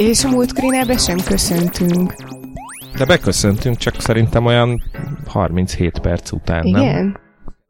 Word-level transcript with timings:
És 0.00 0.24
a 0.24 0.28
múltkor 0.28 0.98
sem 0.98 1.18
köszöntünk. 1.18 2.14
De 2.98 3.04
beköszöntünk, 3.04 3.76
csak 3.76 4.00
szerintem 4.00 4.46
olyan 4.46 4.82
37 5.26 5.98
perc 5.98 6.32
után, 6.32 6.64
Igen? 6.64 6.82
nem? 6.82 7.16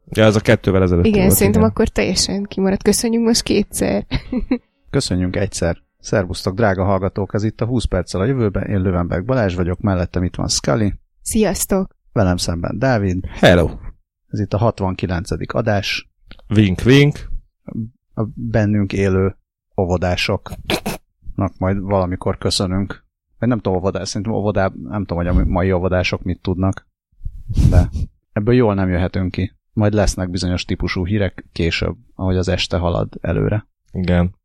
Ja, 0.09 0.25
az 0.25 0.35
a 0.35 0.39
kettővel 0.39 0.81
ezelőtt 0.81 1.05
Igen, 1.05 1.21
volt, 1.21 1.35
szerintem 1.35 1.61
igen. 1.61 1.71
akkor 1.71 1.87
teljesen 1.87 2.43
kimaradt. 2.43 2.83
Köszönjük 2.83 3.23
most 3.23 3.43
kétszer. 3.43 4.05
Köszönjünk 4.89 5.35
egyszer. 5.35 5.77
Szervusztok, 5.99 6.55
drága 6.55 6.83
hallgatók, 6.83 7.33
ez 7.33 7.43
itt 7.43 7.61
a 7.61 7.65
20 7.65 7.85
perccel 7.85 8.21
a 8.21 8.25
jövőben. 8.25 8.67
Én 8.67 8.81
Lövenberg 8.81 9.25
Balázs 9.25 9.55
vagyok, 9.55 9.79
mellettem 9.79 10.23
itt 10.23 10.35
van 10.35 10.47
Scully, 10.47 10.93
Sziasztok! 11.21 11.95
velem 12.13 12.37
szemben 12.37 12.79
Dávid. 12.79 13.25
Hello! 13.25 13.69
Ez 14.27 14.39
itt 14.39 14.53
a 14.53 14.57
69. 14.57 15.29
adás. 15.53 16.09
Wink, 16.49 16.81
wink. 16.85 17.29
A 18.13 18.23
bennünk 18.35 18.93
élő 18.93 19.35
óvodásoknak 21.41 21.57
majd 21.57 21.79
valamikor 21.79 22.37
köszönünk. 22.37 23.03
Vagy 23.39 23.49
nem 23.49 23.59
tudom, 23.59 23.77
óvodás, 23.77 24.07
szerintem 24.09 24.33
óvodá, 24.35 24.71
nem 24.83 25.05
tudom, 25.05 25.17
hogy 25.17 25.27
a 25.27 25.45
mai 25.45 25.71
óvodások 25.71 26.23
mit 26.23 26.41
tudnak, 26.41 26.87
de 27.69 27.89
ebből 28.33 28.53
jól 28.53 28.73
nem 28.73 28.89
jöhetünk 28.89 29.31
ki. 29.31 29.51
Majd 29.73 29.93
lesznek 29.93 30.29
bizonyos 30.29 30.65
típusú 30.65 31.05
hírek 31.05 31.45
később, 31.51 31.95
ahogy 32.15 32.37
az 32.37 32.47
este 32.47 32.77
halad 32.77 33.09
előre. 33.21 33.67
Igen. 33.91 34.35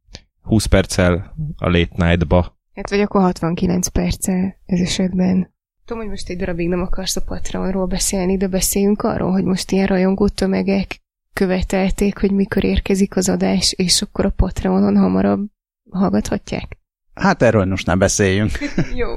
20 0.42 0.64
perccel 0.66 1.34
a 1.56 1.68
late 1.68 2.06
night-ba. 2.06 2.56
Hát 2.74 2.90
vagy 2.90 3.01
akkor 3.01 3.20
69 3.20 3.88
perccel 3.88 4.56
ez 4.66 4.80
esetben. 4.80 5.54
Tudom, 5.84 6.02
hogy 6.02 6.10
most 6.10 6.28
egy 6.28 6.37
darabig 6.37 6.68
nem 6.68 6.80
akarsz 6.80 7.16
a 7.16 7.24
Patreonról 7.24 7.87
beszélni, 7.87 8.37
de 8.37 8.48
beszéljünk 8.48 9.02
arról, 9.02 9.30
hogy 9.30 9.45
most 9.45 9.70
ilyen 9.70 9.87
rajongó 9.87 10.28
tömegek 10.28 11.01
követelték, 11.32 12.18
hogy 12.18 12.30
mikor 12.30 12.65
érkezik 12.65 13.16
az 13.16 13.28
adás, 13.28 13.73
és 13.73 14.02
akkor 14.02 14.24
a 14.24 14.30
Patreonon 14.30 14.96
hamarabb 14.96 15.49
hallgathatják. 15.90 16.78
Hát 17.20 17.42
erről 17.42 17.64
most 17.64 17.86
nem 17.86 17.98
beszéljünk. 17.98 18.50
Jó. 18.95 19.09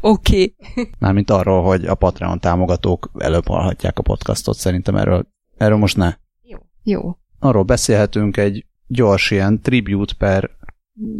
Oké. 0.00 0.54
Okay. 0.70 0.90
Mármint 0.98 1.30
arról, 1.30 1.62
hogy 1.62 1.84
a 1.84 1.94
Patreon 1.94 2.40
támogatók 2.40 3.10
előbb 3.18 3.46
hallhatják 3.46 3.98
a 3.98 4.02
podcastot, 4.02 4.56
szerintem 4.56 4.96
erről, 4.96 5.26
erről 5.56 5.76
most 5.78 5.96
ne. 5.96 6.14
Jó. 6.42 6.58
Jó. 6.82 7.16
Arról 7.38 7.62
beszélhetünk 7.62 8.36
egy 8.36 8.66
gyors 8.86 9.30
ilyen 9.30 9.60
tribute 9.60 10.14
per 10.18 10.50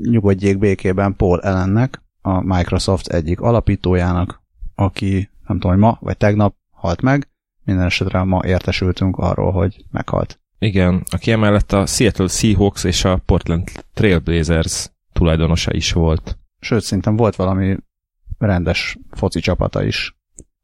nyugodjék 0.02 0.58
békében 0.58 1.16
Paul 1.16 1.41
Ellennek, 1.41 2.02
a 2.20 2.41
Microsoft 2.41 3.06
egyik 3.06 3.41
alapítójának, 3.41 4.42
aki 4.74 5.30
nem 5.47 5.58
tudom, 5.58 5.70
hogy 5.70 5.80
ma 5.80 5.98
vagy 6.00 6.16
tegnap 6.16 6.54
halt 6.70 7.02
meg, 7.02 7.28
minden 7.64 7.84
esetre 7.84 8.22
ma 8.22 8.41
értesültünk 8.44 9.16
arról, 9.16 9.52
hogy 9.52 9.84
meghalt. 9.91 10.41
Igen, 10.58 11.02
aki 11.10 11.30
emellett 11.30 11.72
a 11.72 11.86
Seattle 11.86 12.28
Seahawks 12.28 12.84
és 12.84 13.04
a 13.04 13.20
Portland 13.27 13.70
Trailblazers 13.94 14.91
tulajdonosa 15.17 15.72
is 15.72 15.92
volt. 15.92 16.39
Sőt, 16.61 16.83
szerintem 16.83 17.17
volt 17.17 17.36
valami 17.36 17.77
rendes 18.39 18.98
foci 19.11 19.41
csapata 19.41 19.84
is. 19.84 20.17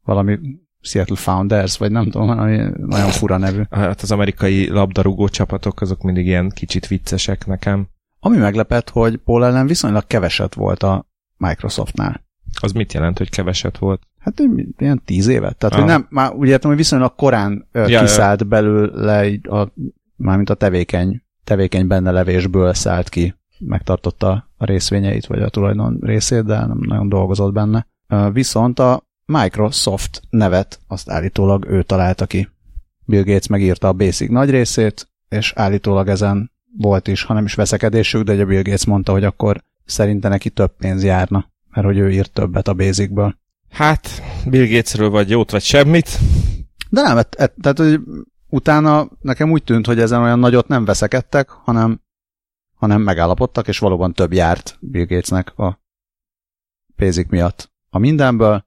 Valami 0.03 0.39
Seattle 0.81 1.15
Founders, 1.15 1.77
vagy 1.77 1.91
nem 1.91 2.03
tudom, 2.03 2.27
valami 2.27 2.69
nagyon 2.75 3.09
fura 3.09 3.37
nevű. 3.37 3.61
Hát 3.69 4.01
az 4.01 4.11
amerikai 4.11 4.69
labdarúgó 4.69 5.27
csapatok 5.27 5.81
azok 5.81 6.01
mindig 6.01 6.25
ilyen 6.25 6.49
kicsit 6.49 6.87
viccesek 6.87 7.45
nekem. 7.45 7.87
Ami 8.19 8.37
meglepett, 8.37 8.89
hogy 8.89 9.17
Paul 9.17 9.45
ellen 9.45 9.67
viszonylag 9.67 10.07
keveset 10.07 10.53
volt 10.53 10.83
a 10.83 11.05
Microsoftnál. 11.37 12.23
Az 12.61 12.71
mit 12.71 12.93
jelent, 12.93 13.17
hogy 13.17 13.29
keveset 13.29 13.77
volt? 13.77 14.01
Hát 14.19 14.41
ilyen 14.77 15.01
tíz 15.05 15.27
évet. 15.27 15.57
Tehát, 15.57 15.75
Ah. 15.75 15.81
hogy 15.81 15.89
nem, 15.89 16.07
már 16.09 16.33
úgy 16.33 16.47
értem, 16.47 16.69
hogy 16.69 16.79
viszonylag 16.79 17.15
korán 17.15 17.67
Ja, 17.73 17.99
kiszállt 17.99 18.47
belőle, 18.47 19.27
így 19.27 19.47
a, 19.47 19.73
mármint 20.15 20.49
a 20.49 20.53
tevékeny, 20.53 21.23
tevékeny 21.43 21.87
benne 21.87 22.11
levésből 22.11 22.73
szállt 22.73 23.09
ki, 23.09 23.35
megtartotta 23.65 24.49
a 24.57 24.65
részvényeit, 24.65 25.25
vagy 25.25 25.41
a 25.41 25.49
tulajdon 25.49 25.97
részét, 26.01 26.45
de 26.45 26.65
nem 26.65 26.79
nagyon 26.79 27.09
dolgozott 27.09 27.53
benne. 27.53 27.87
Viszont 28.31 28.79
a 28.79 29.03
Microsoft 29.25 30.21
nevet 30.29 30.79
azt 30.87 31.09
állítólag 31.09 31.65
ő 31.69 31.83
találta 31.83 32.25
ki. 32.25 32.49
Bill 33.05 33.23
Gates 33.23 33.47
megírta 33.47 33.87
a 33.87 33.93
Basic 33.93 34.29
nagy 34.29 34.49
részét, 34.49 35.09
és 35.29 35.53
állítólag 35.55 36.07
ezen 36.07 36.51
volt 36.77 37.07
is, 37.07 37.23
hanem 37.23 37.45
is 37.45 37.53
veszekedésük, 37.53 38.23
de 38.23 38.33
ugye 38.33 38.45
Bill 38.45 38.61
Gates 38.61 38.85
mondta, 38.85 39.11
hogy 39.11 39.23
akkor 39.23 39.63
szerinte 39.85 40.27
neki 40.27 40.49
több 40.49 40.71
pénz 40.77 41.03
járna, 41.03 41.51
mert 41.69 41.85
hogy 41.85 41.97
ő 41.97 42.11
írt 42.11 42.31
többet 42.31 42.67
a 42.67 42.73
Basicből. 42.73 43.35
Hát, 43.69 44.07
Bill 44.45 44.67
Gatesről 44.67 45.09
vagy 45.09 45.29
jót, 45.29 45.51
vagy 45.51 45.61
semmit. 45.61 46.19
De 46.89 47.01
nem, 47.01 47.17
et, 47.17 47.35
et, 47.35 47.53
tehát 47.61 47.77
hogy 47.77 47.99
utána 48.49 49.07
nekem 49.21 49.51
úgy 49.51 49.63
tűnt, 49.63 49.85
hogy 49.85 49.99
ezen 49.99 50.21
olyan 50.21 50.39
nagyot 50.39 50.67
nem 50.67 50.85
veszekedtek, 50.85 51.49
hanem, 51.49 52.01
hanem 52.83 53.01
megállapodtak, 53.01 53.67
és 53.67 53.79
valóban 53.79 54.13
több 54.13 54.33
járt 54.33 54.77
Bill 54.79 55.05
Gatesnek 55.05 55.57
a 55.57 55.79
pézik 56.95 57.29
miatt 57.29 57.71
a 57.89 57.97
mindenből. 57.97 58.65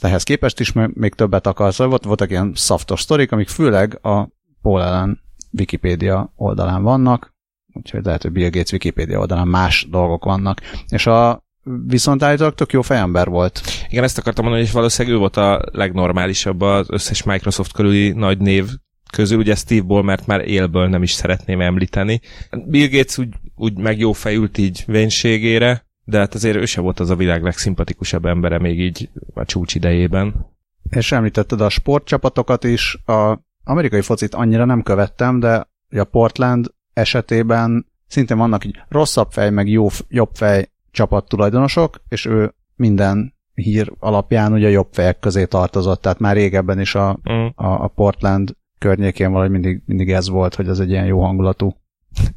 Ehhez 0.00 0.22
képest 0.22 0.60
is 0.60 0.72
még 0.72 1.14
többet 1.14 1.46
akar, 1.46 1.72
szóval 1.72 1.88
volt, 1.88 2.04
voltak 2.04 2.30
ilyen 2.30 2.52
szaftos 2.54 3.00
sztorik, 3.00 3.32
amik 3.32 3.48
főleg 3.48 3.98
a 4.02 4.28
Paul 4.62 4.80
Allen 4.80 5.20
Wikipédia 5.58 6.32
oldalán 6.36 6.82
vannak, 6.82 7.34
úgyhogy 7.72 8.04
lehet, 8.04 8.22
hogy 8.22 8.32
Bill 8.32 8.50
Gates 8.50 8.72
Wikipédia 8.72 9.18
oldalán 9.18 9.48
más 9.48 9.86
dolgok 9.90 10.24
vannak. 10.24 10.60
És 10.88 11.06
a 11.06 11.44
viszont 11.86 12.22
állítólag 12.22 12.54
tök 12.54 12.72
jó 12.72 12.82
fejember 12.82 13.28
volt. 13.28 13.60
Igen, 13.88 14.04
ezt 14.04 14.18
akartam 14.18 14.44
mondani, 14.44 14.66
és 14.66 14.72
valószínűleg 14.72 15.16
ő 15.16 15.20
volt 15.20 15.36
a 15.36 15.62
legnormálisabb 15.72 16.60
az 16.60 16.90
összes 16.90 17.22
Microsoft 17.22 17.72
körüli 17.72 18.12
nagy 18.12 18.38
név 18.38 18.70
közül, 19.12 19.38
ugye 19.38 19.54
Steve 19.54 19.82
Ballmert 19.82 20.26
már 20.26 20.48
élből 20.48 20.88
nem 20.88 21.02
is 21.02 21.10
szeretném 21.12 21.60
említeni. 21.60 22.20
Bill 22.66 22.88
Gates 22.88 23.18
úgy, 23.18 23.34
úgy 23.54 23.78
meg 23.78 23.98
jó 23.98 24.12
fejült 24.12 24.58
így 24.58 24.84
vénységére, 24.86 25.86
de 26.04 26.18
hát 26.18 26.34
azért 26.34 26.56
ő 26.56 26.64
se 26.64 26.80
volt 26.80 27.00
az 27.00 27.10
a 27.10 27.16
világ 27.16 27.42
legszimpatikusabb 27.42 28.26
embere 28.26 28.58
még 28.58 28.80
így 28.80 29.10
a 29.34 29.44
csúcs 29.44 29.74
idejében. 29.74 30.46
És 30.90 31.12
említetted 31.12 31.60
a 31.60 31.68
sportcsapatokat 31.68 32.64
is. 32.64 32.98
A 33.06 33.38
amerikai 33.64 34.00
focit 34.00 34.34
annyira 34.34 34.64
nem 34.64 34.82
követtem, 34.82 35.40
de 35.40 35.68
a 35.90 36.04
Portland 36.04 36.66
esetében 36.92 37.86
szintén 38.06 38.36
vannak 38.36 38.64
így 38.64 38.80
rosszabb 38.88 39.30
fej, 39.30 39.50
meg 39.50 39.68
jó, 39.68 39.88
jobb 40.08 40.30
fej 40.34 40.70
csapat 40.90 41.28
tulajdonosok, 41.28 42.00
és 42.08 42.24
ő 42.24 42.54
minden 42.74 43.34
hír 43.54 43.92
alapján 43.98 44.52
ugye 44.52 44.70
jobb 44.70 44.88
fejek 44.92 45.18
közé 45.18 45.44
tartozott, 45.44 46.00
tehát 46.00 46.18
már 46.18 46.34
régebben 46.34 46.80
is 46.80 46.94
a, 46.94 47.18
Mm. 47.32 47.46
a, 47.54 47.84
a 47.84 47.88
Portland 47.88 48.56
környékén 48.86 49.30
valahogy 49.30 49.50
mindig, 49.50 49.82
mindig 49.86 50.10
ez 50.10 50.28
volt, 50.28 50.54
hogy 50.54 50.68
ez 50.68 50.78
egy 50.78 50.90
ilyen 50.90 51.06
jó 51.06 51.22
hangulatú. 51.22 51.76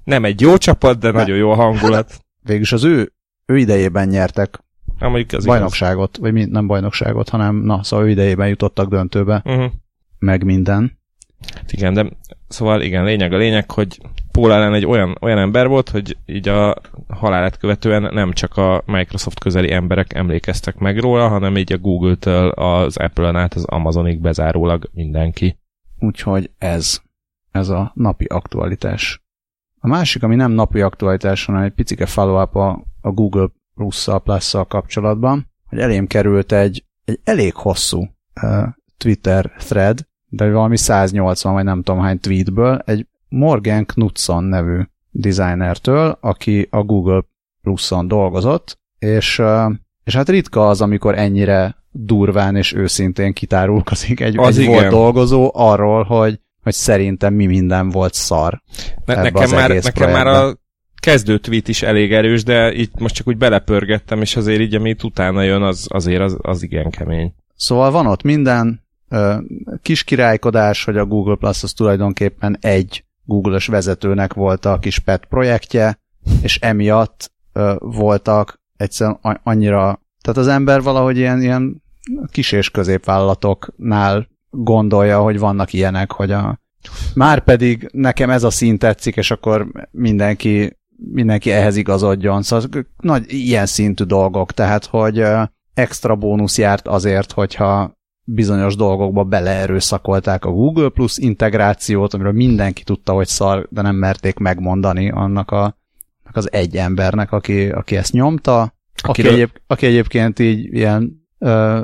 Nem 0.03 0.25
egy 0.25 0.41
jó 0.41 0.57
csapat, 0.57 0.99
de 0.99 1.11
nagyon 1.11 1.37
jó 1.37 1.51
a 1.51 1.55
hangulat. 1.55 2.25
Végülis 2.41 2.71
az 2.71 2.83
ő, 2.83 3.11
ő 3.45 3.57
idejében 3.57 4.07
nyertek 4.07 4.63
Nem 4.99 5.09
mondjuk 5.09 5.31
az 5.31 5.45
bajnokságot, 5.45 6.17
vagy 6.17 6.33
mi, 6.33 6.45
nem 6.45 6.67
bajnokságot, 6.67 7.29
hanem 7.29 7.55
na, 7.55 7.83
szóval 7.83 8.05
ő 8.05 8.09
idejében 8.09 8.47
jutottak 8.47 8.89
döntőbe, 8.89 9.41
igaz. 9.45 9.55
Uh-huh. 9.55 9.71
meg 10.19 10.43
minden. 10.43 10.97
Igen, 11.67 11.93
de 11.93 12.09
szóval 12.47 12.81
igen, 12.81 13.03
lényeg 13.03 13.33
a 13.33 13.37
lényeg, 13.37 13.71
hogy 13.71 13.99
Paul 14.31 14.51
Allen 14.51 14.73
egy 14.73 14.85
olyan, 14.85 15.17
olyan 15.21 15.37
ember 15.37 15.67
volt, 15.67 15.89
hogy 15.89 16.17
így 16.25 16.47
a 16.47 16.75
halálát 17.07 17.57
követően 17.57 18.13
nem 18.13 18.33
csak 18.33 18.57
a 18.57 18.83
Microsoft 18.85 19.39
közeli 19.39 19.71
emberek 19.71 20.13
emlékeztek 20.13 20.77
meg 20.77 20.99
róla, 20.99 21.27
hanem 21.27 21.57
így 21.57 21.73
a 21.73 21.77
Google-től 21.77 22.49
az 22.49 22.97
Apple-en 22.97 23.35
át 23.35 23.53
az 23.53 23.65
Amazonig 23.65 24.21
bezárólag 24.21 24.89
mindenki. 24.93 25.57
Úgyhogy 25.99 26.51
ez, 26.57 27.01
ez 27.51 27.69
a 27.69 27.91
napi 27.95 28.25
aktualitás. 28.25 29.23
A 29.79 29.87
másik, 29.87 30.23
ami 30.23 30.35
nem 30.35 30.51
napi 30.51 30.81
aktualitás, 30.81 31.45
hanem 31.45 31.61
egy 31.61 31.73
picike 31.73 32.05
follow 32.05 32.35
a, 32.35 32.83
a 33.01 33.11
Google 33.11 33.47
Plus-szal, 33.75 34.19
Plus-szal 34.19 34.65
kapcsolatban, 34.65 35.47
hogy 35.65 35.79
elém 35.79 36.07
került 36.07 36.51
egy, 36.51 36.85
egy 37.05 37.19
elég 37.23 37.55
hosszú 37.55 38.07
uh, 38.41 38.67
Twitter 38.97 39.51
thread, 39.57 40.07
de 40.29 40.51
valami 40.51 40.77
180 40.77 41.53
vagy 41.53 41.63
nem 41.63 41.83
tudom 41.83 42.01
hány 42.01 42.19
tweetből, 42.19 42.77
egy 42.85 43.07
Morgan 43.29 43.85
Knudson 43.85 44.43
nevű 44.43 44.81
designertől, 45.11 46.17
aki 46.21 46.67
a 46.71 46.83
Google 46.83 47.23
Plus-on 47.61 48.07
dolgozott, 48.07 48.79
és, 48.99 49.41
és 50.03 50.15
hát 50.15 50.29
ritka 50.29 50.67
az, 50.67 50.81
amikor 50.81 51.17
ennyire 51.17 51.78
durván 51.91 52.55
és 52.55 52.73
őszintén 52.73 53.33
kitárulkozik 53.33 54.19
egy, 54.19 54.37
Az 54.37 54.57
egy 54.57 54.63
igen. 54.63 54.73
volt 54.73 54.89
dolgozó 54.89 55.51
arról, 55.53 56.03
hogy, 56.03 56.39
hogy 56.63 56.73
szerintem 56.73 57.33
mi 57.33 57.45
minden 57.45 57.89
volt 57.89 58.13
szar. 58.13 58.61
Ne, 59.05 59.15
nekem 59.15 59.49
már, 59.49 59.69
nekem 59.69 60.11
már 60.11 60.27
a 60.27 60.57
kezdő 61.01 61.37
tweet 61.37 61.67
is 61.67 61.81
elég 61.81 62.13
erős, 62.13 62.43
de 62.43 62.73
itt 62.73 62.99
most 62.99 63.15
csak 63.15 63.27
úgy 63.27 63.37
belepörgettem, 63.37 64.21
és 64.21 64.35
azért 64.35 64.59
így, 64.59 64.75
amit 64.75 65.03
utána 65.03 65.41
jön, 65.41 65.61
az, 65.61 65.87
azért 65.89 66.21
az, 66.21 66.37
az 66.41 66.63
igen 66.63 66.89
kemény. 66.89 67.33
Szóval 67.55 67.91
van 67.91 68.07
ott 68.07 68.23
minden, 68.23 68.87
kis 69.81 70.03
királykodás, 70.03 70.83
hogy 70.83 70.97
a 70.97 71.05
Google 71.05 71.35
Plus 71.35 71.63
az 71.63 71.73
tulajdonképpen 71.73 72.57
egy 72.61 73.03
Google-ös 73.25 73.67
vezetőnek 73.67 74.33
volt 74.33 74.65
a 74.65 74.79
kis 74.79 74.99
pet 74.99 75.25
projektje, 75.25 75.99
és 76.41 76.57
emiatt 76.57 77.31
voltak 77.77 78.61
egyszerűen 78.77 79.19
annyira, 79.43 80.01
tehát 80.21 80.39
az 80.39 80.47
ember 80.47 80.81
valahogy 80.81 81.17
ilyen, 81.17 81.41
ilyen 81.41 81.83
kis 82.31 82.51
és 82.51 82.69
középvállalatoknál 82.69 84.27
gondolja, 84.49 85.21
hogy 85.21 85.39
vannak 85.39 85.73
ilyenek, 85.73 86.11
hogy 86.11 86.31
a 86.31 86.59
már 87.13 87.39
pedig 87.43 87.89
nekem 87.93 88.29
ez 88.29 88.43
a 88.43 88.49
szín 88.49 88.77
tetszik, 88.77 89.15
és 89.15 89.31
akkor 89.31 89.67
mindenki 89.91 90.77
mindenki 91.13 91.51
ehhez 91.51 91.75
igazodjon. 91.75 92.41
Szóval 92.41 92.85
nagy 92.97 93.25
ilyen 93.27 93.65
szintű 93.65 94.03
dolgok, 94.03 94.51
tehát 94.51 94.85
hogy 94.85 95.25
extra 95.73 96.15
bónusz 96.15 96.57
járt 96.57 96.87
azért, 96.87 97.31
hogyha 97.31 97.97
bizonyos 98.23 98.75
dolgokba 98.75 99.23
beleerőszakolták 99.23 100.45
a 100.45 100.51
Google 100.51 100.89
Plus 100.89 101.17
integrációt, 101.17 102.13
amiről 102.13 102.31
mindenki 102.31 102.83
tudta, 102.83 103.13
hogy 103.13 103.27
szar, 103.27 103.67
de 103.71 103.81
nem 103.81 103.95
merték 103.95 104.37
megmondani 104.37 105.09
annak 105.09 105.51
a, 105.51 105.77
az 106.31 106.51
egy 106.51 106.77
embernek, 106.77 107.31
aki, 107.31 107.69
aki 107.69 107.95
ezt 107.95 108.11
nyomta, 108.11 108.73
aki, 109.01 109.27
egyéb, 109.27 109.49
aki 109.67 109.85
egyébként 109.85 110.39
így 110.39 110.73
ilyen 110.73 111.27
ö, 111.37 111.83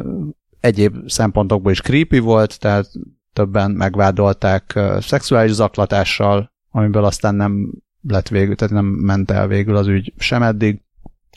egyéb 0.59 0.95
szempontokból 1.05 1.71
is 1.71 1.81
creepy 1.81 2.19
volt, 2.19 2.59
tehát 2.59 2.91
többen 3.33 3.71
megvádolták 3.71 4.71
ö, 4.75 4.97
szexuális 5.01 5.51
zaklatással, 5.51 6.53
amiből 6.71 7.03
aztán 7.05 7.35
nem 7.35 7.71
lett 8.07 8.27
végül, 8.27 8.55
tehát 8.55 8.73
nem 8.73 8.85
ment 8.85 9.31
el 9.31 9.47
végül 9.47 9.75
az 9.75 9.87
ügy 9.87 10.13
sem 10.17 10.43
eddig. 10.43 10.81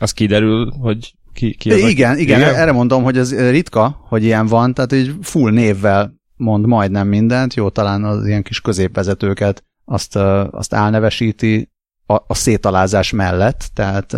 Az 0.00 0.12
kiderül, 0.12 0.70
hogy 0.70 1.14
ki, 1.32 1.54
ki 1.54 1.72
az, 1.72 1.78
igen, 1.78 1.90
igen, 1.90 2.18
igen, 2.18 2.54
erre 2.54 2.72
mondom, 2.72 3.02
hogy 3.02 3.18
ez 3.18 3.50
ritka, 3.50 4.00
hogy 4.08 4.24
ilyen 4.24 4.46
van, 4.46 4.74
tehát 4.74 4.92
egy 4.92 5.14
full 5.20 5.50
névvel 5.50 6.16
mond 6.36 6.66
majdnem 6.66 7.08
mindent, 7.08 7.54
jó, 7.54 7.68
talán 7.68 8.04
az 8.04 8.26
ilyen 8.26 8.42
kis 8.42 8.60
középvezetőket 8.60 9.64
azt, 9.84 10.16
azt 10.50 10.74
álnevesíti 10.74 11.70
a, 12.06 12.14
a 12.14 12.34
szétalázás 12.34 13.12
mellett, 13.12 13.70
tehát 13.74 14.16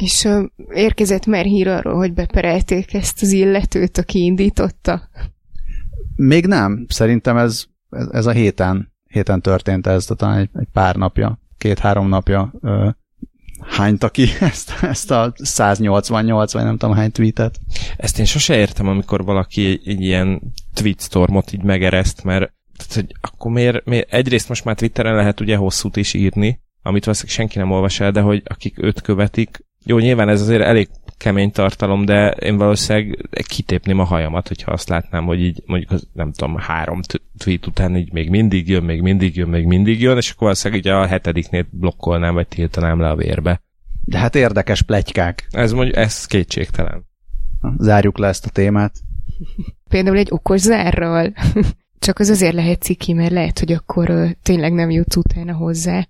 és 0.00 0.24
uh, 0.24 0.44
érkezett 0.68 1.26
már 1.26 1.44
hír 1.44 1.68
arról, 1.68 1.96
hogy 1.96 2.12
beperelték 2.12 2.94
ezt 2.94 3.22
az 3.22 3.32
illetőt, 3.32 3.98
aki 3.98 4.24
indította? 4.24 5.08
Még 6.16 6.46
nem. 6.46 6.86
Szerintem 6.88 7.36
ez, 7.36 7.64
ez, 7.90 8.08
ez 8.10 8.26
a 8.26 8.30
héten, 8.30 8.92
héten 9.04 9.40
történt 9.40 9.86
ez, 9.86 10.04
talán 10.04 10.38
egy, 10.38 10.50
egy 10.52 10.68
pár 10.72 10.96
napja, 10.96 11.40
két-három 11.58 12.08
napja 12.08 12.52
uh, 12.60 12.88
hányta 13.60 14.08
ki 14.08 14.26
ezt, 14.40 14.72
ezt 14.82 15.10
a 15.10 15.32
188 15.36 16.52
vagy 16.52 16.64
nem 16.64 16.76
tudom 16.76 16.94
hány 16.94 17.12
tweetet. 17.12 17.58
Ezt 17.96 18.18
én 18.18 18.24
sose 18.24 18.56
értem, 18.56 18.88
amikor 18.88 19.24
valaki 19.24 19.80
egy 19.84 20.00
ilyen 20.00 20.40
tweetstormot 20.74 21.52
így 21.52 21.62
megereszt, 21.62 22.24
mert 22.24 22.52
tehát, 22.76 22.94
hogy 22.94 23.16
akkor 23.20 23.50
miért, 23.50 23.84
miért, 23.84 24.12
egyrészt 24.12 24.48
most 24.48 24.64
már 24.64 24.74
Twitteren 24.74 25.14
lehet 25.14 25.40
ugye 25.40 25.56
hosszút 25.56 25.96
is 25.96 26.14
írni, 26.14 26.60
amit 26.82 27.04
valószínűleg 27.04 27.36
senki 27.36 27.58
nem 27.58 27.70
olvas 27.70 28.00
el, 28.00 28.10
de 28.10 28.20
hogy 28.20 28.42
akik 28.44 28.82
őt 28.82 29.00
követik, 29.00 29.66
jó, 29.88 29.98
nyilván 29.98 30.28
ez 30.28 30.40
azért 30.40 30.62
elég 30.62 30.88
kemény 31.16 31.50
tartalom, 31.50 32.04
de 32.04 32.30
én 32.30 32.56
valószínűleg 32.56 33.28
kitépném 33.48 33.98
a 33.98 34.04
hajamat, 34.04 34.48
hogyha 34.48 34.72
azt 34.72 34.88
látnám, 34.88 35.24
hogy 35.24 35.40
így 35.40 35.62
mondjuk 35.66 35.90
az, 35.90 36.08
nem 36.12 36.32
tudom, 36.32 36.56
három 36.56 37.00
tweet 37.38 37.66
után 37.66 37.96
így 37.96 38.12
még 38.12 38.30
mindig 38.30 38.68
jön, 38.68 38.82
még 38.82 39.00
mindig 39.00 39.36
jön, 39.36 39.48
még 39.48 39.66
mindig 39.66 40.00
jön, 40.00 40.16
és 40.16 40.30
akkor 40.30 40.42
valószínűleg 40.42 40.84
így 40.84 40.90
a 40.92 41.06
hetediknél 41.06 41.66
blokkolnám, 41.70 42.34
vagy 42.34 42.48
tiltanám 42.48 43.00
le 43.00 43.08
a 43.08 43.16
vérbe. 43.16 43.62
De 44.04 44.18
hát 44.18 44.34
érdekes 44.34 44.82
plegykák. 44.82 45.46
Ez 45.50 45.72
mondjuk, 45.72 45.96
ez 45.96 46.26
kétségtelen. 46.26 47.06
Zárjuk 47.78 48.18
le 48.18 48.28
ezt 48.28 48.46
a 48.46 48.50
témát. 48.50 48.92
Például 49.88 50.16
egy 50.16 50.30
okos 50.30 50.60
zárral. 50.60 51.32
Csak 51.98 52.18
az 52.18 52.28
azért 52.28 52.54
lehet 52.54 52.82
ciki, 52.82 53.12
mert 53.12 53.32
lehet, 53.32 53.58
hogy 53.58 53.72
akkor 53.72 54.36
tényleg 54.42 54.72
nem 54.72 54.90
jutsz 54.90 55.16
utána 55.16 55.54
hozzá. 55.54 56.06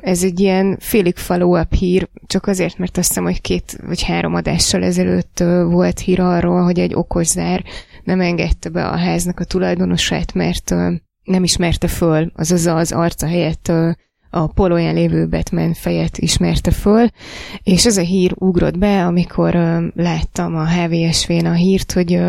Ez 0.00 0.24
egy 0.24 0.40
ilyen 0.40 0.76
félig 0.80 1.16
follow-up 1.16 1.74
hír, 1.74 2.08
csak 2.26 2.46
azért, 2.46 2.78
mert 2.78 2.96
azt 2.96 3.08
hiszem, 3.08 3.24
hogy 3.24 3.40
két 3.40 3.78
vagy 3.86 4.02
három 4.02 4.34
adással 4.34 4.82
ezelőtt 4.82 5.38
volt 5.64 5.98
hír 5.98 6.20
arról, 6.20 6.62
hogy 6.62 6.78
egy 6.78 6.94
okos 6.94 7.26
zár 7.26 7.64
nem 8.04 8.20
engedte 8.20 8.68
be 8.68 8.88
a 8.88 8.96
háznak 8.96 9.40
a 9.40 9.44
tulajdonosát, 9.44 10.34
mert 10.34 10.74
nem 11.24 11.44
ismerte 11.44 11.88
föl, 11.88 12.32
azaz 12.36 12.66
az 12.66 12.92
arca 12.92 13.26
helyett 13.26 13.72
a 14.30 14.46
polóján 14.46 14.94
lévő 14.94 15.28
Batman 15.28 15.72
fejet 15.72 16.18
ismerte 16.18 16.70
föl, 16.70 17.06
és 17.62 17.86
ez 17.86 17.96
a 17.96 18.02
hír 18.02 18.32
ugrott 18.34 18.78
be, 18.78 19.06
amikor 19.06 19.54
láttam 19.94 20.56
a 20.56 20.68
HVSV-n 20.68 21.46
a 21.46 21.52
hírt, 21.52 21.92
hogy 21.92 22.20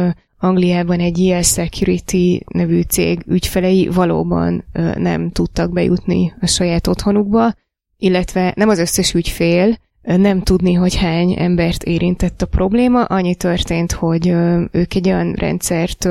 Angliában 0.44 1.00
egy 1.00 1.28
EL 1.30 1.42
Security 1.42 2.40
nevű 2.48 2.82
cég 2.82 3.24
ügyfelei 3.28 3.88
valóban 3.88 4.64
nem 4.96 5.32
tudtak 5.32 5.72
bejutni 5.72 6.34
a 6.42 6.48
saját 6.48 6.88
otthonukba, 6.88 7.54
illetve 7.98 8.54
nem 8.56 8.70
az 8.70 8.80
összes 8.80 9.14
ügyfél, 9.14 9.78
nem 10.02 10.42
tudni, 10.42 10.74
hogy 10.74 10.96
hány 10.96 11.36
embert 11.38 11.84
érintett 11.84 12.42
a 12.42 12.46
probléma. 12.46 13.04
Annyi 13.04 13.36
történt, 13.36 13.92
hogy 13.92 14.28
ők 14.72 14.94
egy 14.94 15.08
olyan 15.08 15.34
rendszert 15.34 16.08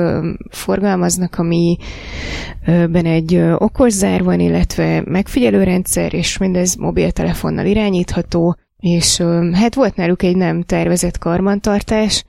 forgalmaznak, 0.49 1.35
amiben 1.37 3.05
egy 3.05 3.33
ö, 3.33 3.53
okos 3.53 3.91
zár 3.91 4.23
van, 4.23 4.39
illetve 4.39 5.03
megfigyelőrendszer, 5.05 6.13
és 6.13 6.37
mindez 6.37 6.75
mobiltelefonnal 6.75 7.65
irányítható, 7.65 8.55
és 8.79 9.21
hát 9.53 9.75
volt 9.75 9.95
náluk 9.95 10.23
egy 10.23 10.35
nem 10.35 10.63
tervezett 10.63 11.17
karbantartás, 11.17 12.23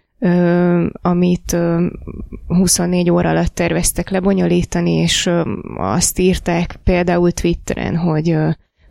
amit 1.03 1.57
24 2.47 3.11
óra 3.11 3.29
alatt 3.29 3.55
terveztek 3.55 4.11
lebonyolítani, 4.11 4.93
és 4.93 5.31
azt 5.77 6.19
írták 6.19 6.77
például 6.85 7.33
Twitteren, 7.33 7.97
hogy 7.97 8.37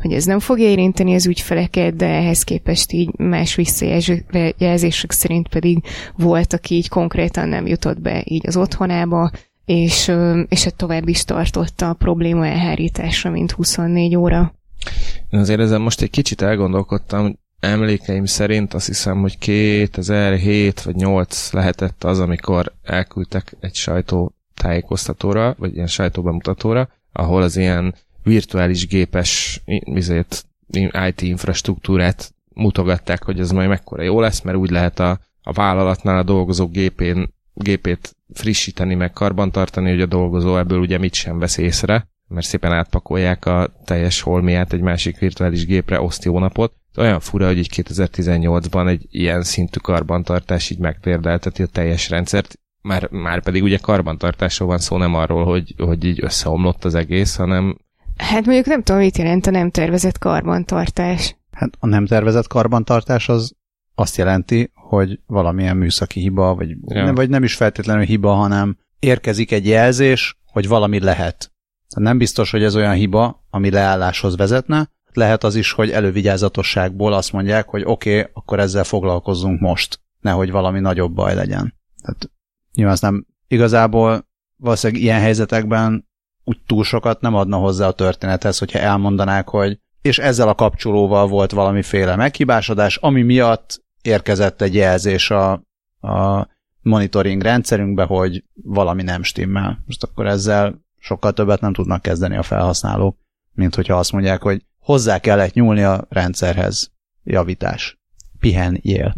hogy 0.04 0.14
ez 0.14 0.26
nem 0.26 0.40
fogja 0.40 0.68
érinteni 0.70 1.14
az 1.14 1.26
ügyfeleket, 1.26 1.96
de 1.96 2.06
ehhez 2.06 2.44
képest 2.44 2.92
így 2.92 3.18
más 3.18 3.56
visszajelzések 3.56 5.12
szerint 5.12 5.48
pedig 5.48 5.84
volt, 6.18 6.54
aki 6.54 6.76
így 6.76 6.90
konkrétan 6.90 7.50
nem 7.50 7.68
jutott 7.68 8.02
be 8.02 8.24
így 8.26 8.48
az 8.48 8.58
otthonába, 8.58 9.32
és, 9.66 10.12
és 10.48 10.64
hát 10.64 10.76
tovább 10.76 11.08
is 11.08 11.24
tartotta 11.24 11.90
a 11.90 11.94
probléma 11.94 12.46
elhárításra, 12.46 13.30
mint 13.30 13.52
24 13.52 14.16
óra. 14.16 14.54
Én 15.30 15.40
azért 15.40 15.60
ezen 15.60 15.82
most 15.82 16.02
egy 16.02 16.10
kicsit 16.10 16.42
elgondolkodtam, 16.42 17.40
emlékeim 17.64 18.26
szerint 18.26 18.74
azt 18.74 18.88
hiszem, 18.88 19.20
hogy 19.22 19.38
2007 19.38 20.82
vagy 20.82 20.96
8 20.96 21.52
lehetett 21.52 22.04
az, 22.04 22.20
amikor 22.20 22.74
elküldtek 22.84 23.56
egy 23.60 23.76
sajtó 23.76 24.36
tájékoztatóra, 24.54 25.56
vagy 25.58 25.76
ilyen 25.76 25.88
sajtóbemutatóra, 25.88 26.90
ahol 27.12 27.42
az 27.42 27.58
ilyen 27.58 27.96
virtuális 28.24 28.88
gépes 28.88 29.62
vizét, 29.84 30.46
IT 31.08 31.22
infrastruktúrát 31.22 32.34
mutogatták, 32.54 33.24
hogy 33.24 33.40
ez 33.40 33.52
majd 33.52 33.70
mekkora 33.70 34.04
jó 34.04 34.20
lesz, 34.20 34.42
mert 34.42 34.58
úgy 34.58 34.70
lehet 34.70 35.00
a, 35.00 35.20
a 35.42 35.52
vállalatnál 35.52 36.18
a 36.18 36.24
dolgozó 36.24 36.68
gépén, 36.68 37.34
gépét 37.54 38.16
frissíteni, 38.34 38.96
meg 38.96 39.12
karbantartani, 39.12 39.90
hogy 39.90 40.02
a 40.02 40.06
dolgozó 40.06 40.58
ebből 40.58 40.80
ugye 40.80 40.98
mit 40.98 41.14
sem 41.14 41.40
vesz 41.40 41.58
észre, 41.58 42.08
mert 42.28 42.46
szépen 42.46 42.72
átpakolják 42.72 43.46
a 43.46 43.74
teljes 43.86 44.22
holmiát 44.22 44.74
egy 44.74 44.82
másik 44.82 45.18
virtuális 45.18 45.66
gépre, 45.66 46.02
oszt 46.02 46.24
jó 46.24 46.40
napot, 46.40 46.74
olyan 46.98 47.20
fura, 47.20 47.46
hogy 47.46 47.58
így 47.58 47.70
2018-ban 47.76 48.88
egy 48.90 49.06
ilyen 49.10 49.44
szintű 49.44 49.80
karbantartás 49.80 50.70
így 50.70 50.80
megtérdelteti 50.80 51.62
a 51.62 51.66
teljes 51.68 52.10
rendszert, 52.10 52.60
már, 52.82 53.10
már 53.12 53.44
pedig 53.44 53.64
ugye 53.64 53.78
karbantartásról 53.78 54.68
van 54.68 54.78
szó, 54.78 54.98
nem 54.98 55.14
arról, 55.16 55.46
hogy, 55.46 55.74
hogy 55.78 56.04
így 56.04 56.24
összeomlott 56.24 56.86
az 56.86 56.96
egész, 56.96 57.36
hanem... 57.36 57.78
Hát 58.18 58.46
mondjuk 58.46 58.66
nem 58.66 58.84
tudom, 58.84 59.02
mit 59.02 59.18
jelent 59.18 59.48
a 59.48 59.52
nem 59.52 59.70
tervezett 59.70 60.18
karbantartás. 60.18 61.36
Hát 61.52 61.70
a 61.80 61.88
nem 61.88 62.06
tervezett 62.06 62.48
karbantartás 62.48 63.30
az 63.30 63.54
azt 63.96 64.18
jelenti, 64.18 64.72
hogy 64.74 65.20
valamilyen 65.28 65.78
műszaki 65.78 66.20
hiba, 66.20 66.56
vagy, 66.56 66.70
ja. 66.88 67.04
nem, 67.04 67.16
vagy 67.16 67.30
nem 67.30 67.44
is 67.44 67.56
feltétlenül 67.56 68.04
hiba, 68.04 68.34
hanem 68.34 68.78
érkezik 69.00 69.52
egy 69.52 69.68
jelzés, 69.68 70.38
hogy 70.46 70.68
valami 70.68 71.00
lehet. 71.00 71.52
Nem 71.96 72.18
biztos, 72.18 72.52
hogy 72.52 72.64
ez 72.64 72.76
olyan 72.76 72.94
hiba, 72.94 73.46
ami 73.50 73.70
leálláshoz 73.70 74.38
vezetne, 74.38 74.90
lehet 75.16 75.44
az 75.44 75.56
is, 75.56 75.72
hogy 75.72 75.92
elővigyázatosságból 75.92 77.14
azt 77.14 77.32
mondják, 77.32 77.68
hogy 77.68 77.84
oké, 77.86 78.20
okay, 78.20 78.32
akkor 78.34 78.60
ezzel 78.60 78.84
foglalkozzunk 78.84 79.60
most, 79.60 80.00
nehogy 80.20 80.52
valami 80.52 80.80
nagyobb 80.80 81.14
baj 81.14 81.36
legyen. 81.36 81.74
Tehát 82.02 82.30
nyilván 82.74 82.98
nem 83.00 83.26
igazából 83.48 84.28
valószínűleg 84.58 85.02
ilyen 85.02 85.20
helyzetekben 85.20 86.08
úgy 86.44 86.58
túl 86.68 86.84
sokat 86.84 87.22
nem 87.22 87.36
adna 87.36 87.58
hozzá 87.58 87.88
a 87.88 87.92
történethez, 87.92 88.58
hogyha 88.58 88.80
elmondanák, 88.80 89.48
hogy 89.48 89.80
és 90.02 90.20
ezzel 90.20 90.48
a 90.48 90.56
kapcsolóval 90.56 91.28
volt 91.28 91.52
valamiféle 91.52 92.16
meghibásodás, 92.16 92.98
ami 92.98 93.22
miatt 93.22 93.84
érkezett 94.02 94.62
egy 94.62 94.74
jelzés 94.74 95.32
a, 95.32 95.52
a 96.00 96.48
monitoring 96.82 97.42
rendszerünkbe, 97.42 98.04
hogy 98.04 98.44
valami 98.54 99.04
nem 99.04 99.24
stimmel. 99.24 99.84
Most 99.86 100.04
akkor 100.04 100.28
ezzel 100.28 100.82
sokkal 100.98 101.34
többet 101.34 101.62
nem 101.62 101.74
tudnak 101.74 102.02
kezdeni 102.02 102.36
a 102.36 102.44
felhasználók, 102.44 103.18
mint 103.54 103.76
hogyha 103.76 103.98
azt 103.98 104.12
mondják, 104.12 104.42
hogy 104.42 104.66
hozzá 104.84 105.20
kellett 105.20 105.54
nyúlni 105.54 105.82
a 105.82 106.06
rendszerhez. 106.10 106.92
Javítás. 107.24 108.00
Pihenjél. 108.40 109.16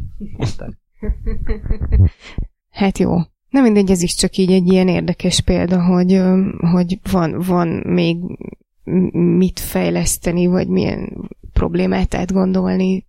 hát 2.70 2.98
jó. 2.98 3.18
Nem 3.50 3.64
mindegy, 3.64 3.92
ez 3.92 4.02
is 4.02 4.16
csak 4.16 4.38
így 4.38 4.52
egy 4.52 4.72
ilyen 4.72 4.88
érdekes 4.88 5.42
példa, 5.42 5.84
hogy, 5.84 6.22
hogy 6.60 7.00
van, 7.12 7.40
van 7.40 7.68
még 7.68 8.18
mit 9.38 9.60
fejleszteni, 9.60 10.46
vagy 10.46 10.68
milyen 10.68 11.30
problémát 11.54 12.16
átgondolni, 12.16 13.06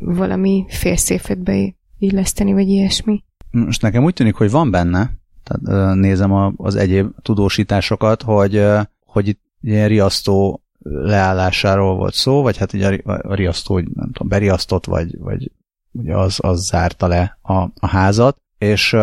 valami 0.00 0.64
félszéfetbe 0.68 1.74
illeszteni, 1.98 2.52
vagy 2.52 2.68
ilyesmi. 2.68 3.24
Most 3.50 3.82
nekem 3.82 4.04
úgy 4.04 4.14
tűnik, 4.14 4.34
hogy 4.34 4.50
van 4.50 4.70
benne, 4.70 5.10
tehát 5.42 5.94
nézem 5.94 6.54
az 6.56 6.74
egyéb 6.74 7.10
tudósításokat, 7.22 8.22
hogy, 8.22 8.64
hogy 9.04 9.28
itt 9.28 9.40
ilyen 9.60 9.88
riasztó 9.88 10.65
leállásáról 10.90 11.96
volt 11.96 12.14
szó, 12.14 12.42
vagy 12.42 12.56
hát 12.56 12.72
ugye 12.72 13.00
a 13.04 13.34
riasztó, 13.34 13.74
hogy 13.74 13.88
nem 13.94 14.10
tudom, 14.12 14.28
beriasztott, 14.28 14.84
vagy, 14.84 15.18
vagy 15.18 15.50
ugye 15.92 16.16
az, 16.16 16.38
az 16.42 16.66
zárta 16.66 17.06
le 17.06 17.38
a, 17.42 17.54
a 17.54 17.86
házat, 17.86 18.38
és 18.58 18.96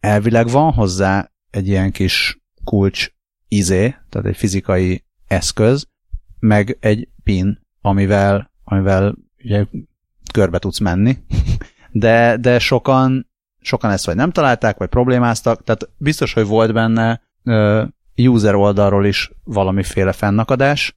elvileg 0.00 0.48
van 0.48 0.72
hozzá 0.72 1.30
egy 1.50 1.68
ilyen 1.68 1.90
kis 1.90 2.42
kulcs 2.64 3.08
izé, 3.48 3.94
tehát 4.08 4.26
egy 4.26 4.36
fizikai 4.36 5.04
eszköz, 5.26 5.88
meg 6.38 6.76
egy 6.80 7.08
pin, 7.22 7.60
amivel, 7.80 8.50
amivel 8.64 9.14
ugye 9.44 9.64
körbe 10.32 10.58
tudsz 10.58 10.78
menni, 10.78 11.18
de, 11.92 12.36
de 12.36 12.58
sokan, 12.58 13.30
sokan 13.60 13.90
ezt 13.90 14.06
vagy 14.06 14.16
nem 14.16 14.30
találták, 14.30 14.76
vagy 14.76 14.88
problémáztak, 14.88 15.64
tehát 15.64 15.90
biztos, 15.96 16.32
hogy 16.32 16.46
volt 16.46 16.72
benne 16.72 17.22
user 18.16 18.54
oldalról 18.54 19.06
is 19.06 19.30
valamiféle 19.44 20.12
fennakadás, 20.12 20.96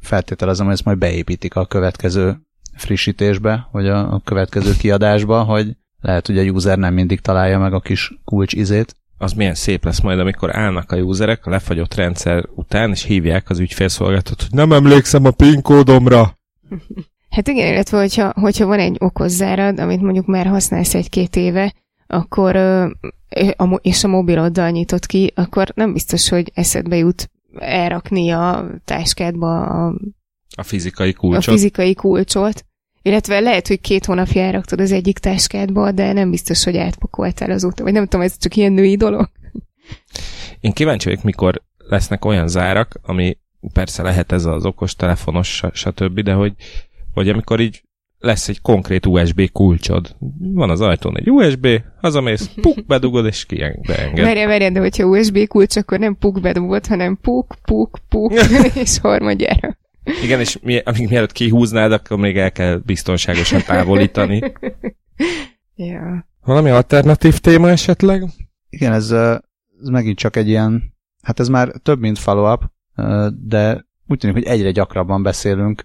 feltételezem, 0.00 0.64
hogy 0.64 0.74
ezt 0.74 0.84
majd 0.84 0.98
beépítik 0.98 1.54
a 1.54 1.66
következő 1.66 2.36
frissítésbe, 2.74 3.68
vagy 3.72 3.88
a, 3.88 4.12
a 4.12 4.20
következő 4.24 4.72
kiadásba, 4.78 5.42
hogy 5.42 5.76
lehet, 6.00 6.26
hogy 6.26 6.38
a 6.38 6.42
user 6.42 6.78
nem 6.78 6.94
mindig 6.94 7.20
találja 7.20 7.58
meg 7.58 7.72
a 7.72 7.80
kis 7.80 8.12
kulcs 8.24 8.52
izét. 8.52 8.96
Az 9.18 9.32
milyen 9.32 9.54
szép 9.54 9.84
lesz 9.84 10.00
majd, 10.00 10.18
amikor 10.18 10.56
állnak 10.56 10.92
a 10.92 10.96
userek 10.96 11.46
a 11.46 11.50
lefagyott 11.50 11.94
rendszer 11.94 12.44
után, 12.54 12.90
és 12.90 13.02
hívják 13.02 13.50
az 13.50 13.58
ügyfélszolgáltatót, 13.58 14.40
hogy 14.40 14.58
nem 14.58 14.72
emlékszem 14.72 15.24
a 15.24 15.30
PIN 15.30 15.62
kódomra. 15.62 16.32
Hát 17.30 17.48
igen, 17.48 17.72
illetve 17.72 17.98
hogyha, 17.98 18.32
hogyha 18.34 18.66
van 18.66 18.78
egy 18.78 18.96
okozzárad, 18.98 19.80
amit 19.80 20.00
mondjuk 20.00 20.26
már 20.26 20.46
használsz 20.46 20.94
egy-két 20.94 21.36
éve, 21.36 21.74
akkor 22.06 22.56
és 23.80 24.04
a 24.04 24.08
mobiloddal 24.08 24.70
nyitott 24.70 25.06
ki, 25.06 25.32
akkor 25.34 25.72
nem 25.74 25.92
biztos, 25.92 26.28
hogy 26.28 26.50
eszedbe 26.54 26.96
jut 26.96 27.30
elrakni 27.60 28.30
a 28.30 28.70
táskádba 28.84 29.66
a, 29.66 29.94
a 30.56 30.62
fizikai 30.62 31.12
kulcsot. 31.12 31.46
A 31.46 31.50
fizikai 31.50 31.94
kulcsot. 31.94 32.66
Illetve 33.02 33.40
lehet, 33.40 33.68
hogy 33.68 33.80
két 33.80 34.04
hónapja 34.04 34.42
elraktad 34.42 34.80
az 34.80 34.92
egyik 34.92 35.18
táskádba, 35.18 35.92
de 35.92 36.12
nem 36.12 36.30
biztos, 36.30 36.64
hogy 36.64 36.76
átpakoltál 36.76 37.50
azóta. 37.50 37.82
Vagy 37.82 37.92
nem 37.92 38.04
tudom, 38.04 38.20
ez 38.20 38.38
csak 38.38 38.56
ilyen 38.56 38.72
női 38.72 38.96
dolog. 38.96 39.30
Én 40.60 40.72
kíváncsi 40.72 41.08
vagyok, 41.08 41.22
mikor 41.22 41.62
lesznek 41.78 42.24
olyan 42.24 42.48
zárak, 42.48 42.98
ami 43.02 43.38
persze 43.72 44.02
lehet 44.02 44.32
ez 44.32 44.44
az 44.44 44.64
okos 44.64 44.94
telefonos, 44.94 45.62
stb., 45.72 46.20
de 46.20 46.32
hogy, 46.32 46.52
hogy 47.12 47.28
amikor 47.28 47.60
így 47.60 47.82
lesz 48.18 48.48
egy 48.48 48.60
konkrét 48.60 49.06
USB 49.06 49.52
kulcsod. 49.52 50.16
Van 50.38 50.70
az 50.70 50.80
ajtón 50.80 51.18
egy 51.18 51.30
USB, 51.30 51.66
hazamész, 52.00 52.50
puk, 52.60 52.86
bedugod, 52.86 53.26
és 53.26 53.46
kienged. 53.46 53.86
Várja, 54.14 54.46
várja, 54.46 54.70
de 54.70 54.80
hogyha 54.80 55.04
USB 55.04 55.46
kulcs, 55.46 55.76
akkor 55.76 55.98
nem 55.98 56.16
puk 56.18 56.40
bedugod, 56.40 56.86
hanem 56.86 57.18
puk, 57.20 57.54
puk, 57.64 57.98
puk, 58.08 58.32
és 58.84 58.98
harmadjára. 58.98 59.76
Igen, 60.22 60.40
és 60.40 60.58
mi, 60.62 60.78
amíg 60.78 61.08
mielőtt 61.08 61.32
kihúznád, 61.32 61.92
akkor 61.92 62.18
még 62.18 62.36
el 62.38 62.52
kell 62.52 62.80
biztonságosan 62.84 63.62
távolítani. 63.62 64.52
ja. 65.74 66.26
Valami 66.44 66.70
alternatív 66.70 67.38
téma 67.38 67.70
esetleg? 67.70 68.24
Igen, 68.70 68.92
ez, 68.92 69.10
ez 69.10 69.88
megint 69.90 70.18
csak 70.18 70.36
egy 70.36 70.48
ilyen, 70.48 70.94
hát 71.22 71.40
ez 71.40 71.48
már 71.48 71.72
több, 71.82 72.00
mint 72.00 72.18
follow-up, 72.18 72.62
de 73.46 73.86
úgy 74.06 74.18
tűnik, 74.18 74.36
hogy 74.36 74.46
egyre 74.46 74.70
gyakrabban 74.70 75.22
beszélünk 75.22 75.82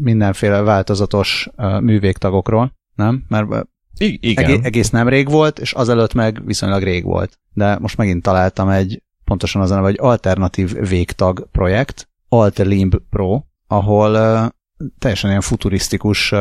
mindenféle 0.00 0.60
változatos 0.60 1.48
művégtagokról, 1.80 2.72
nem? 2.94 3.24
Mert 3.28 3.66
I- 3.98 4.18
igen. 4.20 4.44
Egész, 4.44 4.64
egész 4.64 4.90
nem 4.90 5.08
rég 5.08 5.30
volt, 5.30 5.58
és 5.58 5.72
azelőtt 5.72 6.14
meg 6.14 6.44
viszonylag 6.44 6.82
rég 6.82 7.04
volt. 7.04 7.38
De 7.52 7.78
most 7.78 7.96
megint 7.96 8.22
találtam 8.22 8.68
egy, 8.68 9.02
pontosan 9.24 9.62
az 9.62 9.70
a 9.70 9.74
neve, 9.74 9.88
egy 9.88 9.98
alternatív 10.00 10.88
végtag 10.88 11.48
projekt, 11.52 12.08
Alterlimb 12.28 12.96
Pro, 13.10 13.42
ahol 13.66 14.10
uh, 14.10 14.86
teljesen 14.98 15.30
ilyen 15.30 15.40
futurisztikus, 15.40 16.32
uh, 16.32 16.38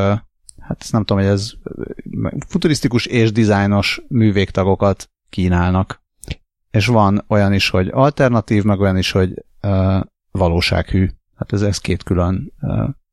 hát 0.59 0.77
ezt 0.79 0.91
nem 0.91 1.03
tudom, 1.03 1.24
hogy 1.24 1.31
ez 1.31 1.51
futurisztikus 2.47 3.05
és 3.05 3.31
dizájnos 3.31 4.01
művégtagokat 4.07 5.09
kínálnak. 5.29 6.03
És 6.71 6.85
van 6.85 7.25
olyan 7.27 7.53
is, 7.53 7.69
hogy 7.69 7.88
alternatív, 7.91 8.63
meg 8.63 8.79
olyan 8.79 8.97
is, 8.97 9.12
hogy 9.12 9.45
uh, 9.62 10.01
valósághű. 10.31 11.09
Hát 11.36 11.54
ez, 11.54 11.62
ez 11.62 11.77
két 11.77 12.04
külön 12.04 12.54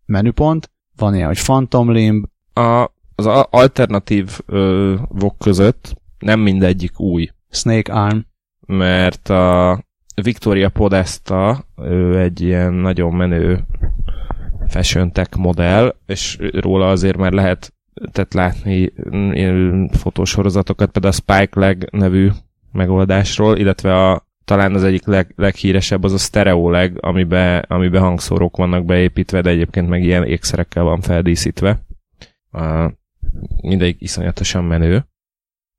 menüpont. 0.07 0.71
Van 0.97 1.15
ilyen, 1.15 1.27
hogy 1.27 1.43
Phantom 1.43 1.91
Limb. 1.91 2.27
A, 2.53 2.91
az 3.15 3.27
alternatív 3.51 4.39
uh, 4.47 4.95
vok 5.09 5.39
között 5.39 5.95
nem 6.19 6.41
mindegyik 6.41 7.01
új. 7.01 7.29
Snake 7.51 7.93
Arm. 7.93 8.19
Mert 8.67 9.29
a 9.29 9.85
Victoria 10.23 10.69
Podesta, 10.69 11.65
ő 11.77 12.19
egy 12.19 12.41
ilyen 12.41 12.73
nagyon 12.73 13.15
menő 13.15 13.65
fashion 14.67 15.13
tech 15.13 15.37
modell, 15.37 15.95
és 16.07 16.39
róla 16.53 16.91
azért 16.91 17.17
már 17.17 17.33
lehet 17.33 17.75
tehát 18.13 18.35
látni 18.35 18.93
fotósorozatokat, 19.91 20.91
például 20.91 21.15
a 21.15 21.17
Spike 21.17 21.61
Leg 21.61 21.89
nevű 21.91 22.31
megoldásról, 22.73 23.57
illetve 23.57 24.09
a 24.09 24.27
talán 24.45 24.75
az 24.75 24.85
egyik 24.85 25.07
leg, 25.07 25.33
leghíresebb 25.37 26.03
az 26.05 26.13
a 26.13 26.19
Stereo 26.19 26.71
Leg, 26.71 27.05
amiben, 27.05 27.65
amiben 27.69 28.03
hangszórók 28.03 28.57
vannak 28.57 28.85
beépítve, 28.85 29.41
de 29.41 29.51
egyébként 29.51 29.89
meg 29.89 30.03
ilyen 30.03 30.25
ékszerekkel 30.25 30.83
van 30.83 31.01
feldíszítve. 31.01 31.85
Uh, 32.53 32.91
mindegyik 33.63 34.01
iszonyatosan 34.01 34.65
menő. 34.65 35.07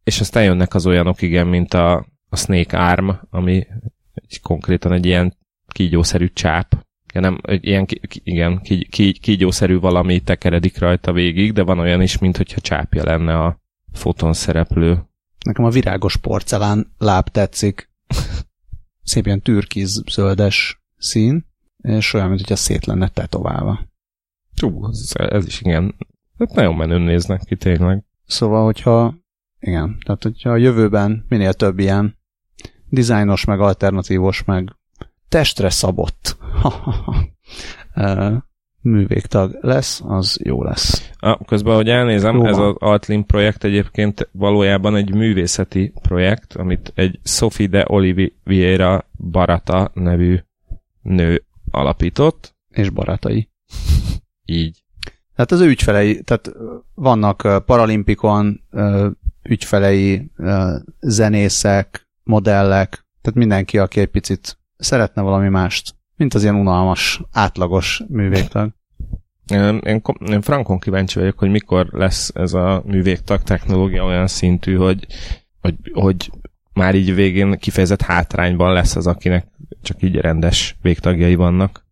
És 0.03 0.19
aztán 0.19 0.43
jönnek 0.43 0.73
az 0.73 0.85
olyanok, 0.85 1.21
igen, 1.21 1.47
mint 1.47 1.73
a, 1.73 2.05
a 2.29 2.35
Snake 2.35 2.77
Arm, 2.77 3.09
ami 3.29 3.67
egy, 4.13 4.41
konkrétan 4.41 4.91
egy 4.91 5.05
ilyen 5.05 5.37
kígyószerű 5.67 6.27
csáp. 6.33 6.85
Ja, 7.13 7.21
nem, 7.21 7.39
egy 7.41 7.65
ilyen, 7.65 7.85
igen, 8.23 8.61
kígy, 8.61 8.89
kígy, 8.89 9.19
kígyószerű 9.19 9.79
valami 9.79 10.19
tekeredik 10.19 10.79
rajta 10.79 11.11
végig, 11.11 11.53
de 11.53 11.63
van 11.63 11.79
olyan 11.79 12.01
is, 12.01 12.17
mint 12.17 12.37
hogyha 12.37 12.61
csápja 12.61 13.03
lenne 13.03 13.39
a 13.39 13.61
foton 13.91 14.33
szereplő. 14.33 15.03
Nekem 15.45 15.65
a 15.65 15.69
virágos 15.69 16.17
porcelán 16.17 16.93
láb 16.97 17.27
tetszik. 17.27 17.89
Szép 19.03 19.25
ilyen 19.25 19.41
türkiz 19.41 20.01
zöldes 20.11 20.81
szín, 20.97 21.45
és 21.77 22.13
olyan, 22.13 22.27
mint 22.27 22.39
hogyha 22.39 22.55
szét 22.55 22.85
lenne 22.85 23.07
tetoválva. 23.07 23.79
Ú, 24.61 24.87
ez, 24.87 25.11
ez 25.13 25.45
is 25.45 25.61
igen. 25.61 25.95
Hát 26.37 26.53
nagyon 26.53 26.75
menőn 26.75 27.01
néznek 27.01 27.41
ki 27.41 27.55
tényleg. 27.55 28.03
Szóval, 28.25 28.63
hogyha 28.63 29.15
igen, 29.59 29.97
tehát 30.05 30.23
hogyha 30.23 30.49
a 30.49 30.57
jövőben 30.57 31.25
minél 31.27 31.53
több 31.53 31.79
ilyen 31.79 32.17
dizájnos, 32.89 33.45
meg 33.45 33.59
alternatívos, 33.59 34.43
meg 34.43 34.75
testre 35.29 35.69
szabott 35.69 36.37
művégtag 38.83 39.57
lesz, 39.61 40.01
az 40.07 40.39
jó 40.43 40.63
lesz. 40.63 41.11
A, 41.17 41.45
közben, 41.45 41.75
hogy 41.75 41.89
elnézem, 41.89 42.35
Jóban. 42.35 42.49
ez 42.49 42.57
az 42.57 42.75
Altlim 42.77 43.25
projekt 43.25 43.63
egyébként 43.63 44.29
valójában 44.31 44.95
egy 44.95 45.13
művészeti 45.13 45.93
projekt, 46.01 46.53
amit 46.53 46.91
egy 46.95 47.19
Sophie 47.23 47.67
de 47.67 47.85
Oliveira 47.87 49.05
Barata 49.29 49.91
nevű 49.93 50.39
nő 51.01 51.43
alapított. 51.71 52.55
És 52.69 52.89
barátai. 52.89 53.49
Így. 54.45 54.83
Tehát 55.35 55.51
az 55.51 55.61
ügyfelei, 55.61 56.21
tehát 56.21 56.51
vannak 56.93 57.65
paralimpikon 57.65 58.61
ügyfelei, 59.43 60.31
zenészek, 60.99 62.07
modellek, 62.23 62.89
tehát 63.21 63.37
mindenki, 63.37 63.77
aki 63.77 63.99
egy 63.99 64.07
picit 64.07 64.57
szeretne 64.77 65.21
valami 65.21 65.49
mást, 65.49 65.95
mint 66.15 66.33
az 66.33 66.43
ilyen 66.43 66.55
unalmas, 66.55 67.21
átlagos 67.31 68.03
művégtag. 68.07 68.71
Én, 69.47 69.77
én, 69.77 70.01
én 70.29 70.41
frankon 70.41 70.79
kíváncsi 70.79 71.19
vagyok, 71.19 71.39
hogy 71.39 71.49
mikor 71.49 71.87
lesz 71.91 72.31
ez 72.35 72.53
a 72.53 72.83
művégtag 72.85 73.41
technológia 73.41 74.03
olyan 74.03 74.27
szintű, 74.27 74.75
hogy, 74.75 75.07
hogy, 75.61 75.75
hogy 75.93 76.31
már 76.73 76.95
így 76.95 77.15
végén 77.15 77.57
kifejezett 77.57 78.01
hátrányban 78.01 78.73
lesz 78.73 78.95
az, 78.95 79.07
akinek 79.07 79.47
csak 79.81 80.01
így 80.01 80.15
rendes 80.15 80.77
végtagjai 80.81 81.35
vannak. 81.35 81.85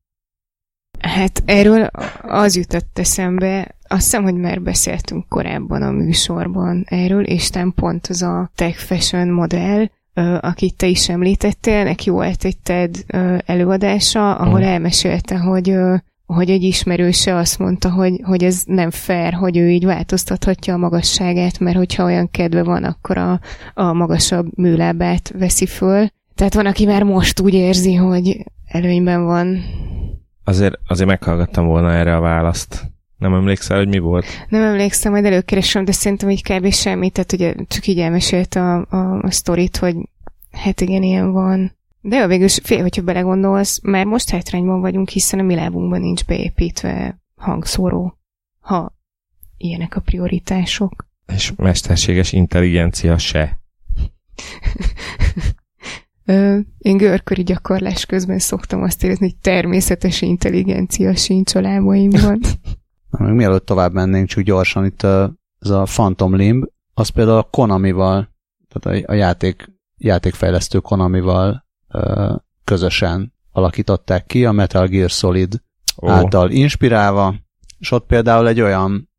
Hát 0.99 1.43
erről 1.45 1.89
az 2.21 2.55
jutott 2.55 2.99
eszembe, 2.99 3.75
azt 3.87 4.03
hiszem, 4.03 4.23
hogy 4.23 4.35
már 4.35 4.61
beszéltünk 4.61 5.27
korábban 5.27 5.81
a 5.81 5.91
műsorban 5.91 6.85
erről, 6.87 7.23
és 7.23 7.49
nem 7.49 7.73
pont 7.73 8.07
az 8.07 8.21
a 8.21 8.51
tech 8.55 8.77
fashion 8.77 9.27
modell, 9.27 9.89
akit 10.39 10.75
te 10.75 10.87
is 10.87 11.09
említettél, 11.09 11.83
neki 11.83 12.09
volt 12.09 12.43
egy 12.43 12.57
TED 12.57 13.05
előadása, 13.45 14.35
ahol 14.35 14.59
uh. 14.59 14.67
elmesélte, 14.67 15.37
hogy 15.37 15.77
hogy 16.33 16.49
egy 16.49 16.63
ismerőse 16.63 17.35
azt 17.35 17.59
mondta, 17.59 17.91
hogy, 17.91 18.21
hogy 18.23 18.43
ez 18.43 18.63
nem 18.65 18.89
fair, 18.89 19.33
hogy 19.33 19.57
ő 19.57 19.69
így 19.69 19.85
változtathatja 19.85 20.73
a 20.73 20.77
magasságát, 20.77 21.59
mert 21.59 21.77
hogyha 21.77 22.03
olyan 22.03 22.29
kedve 22.29 22.63
van, 22.63 22.83
akkor 22.83 23.17
a, 23.17 23.39
a 23.73 23.93
magasabb 23.93 24.57
műlábát 24.57 25.33
veszi 25.37 25.65
föl. 25.65 26.07
Tehát 26.35 26.53
van, 26.53 26.65
aki 26.65 26.85
már 26.85 27.03
most 27.03 27.39
úgy 27.39 27.53
érzi, 27.53 27.95
hogy 27.95 28.43
előnyben 28.65 29.25
van. 29.25 29.63
Azért, 30.43 30.79
azért 30.87 31.09
meghallgattam 31.09 31.65
volna 31.65 31.93
erre 31.93 32.15
a 32.15 32.21
választ. 32.21 32.90
Nem 33.21 33.33
emlékszel, 33.33 33.77
hogy 33.77 33.87
mi 33.87 33.99
volt? 33.99 34.25
Nem 34.49 34.61
emlékszem, 34.61 35.11
majd 35.11 35.25
előkeresem, 35.25 35.85
de 35.85 35.91
szerintem 35.91 36.29
így 36.29 36.43
kb. 36.43 36.71
semmi, 36.71 37.09
tehát 37.09 37.33
ugye 37.33 37.53
csak 37.67 37.87
így 37.87 37.99
elmesélte 37.99 38.61
a, 38.61 38.85
a, 38.89 39.19
a 39.21 39.31
sztorit, 39.31 39.77
hogy 39.77 39.95
hát 40.51 40.81
igen, 40.81 41.03
ilyen 41.03 41.31
van. 41.31 41.75
De 42.01 42.17
a 42.17 42.27
végül, 42.27 42.47
fél, 42.47 42.81
hogyha 42.81 43.01
belegondolsz, 43.01 43.79
már 43.83 44.05
most 44.05 44.29
hátrányban 44.29 44.81
vagyunk, 44.81 45.09
hiszen 45.09 45.39
a 45.39 45.43
mi 45.43 45.55
lábunkban 45.55 45.99
nincs 45.99 46.25
beépítve 46.25 47.21
hangszóró, 47.35 48.17
ha 48.59 48.97
ilyenek 49.57 49.95
a 49.95 50.01
prioritások. 50.01 51.07
És 51.33 51.53
mesterséges 51.55 52.31
intelligencia 52.31 53.17
se. 53.17 53.59
Én 56.77 56.97
görköri 56.97 57.43
gyakorlás 57.43 58.05
közben 58.05 58.39
szoktam 58.39 58.81
azt 58.81 59.03
érezni, 59.03 59.25
hogy 59.25 59.37
természetes 59.41 60.21
intelligencia 60.21 61.15
sincs 61.15 61.55
a 61.55 61.61
lábaimban. 61.61 62.39
Na, 63.11 63.25
még 63.25 63.33
mielőtt 63.33 63.65
tovább 63.65 63.93
mennénk, 63.93 64.27
csak 64.27 64.43
gyorsan 64.43 64.85
itt 64.85 65.03
a, 65.03 65.33
ez 65.59 65.69
a 65.69 65.83
Phantom 65.83 66.35
Limb, 66.35 66.65
az 66.93 67.09
például 67.09 67.37
a 67.37 67.47
Konamival, 67.51 68.29
tehát 68.69 69.05
a, 69.05 69.11
a 69.11 69.15
játék, 69.15 69.71
játékfejlesztő 69.97 70.79
Konamival 70.79 71.65
ö, 71.87 72.33
közösen 72.63 73.33
alakították 73.51 74.25
ki, 74.25 74.45
a 74.45 74.51
Metal 74.51 74.87
Gear 74.87 75.09
Solid 75.09 75.61
oh. 75.95 76.11
által 76.11 76.51
inspirálva, 76.51 77.35
és 77.79 77.91
ott 77.91 78.05
például 78.05 78.47
egy 78.47 78.61
olyan 78.61 79.09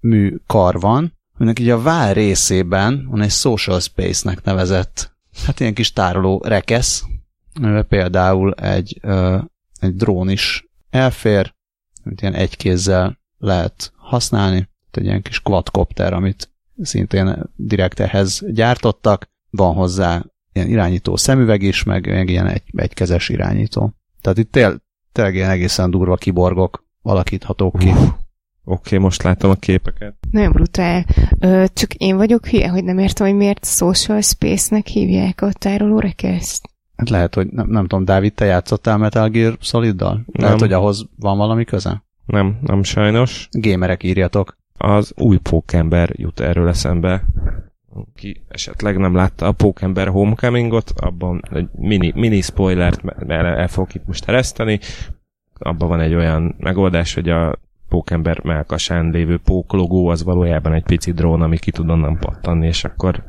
műkar 0.00 0.80
van, 0.80 1.18
aminek 1.38 1.58
így 1.58 1.70
a 1.70 1.82
vár 1.82 2.14
részében 2.14 3.06
van 3.10 3.20
egy 3.20 3.30
Social 3.30 3.80
Space-nek 3.80 4.44
nevezett, 4.44 5.16
hát 5.46 5.60
ilyen 5.60 5.74
kis 5.74 5.92
tároló 5.92 6.42
rekesz, 6.44 7.04
például 7.88 8.52
egy, 8.54 8.98
ö, 9.02 9.38
egy 9.80 9.96
drón 9.96 10.28
is 10.28 10.68
elfér, 10.90 11.54
amit 12.04 12.20
ilyen 12.20 12.34
egy 12.34 12.56
kézzel 12.56 13.22
lehet 13.44 13.92
használni, 13.96 14.68
egy 14.90 15.04
ilyen 15.04 15.22
kis 15.22 15.40
quadcopter, 15.40 16.12
amit 16.12 16.50
szintén 16.82 17.50
direkt 17.56 18.00
ehhez 18.00 18.42
gyártottak, 18.48 19.28
van 19.50 19.74
hozzá 19.74 20.24
ilyen 20.52 20.68
irányító 20.68 21.16
szemüveg 21.16 21.62
is, 21.62 21.82
meg, 21.82 22.06
meg 22.06 22.28
ilyen 22.28 22.46
egy, 22.46 22.62
egykezes 22.72 23.28
irányító. 23.28 23.94
Tehát 24.20 24.38
itt 24.38 24.52
tél, 24.52 24.76
tényleg 25.12 25.34
ilyen 25.34 25.50
egészen 25.50 25.90
durva 25.90 26.14
kiborgok 26.14 26.84
alakíthatók 27.02 27.78
ki. 27.78 27.88
Oké, 27.88 28.14
okay, 28.64 28.98
most 28.98 29.22
látom 29.22 29.50
a 29.50 29.54
képeket. 29.54 30.14
Nagyon 30.30 30.52
brutál. 30.52 31.04
Ö, 31.38 31.64
csak 31.72 31.94
én 31.94 32.16
vagyok 32.16 32.46
hülye, 32.46 32.68
hogy 32.68 32.84
nem 32.84 32.98
értem, 32.98 33.26
hogy 33.26 33.36
miért 33.36 33.66
Social 33.66 34.20
Space-nek 34.20 34.86
hívják 34.86 35.40
a 35.40 35.52
tároló 35.52 35.98
rekeszt. 35.98 36.68
Hát 36.96 37.08
lehet, 37.08 37.34
hogy 37.34 37.46
nem, 37.46 37.68
nem 37.68 37.86
tudom, 37.86 38.04
Dávid, 38.04 38.34
te 38.34 38.44
játszottál 38.44 38.96
Metal 38.96 39.28
Gear 39.28 39.56
Solid-dal? 39.60 40.24
Lehet, 40.32 40.60
hogy 40.60 40.72
ahhoz 40.72 41.06
van 41.16 41.36
valami 41.36 41.64
köze? 41.64 42.03
Nem, 42.26 42.58
nem 42.60 42.82
sajnos. 42.82 43.48
Gamerek 43.50 44.02
írjatok. 44.02 44.56
Az 44.78 45.12
új 45.16 45.36
pókember 45.36 46.10
jut 46.12 46.40
erről 46.40 46.68
eszembe. 46.68 47.24
Ki 48.14 48.42
esetleg 48.48 48.98
nem 48.98 49.14
látta 49.14 49.46
a 49.46 49.52
Pókember 49.52 50.08
Homecomingot, 50.08 50.92
abban 50.96 51.42
egy 51.52 51.68
mini, 51.72 52.12
mini 52.14 52.40
spoilert 52.40 53.00
el, 53.28 53.46
el 53.46 53.68
fogok 53.68 53.94
itt 53.94 54.06
most 54.06 54.28
ereszteni. 54.28 54.80
Abban 55.58 55.88
van 55.88 56.00
egy 56.00 56.14
olyan 56.14 56.54
megoldás, 56.58 57.14
hogy 57.14 57.28
a 57.28 57.58
pókember 57.88 58.40
melkasán 58.42 59.10
lévő 59.10 59.38
póklogó 59.38 60.08
az 60.08 60.22
valójában 60.22 60.72
egy 60.72 60.82
pici 60.82 61.12
drón, 61.12 61.42
ami 61.42 61.58
ki 61.58 61.70
tud 61.70 61.90
onnan 61.90 62.18
pattanni, 62.18 62.66
és 62.66 62.84
akkor 62.84 63.24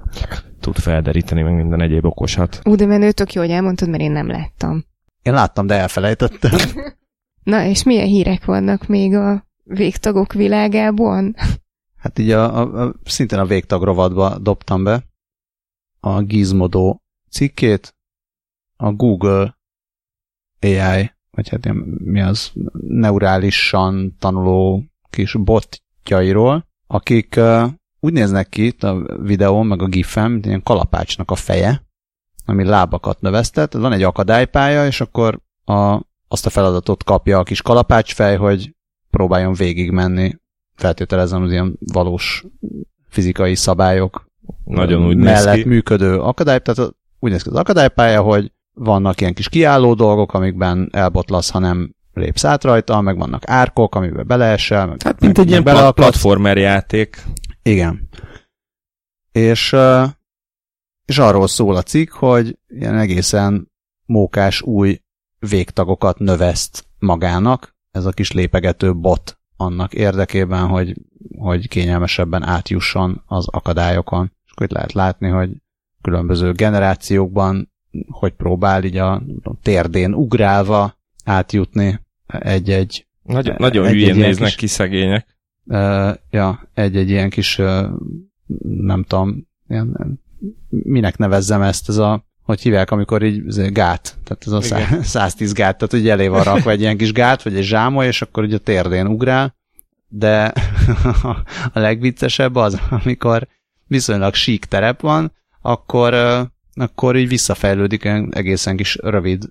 tud 0.60 0.78
felderíteni 0.78 1.42
meg 1.42 1.56
minden 1.56 1.82
egyéb 1.82 2.06
okosat. 2.06 2.60
Ú, 2.64 2.76
de 2.76 2.86
menő, 2.86 3.12
tök 3.12 3.34
jó, 3.34 3.42
hogy 3.42 3.52
elmondtad, 3.52 3.90
mert 3.90 4.04
én 4.04 4.12
nem 4.12 4.28
láttam. 4.28 4.86
Én 5.22 5.34
láttam, 5.34 5.68
de 5.68 5.76
elfelejtettem. 5.76 6.52
Na, 7.46 7.64
és 7.66 7.84
milyen 7.84 8.08
hírek 8.08 8.46
vannak 8.46 8.88
még 8.88 9.16
a 9.16 9.46
végtagok 9.64 10.34
világában? 10.34 11.36
Hát 11.96 12.20
így 12.20 12.32
a, 12.32 12.58
a, 12.58 12.82
a, 12.82 12.94
szintén 13.04 13.40
a 13.40 13.46
végtag 13.46 13.84
rovatba 13.84 14.38
dobtam 14.38 14.84
be 14.84 15.04
a 16.00 16.22
Gizmodo 16.22 16.98
cikkét, 17.30 17.96
a 18.76 18.92
Google 18.92 19.58
AI, 20.62 21.12
vagy 21.32 21.50
hát 21.50 21.74
mi 21.98 22.22
az, 22.22 22.52
neurálisan 22.88 24.16
tanuló 24.20 24.84
kis 25.10 25.34
botjairól, 25.34 26.68
akik 26.88 27.36
uh, 27.38 27.70
úgy 28.00 28.14
néznek 28.14 28.50
ki 28.50 28.66
itt 28.66 28.84
a 28.84 29.18
videón, 29.22 29.68
meg 29.68 29.82
a 29.82 29.88
gifem, 29.88 30.32
mint 30.32 30.46
ilyen 30.46 30.64
kalapácsnak 30.64 31.32
a 31.32 31.36
feje, 31.36 31.86
ami 32.46 32.64
lábakat 32.64 33.22
növesztett. 33.22 33.74
Van 33.74 33.94
egy 33.94 34.04
akadálypálya, 34.04 34.86
és 34.86 35.02
akkor 35.02 35.42
a, 35.64 36.02
azt 36.28 36.46
a 36.46 36.50
feladatot 36.50 37.04
kapja 37.04 37.40
a 37.40 37.44
kis 37.44 37.62
kalapácsfej, 37.62 38.36
hogy 38.38 38.76
próbáljon 39.10 39.54
végigmenni, 39.54 40.36
feltételezem 40.76 41.44
az 41.44 41.52
ilyen 41.52 41.78
valós 41.94 42.46
fizikai 43.10 43.56
szabályok 43.56 44.26
Nagyon 44.64 45.06
úgy 45.06 45.18
mellett 45.18 45.54
néz 45.54 45.64
ki. 45.64 45.70
működő 45.70 46.20
akadály, 46.20 46.60
tehát 46.60 46.94
úgy 47.20 47.32
néz 47.32 47.44
ki 47.44 47.50
az 47.50 47.56
akadálypálya, 47.56 48.22
hogy 48.22 48.52
vannak 48.74 49.22
ilyen 49.22 49.34
kis 49.34 49.50
kiálló 49.50 49.94
dolgok, 49.94 50.34
amikben 50.34 50.90
elbotlasz, 50.92 51.50
ha 51.50 51.60
nem 51.60 51.96
lépsz 52.14 52.44
át 52.44 52.64
rajta, 52.64 53.02
meg 53.02 53.18
vannak 53.18 53.42
árkok, 53.46 53.96
amiben 53.96 54.28
beleesel. 54.28 54.86
Meg, 54.86 55.02
hát 55.02 55.20
mint 55.20 55.38
egy 55.38 55.50
ilyen 55.50 55.64
platformer 55.64 56.58
játék. 56.58 57.24
Igen. 57.64 58.10
És, 59.32 59.76
és 61.06 61.18
arról 61.18 61.48
szól 61.48 61.76
a 61.76 61.82
cikk, 61.82 62.12
hogy 62.12 62.58
ilyen 62.68 62.98
egészen 62.98 63.72
mókás 64.06 64.62
új 64.62 65.00
végtagokat 65.50 66.20
növeszt 66.20 66.86
magának, 67.00 67.76
ez 67.92 68.06
a 68.06 68.12
kis 68.12 68.32
lépegető 68.32 68.96
bot 68.96 69.40
annak 69.58 69.94
érdekében, 69.94 70.68
hogy, 70.68 70.96
hogy 71.38 71.68
kényelmesebben 71.68 72.44
átjusson 72.44 73.24
az 73.26 73.48
akadályokon. 73.48 74.32
És 74.46 74.52
akkor 74.52 74.66
itt 74.66 74.74
lehet 74.74 74.94
látni, 74.94 75.28
hogy 75.28 75.52
különböző 76.02 76.52
generációkban 76.52 77.74
hogy 78.08 78.34
próbál 78.34 78.84
így 78.84 78.98
a 78.98 79.24
térdén 79.62 80.14
ugrálva 80.14 80.98
átjutni 81.24 82.00
egy-egy 82.28 83.08
Nagyon, 83.24 83.56
nagyon 83.60 83.86
egy, 83.86 83.92
hülyén 83.92 84.10
egy 84.10 84.16
néznek 84.16 84.48
kis, 84.48 84.56
ki 84.56 84.68
szegények. 84.68 85.38
Uh, 85.64 86.14
ja, 86.30 86.70
egy-egy 86.74 87.10
ilyen 87.10 87.30
kis 87.30 87.58
uh, 87.58 87.86
nem 88.62 89.04
tudom, 89.04 89.48
ilyen, 89.68 90.20
minek 90.70 91.18
nevezzem 91.18 91.62
ezt, 91.62 91.90
ez 91.90 91.98
a 91.98 92.25
hogy 92.46 92.62
hívják, 92.62 92.92
amikor 92.92 93.24
így 93.24 93.72
gát, 93.72 94.18
tehát 94.24 94.44
ez 94.46 94.52
a 94.52 94.78
Igen. 94.78 95.04
110 95.04 95.54
gát, 95.62 95.78
tehát 95.78 95.94
hogy 95.94 96.10
elé 96.10 96.28
van 96.28 96.44
rakva 96.44 96.72
egy 96.72 96.80
ilyen 96.80 96.98
kis 96.98 97.12
gát, 97.12 97.44
vagy 97.44 97.56
egy 97.56 97.64
zsámoly, 97.64 98.06
és 98.06 98.22
akkor 98.22 98.44
ugye 98.44 98.56
a 98.56 98.60
térdén 98.60 99.08
ugrál, 99.08 99.56
de 100.08 100.46
a 101.74 101.80
legviccesebb 101.80 102.56
az, 102.56 102.82
amikor 102.90 103.48
viszonylag 103.88 104.34
sík 104.34 104.66
terep 104.66 105.02
van, 105.02 105.34
akkor, 105.62 106.14
akkor 106.74 107.16
így 107.16 107.28
visszafejlődik 107.28 108.06
egészen 108.30 108.76
kis 108.76 108.96
rövid 108.96 109.44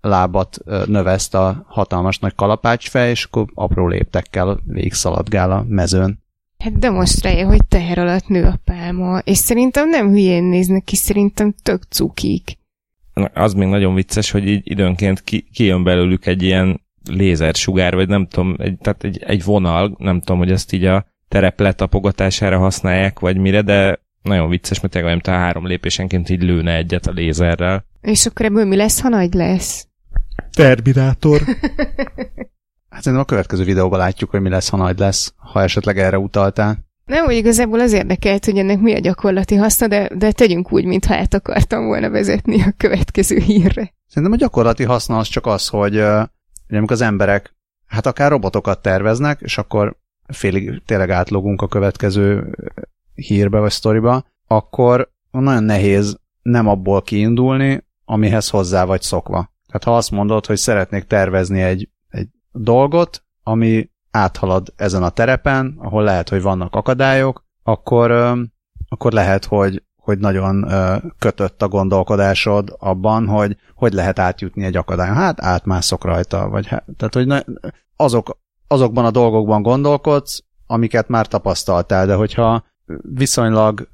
lábat 0.00 0.58
növeszt 0.86 1.34
a 1.34 1.64
hatalmas 1.68 2.18
nagy 2.18 2.34
kalapácsfej, 2.34 3.10
és 3.10 3.24
akkor 3.24 3.46
apró 3.54 3.88
léptekkel 3.88 4.60
végigszaladgál 4.66 5.50
a 5.50 5.64
mezőn. 5.68 6.19
Hát 6.60 6.78
demonstrálja, 6.78 7.46
hogy 7.46 7.66
teher 7.68 7.98
alatt 7.98 8.28
nő 8.28 8.44
a 8.44 8.60
pálma, 8.64 9.18
és 9.18 9.36
szerintem 9.36 9.88
nem 9.88 10.08
hülyén 10.08 10.44
néznek 10.44 10.84
ki, 10.84 10.96
szerintem 10.96 11.54
tök 11.62 11.82
cukik. 11.82 12.58
Az 13.34 13.54
még 13.54 13.68
nagyon 13.68 13.94
vicces, 13.94 14.30
hogy 14.30 14.46
így 14.46 14.60
időnként 14.64 15.22
ki, 15.22 15.48
kijön 15.52 15.84
belőlük 15.84 16.26
egy 16.26 16.42
ilyen 16.42 16.80
lézersugár, 17.04 17.94
vagy 17.94 18.08
nem 18.08 18.26
tudom, 18.26 18.54
egy, 18.58 18.78
tehát 18.78 19.04
egy, 19.04 19.22
egy 19.22 19.44
vonal, 19.44 19.96
nem 19.98 20.18
tudom, 20.20 20.38
hogy 20.38 20.50
ezt 20.50 20.72
így 20.72 20.84
a 20.84 21.06
terep 21.28 21.60
letapogatására 21.60 22.58
használják, 22.58 23.18
vagy 23.18 23.36
mire, 23.36 23.62
de 23.62 24.00
nagyon 24.22 24.48
vicces, 24.48 24.80
mert 24.80 24.92
tényleg 24.92 25.10
olyan, 25.10 25.40
három 25.40 25.66
lépésenként 25.66 26.28
így 26.28 26.42
lőne 26.42 26.76
egyet 26.76 27.06
a 27.06 27.12
lézerrel. 27.12 27.84
És 28.00 28.26
akkor 28.26 28.46
ebből 28.46 28.64
mi 28.64 28.76
lesz, 28.76 29.00
ha 29.00 29.08
nagy 29.08 29.32
lesz? 29.34 29.88
Terminátor. 30.50 31.40
Hát 32.90 33.02
szerintem 33.02 33.26
a 33.28 33.30
következő 33.30 33.64
videóban 33.64 33.98
látjuk, 33.98 34.30
hogy 34.30 34.40
mi 34.40 34.48
lesz, 34.48 34.68
ha 34.68 34.76
nagy 34.76 34.98
lesz, 34.98 35.34
ha 35.36 35.62
esetleg 35.62 35.98
erre 35.98 36.18
utaltál. 36.18 36.78
Nem, 37.04 37.24
hogy 37.24 37.34
igazából 37.34 37.80
az 37.80 37.92
érdekelt, 37.92 38.44
hogy 38.44 38.58
ennek 38.58 38.80
mi 38.80 38.94
a 38.94 38.98
gyakorlati 38.98 39.54
haszna, 39.54 39.86
de, 39.86 40.10
de 40.14 40.32
tegyünk 40.32 40.72
úgy, 40.72 40.84
mintha 40.84 41.14
át 41.14 41.34
akartam 41.34 41.86
volna 41.86 42.10
vezetni 42.10 42.62
a 42.62 42.74
következő 42.76 43.38
hírre. 43.38 43.94
Szerintem 44.06 44.32
a 44.32 44.40
gyakorlati 44.40 44.84
haszna 44.84 45.18
az 45.18 45.28
csak 45.28 45.46
az, 45.46 45.68
hogy, 45.68 45.92
hogy 46.66 46.76
amikor 46.76 46.92
az 46.92 47.00
emberek 47.00 47.54
hát 47.86 48.06
akár 48.06 48.30
robotokat 48.30 48.82
terveznek, 48.82 49.40
és 49.40 49.58
akkor 49.58 49.96
félig 50.28 50.82
tényleg 50.86 51.10
átlogunk 51.10 51.62
a 51.62 51.68
következő 51.68 52.54
hírbe 53.14 53.58
vagy 53.58 53.70
sztoriba, 53.70 54.24
akkor 54.46 55.10
nagyon 55.30 55.64
nehéz 55.64 56.18
nem 56.42 56.68
abból 56.68 57.02
kiindulni, 57.02 57.84
amihez 58.04 58.48
hozzá 58.48 58.84
vagy 58.84 59.02
szokva. 59.02 59.52
Tehát 59.66 59.84
ha 59.84 59.96
azt 59.96 60.10
mondod, 60.10 60.46
hogy 60.46 60.56
szeretnék 60.56 61.04
tervezni 61.04 61.62
egy 61.62 61.88
dolgot, 62.52 63.22
ami 63.42 63.90
áthalad 64.10 64.72
ezen 64.76 65.02
a 65.02 65.08
terepen, 65.08 65.74
ahol 65.78 66.02
lehet, 66.02 66.28
hogy 66.28 66.42
vannak 66.42 66.74
akadályok, 66.74 67.44
akkor, 67.62 68.10
akkor 68.88 69.12
lehet, 69.12 69.44
hogy, 69.44 69.82
hogy 69.96 70.18
nagyon 70.18 70.66
kötött 71.18 71.62
a 71.62 71.68
gondolkodásod 71.68 72.74
abban, 72.78 73.26
hogy 73.26 73.56
hogy 73.74 73.92
lehet 73.92 74.18
átjutni 74.18 74.64
egy 74.64 74.76
akadályon. 74.76 75.16
Hát 75.16 75.42
átmászok 75.42 76.04
rajta, 76.04 76.48
vagy 76.48 76.66
hát, 76.66 76.84
tehát, 76.96 77.14
hogy 77.14 77.26
ne, 77.26 77.40
azok, 77.96 78.38
azokban 78.66 79.04
a 79.04 79.10
dolgokban 79.10 79.62
gondolkodsz, 79.62 80.44
amiket 80.66 81.08
már 81.08 81.26
tapasztaltál, 81.26 82.06
de 82.06 82.14
hogyha 82.14 82.64
viszonylag 83.02 83.88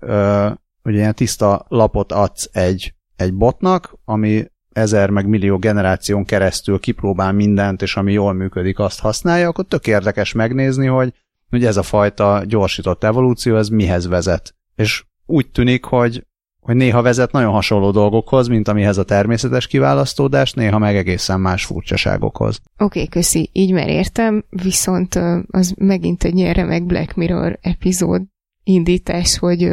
ugye 0.82 0.98
ilyen 0.98 1.14
tiszta 1.14 1.64
lapot 1.68 2.12
adsz 2.12 2.48
egy, 2.52 2.94
egy 3.16 3.34
botnak, 3.34 3.96
ami 4.04 4.50
ezer 4.76 5.10
meg 5.10 5.26
millió 5.26 5.58
generáción 5.58 6.24
keresztül 6.24 6.78
kipróbál 6.78 7.32
mindent, 7.32 7.82
és 7.82 7.96
ami 7.96 8.12
jól 8.12 8.32
működik, 8.32 8.78
azt 8.78 9.00
használja, 9.00 9.48
akkor 9.48 9.64
tök 9.64 9.86
érdekes 9.86 10.32
megnézni, 10.32 10.86
hogy, 10.86 11.12
hogy 11.50 11.64
ez 11.64 11.76
a 11.76 11.82
fajta 11.82 12.42
gyorsított 12.46 13.04
evolúció, 13.04 13.56
ez 13.56 13.68
mihez 13.68 14.08
vezet. 14.08 14.54
És 14.74 15.04
úgy 15.26 15.50
tűnik, 15.50 15.84
hogy, 15.84 16.26
hogy 16.60 16.76
néha 16.76 17.02
vezet 17.02 17.32
nagyon 17.32 17.52
hasonló 17.52 17.90
dolgokhoz, 17.90 18.48
mint 18.48 18.68
amihez 18.68 18.98
a 18.98 19.04
természetes 19.04 19.66
kiválasztódás, 19.66 20.52
néha 20.52 20.78
meg 20.78 20.96
egészen 20.96 21.40
más 21.40 21.64
furcsaságokhoz. 21.64 22.60
Oké, 22.78 22.84
okay, 22.84 23.08
köszi, 23.08 23.50
így 23.52 23.72
már 23.72 23.88
értem, 23.88 24.44
viszont 24.48 25.14
az 25.50 25.74
megint 25.78 26.24
egy 26.24 26.36
ilyen 26.36 26.54
remek 26.54 26.84
Black 26.84 27.14
Mirror 27.14 27.58
epizód 27.62 28.22
indítás, 28.64 29.38
hogy 29.38 29.72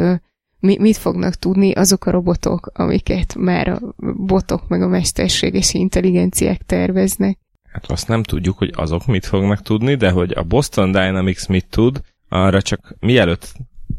mi, 0.64 0.76
mit 0.80 0.96
fognak 0.96 1.34
tudni 1.34 1.72
azok 1.72 2.06
a 2.06 2.10
robotok, 2.10 2.70
amiket 2.74 3.34
már 3.34 3.68
a 3.68 3.80
botok 4.16 4.68
meg 4.68 4.82
a 4.82 4.88
mesterséges 4.88 5.74
intelligenciák 5.74 6.62
terveznek. 6.66 7.38
Hát 7.72 7.90
azt 7.90 8.08
nem 8.08 8.22
tudjuk, 8.22 8.58
hogy 8.58 8.72
azok 8.76 9.06
mit 9.06 9.26
fognak 9.26 9.62
tudni, 9.62 9.94
de 9.94 10.10
hogy 10.10 10.32
a 10.32 10.42
Boston 10.42 10.92
Dynamics 10.92 11.46
mit 11.46 11.66
tud, 11.70 12.00
arra 12.28 12.62
csak 12.62 12.94
mielőtt 13.00 13.52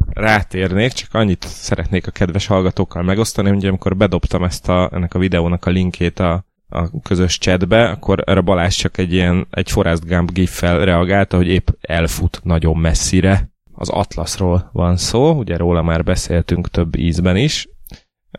rátérnék, 0.10 0.92
csak 0.92 1.14
annyit 1.14 1.44
szeretnék 1.48 2.08
a 2.08 2.12
kedves 2.12 2.46
hallgatókkal 2.46 3.04
megosztani, 3.04 3.50
hogy 3.50 3.66
amikor 3.66 3.98
bedobtam 3.98 4.44
ezt 4.44 4.70
a, 4.70 4.90
ennek 4.94 5.14
a 5.14 5.20
videónak 5.20 5.66
a 5.66 5.70
linkét 5.70 6.20
a, 6.20 6.46
a 6.70 7.00
közös 7.02 7.38
chatbe, 7.38 7.90
akkor 7.90 8.24
erre 8.26 8.42
Balázs 8.42 8.76
csak 8.76 8.98
egy 8.98 9.14
ilyen, 9.14 9.48
egy 9.50 9.72
Forrest 9.72 10.08
Gump 10.08 10.32
gif-fel 10.32 10.86
reagálta, 10.86 11.38
hogy 11.38 11.48
épp 11.48 11.68
elfut 11.82 12.40
nagyon 12.44 12.78
messzire. 12.78 13.54
Az 13.76 13.90
Atlasról 13.90 14.70
van 14.74 14.98
szó, 14.98 15.32
ugye 15.32 15.58
róla 15.58 15.82
már 15.82 16.04
beszéltünk 16.04 16.70
több 16.70 16.98
ízben 16.98 17.36
is, 17.36 17.68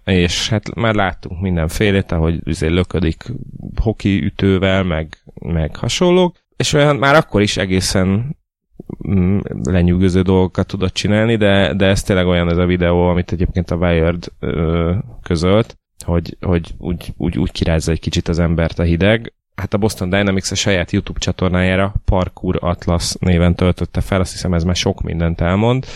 és 0.04 0.48
hát 0.48 0.74
már 0.74 0.94
láttunk 0.94 1.40
mindenfélét, 1.40 2.12
ahogy 2.12 2.40
üzé 2.44 2.66
löködik 2.66 3.32
hoki 3.80 4.24
ütővel, 4.24 4.82
meg, 4.82 5.16
meg 5.34 5.76
hasonlók, 5.76 6.36
és 6.56 6.72
olyan 6.72 6.96
már 6.96 7.14
akkor 7.14 7.42
is 7.42 7.56
egészen 7.56 8.36
mm, 9.08 9.38
lenyűgöző 9.62 10.22
dolgokat 10.22 10.66
tudott 10.66 10.94
csinálni, 10.94 11.36
de, 11.36 11.74
de 11.74 11.86
ez 11.86 12.02
tényleg 12.02 12.26
olyan 12.26 12.50
ez 12.50 12.56
a 12.56 12.66
videó, 12.66 13.08
amit 13.08 13.32
egyébként 13.32 13.70
a 13.70 13.76
Wired 13.76 14.24
ö, 14.40 14.94
közölt, 15.22 15.78
hogy, 16.04 16.36
hogy 16.40 16.74
úgy, 16.78 17.12
úgy, 17.16 17.38
úgy 17.38 17.52
kirázza 17.52 17.92
egy 17.92 18.00
kicsit 18.00 18.28
az 18.28 18.38
embert 18.38 18.78
a 18.78 18.82
hideg. 18.82 19.32
Hát 19.56 19.74
a 19.74 19.78
Boston 19.78 20.10
Dynamics 20.10 20.50
a 20.50 20.54
saját 20.54 20.90
YouTube 20.90 21.18
csatornájára 21.18 21.94
Parkour 22.04 22.58
Atlas 22.60 23.14
néven 23.18 23.54
töltötte 23.54 24.00
fel, 24.00 24.20
azt 24.20 24.32
hiszem 24.32 24.54
ez 24.54 24.64
már 24.64 24.76
sok 24.76 25.02
mindent 25.02 25.40
elmond. 25.40 25.86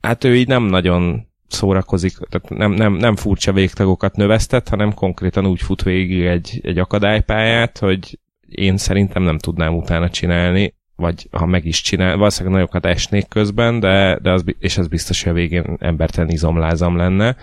Hát 0.00 0.24
ő 0.24 0.36
így 0.36 0.48
nem 0.48 0.62
nagyon 0.62 1.26
szórakozik, 1.48 2.16
tehát 2.28 2.48
nem, 2.48 2.72
nem, 2.72 2.92
nem 2.92 3.16
furcsa 3.16 3.52
végtagokat 3.52 4.16
növesztett, 4.16 4.68
hanem 4.68 4.94
konkrétan 4.94 5.46
úgy 5.46 5.62
fut 5.62 5.82
végig 5.82 6.24
egy, 6.24 6.60
egy 6.62 6.78
akadálypályát, 6.78 7.78
hogy 7.78 8.18
én 8.48 8.76
szerintem 8.76 9.22
nem 9.22 9.38
tudnám 9.38 9.76
utána 9.76 10.10
csinálni, 10.10 10.74
vagy 10.96 11.28
ha 11.30 11.46
meg 11.46 11.64
is 11.64 11.80
csinál, 11.80 12.16
valószínűleg 12.16 12.54
nagyokat 12.54 12.86
esnék 12.86 13.28
közben, 13.28 13.80
de, 13.80 14.18
de 14.22 14.30
az, 14.30 14.44
és 14.58 14.78
az 14.78 14.88
biztos, 14.88 15.22
hogy 15.22 15.32
a 15.32 15.34
végén 15.34 15.76
embertelen 15.78 16.30
izomlázam 16.30 16.96
lenne. 16.96 17.36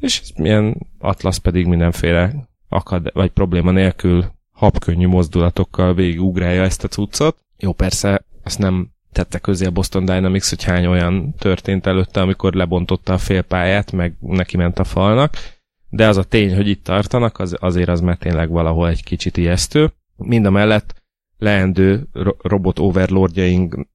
És 0.00 0.20
ez 0.20 0.30
milyen 0.36 0.86
atlasz 0.98 1.36
pedig 1.36 1.66
mindenféle 1.66 2.32
akad, 2.68 3.10
vagy 3.12 3.30
probléma 3.30 3.70
nélkül 3.70 4.24
habkönnyű 4.62 5.06
mozdulatokkal 5.06 5.94
végigugrálja 5.94 6.62
ezt 6.62 6.84
a 6.84 6.88
cuccot. 6.88 7.36
Jó, 7.58 7.72
persze, 7.72 8.24
azt 8.42 8.58
nem 8.58 8.90
tette 9.12 9.38
közé 9.38 9.66
a 9.66 9.70
Boston 9.70 10.04
Dynamics, 10.04 10.48
hogy 10.48 10.62
hány 10.62 10.86
olyan 10.86 11.34
történt 11.38 11.86
előtte, 11.86 12.20
amikor 12.20 12.54
lebontotta 12.54 13.12
a 13.12 13.18
félpályát, 13.18 13.92
meg 13.92 14.16
neki 14.20 14.56
ment 14.56 14.78
a 14.78 14.84
falnak, 14.84 15.34
de 15.88 16.08
az 16.08 16.16
a 16.16 16.24
tény, 16.24 16.54
hogy 16.54 16.68
itt 16.68 16.84
tartanak, 16.84 17.38
az, 17.38 17.56
azért 17.60 17.88
az 17.88 18.00
már 18.00 18.16
tényleg 18.16 18.50
valahol 18.50 18.88
egy 18.88 19.04
kicsit 19.04 19.36
ijesztő. 19.36 19.92
Mind 20.16 20.46
a 20.46 20.50
mellett 20.50 20.94
leendő 21.38 22.08
robot 22.38 22.78
overlordjaink, 22.78 23.86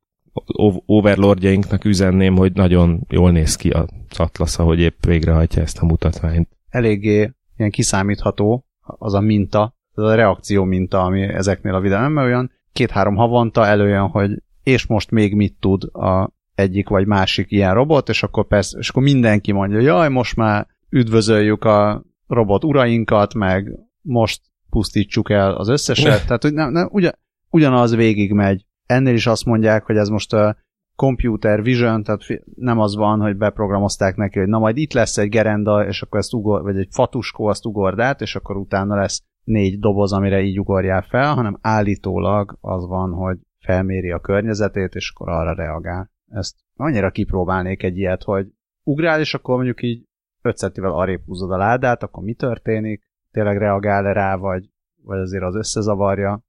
overlordjainknak 0.85 1.85
üzenném, 1.85 2.35
hogy 2.35 2.53
nagyon 2.53 3.05
jól 3.09 3.31
néz 3.31 3.55
ki 3.55 3.69
az 3.69 3.87
Atlas, 4.17 4.57
ahogy 4.57 4.79
épp 4.79 5.05
végrehajtja 5.05 5.61
ezt 5.61 5.77
a 5.77 5.85
mutatványt. 5.85 6.49
Eléggé 6.69 7.31
ilyen 7.57 7.71
kiszámítható 7.71 8.65
az 8.81 9.13
a 9.13 9.19
minta, 9.19 9.76
az 9.97 10.03
a 10.03 10.15
reakció 10.15 10.63
minta, 10.63 11.03
ami 11.03 11.21
ezeknél 11.21 11.73
a 11.73 11.79
videóknál, 11.79 12.25
olyan 12.25 12.51
két-három 12.73 13.15
havonta 13.15 13.65
előjön, 13.65 14.07
hogy 14.07 14.41
és 14.63 14.85
most 14.85 15.11
még 15.11 15.35
mit 15.35 15.55
tud 15.59 15.83
a 15.83 16.35
egyik 16.55 16.89
vagy 16.89 17.07
másik 17.07 17.51
ilyen 17.51 17.73
robot, 17.73 18.09
és 18.09 18.23
akkor 18.23 18.47
persze, 18.47 18.77
és 18.77 18.89
akkor 18.89 19.03
mindenki 19.03 19.51
mondja, 19.51 19.79
jaj, 19.79 20.09
most 20.09 20.35
már 20.35 20.67
üdvözöljük 20.89 21.63
a 21.63 22.03
robot 22.27 22.63
urainkat, 22.63 23.33
meg 23.33 23.71
most 24.01 24.41
pusztítsuk 24.69 25.29
el 25.29 25.55
az 25.55 25.67
összeset, 25.67 26.23
tehát 26.27 26.43
hogy 26.43 26.53
nem, 26.53 26.71
nem, 26.71 26.89
ugyan, 26.91 27.13
ugyanaz 27.49 27.95
végig 27.95 28.33
megy. 28.33 28.65
Ennél 28.85 29.13
is 29.13 29.27
azt 29.27 29.45
mondják, 29.45 29.85
hogy 29.85 29.97
ez 29.97 30.09
most 30.09 30.33
a 30.33 30.57
computer 30.95 31.61
vision, 31.61 32.03
tehát 32.03 32.21
nem 32.55 32.79
az 32.79 32.95
van, 32.95 33.19
hogy 33.19 33.37
beprogramozták 33.37 34.15
neki, 34.15 34.39
hogy 34.39 34.47
na 34.47 34.59
majd 34.59 34.77
itt 34.77 34.93
lesz 34.93 35.17
egy 35.17 35.29
gerenda, 35.29 35.87
és 35.87 36.01
akkor 36.01 36.19
ezt 36.19 36.33
ugor, 36.33 36.61
vagy 36.61 36.77
egy 36.77 36.87
fatuskó, 36.91 37.45
azt 37.45 37.65
ugord 37.65 37.99
át, 37.99 38.21
és 38.21 38.35
akkor 38.35 38.55
utána 38.55 38.95
lesz 38.95 39.23
négy 39.47 39.79
doboz, 39.79 40.13
amire 40.13 40.41
így 40.41 40.59
ugorjál 40.59 41.01
fel, 41.01 41.33
hanem 41.33 41.57
állítólag 41.61 42.57
az 42.61 42.87
van, 42.87 43.11
hogy 43.11 43.37
felméri 43.59 44.11
a 44.11 44.19
környezetét, 44.19 44.95
és 44.95 45.11
akkor 45.13 45.29
arra 45.29 45.53
reagál. 45.53 46.11
Ezt 46.29 46.55
annyira 46.75 47.11
kipróbálnék 47.11 47.83
egy 47.83 47.97
ilyet, 47.97 48.23
hogy 48.23 48.47
ugrál, 48.83 49.19
és 49.19 49.33
akkor 49.33 49.55
mondjuk 49.55 49.81
így 49.81 50.03
5 50.41 50.57
centivel 50.57 50.91
arrébb 50.91 51.21
húzod 51.25 51.51
a 51.51 51.57
ládát, 51.57 52.03
akkor 52.03 52.23
mi 52.23 52.33
történik? 52.33 53.03
Tényleg 53.31 53.57
reagál-e 53.57 54.11
rá, 54.11 54.35
vagy, 54.35 54.69
vagy 55.03 55.19
azért 55.19 55.43
az 55.43 55.55
összezavarja? 55.55 56.41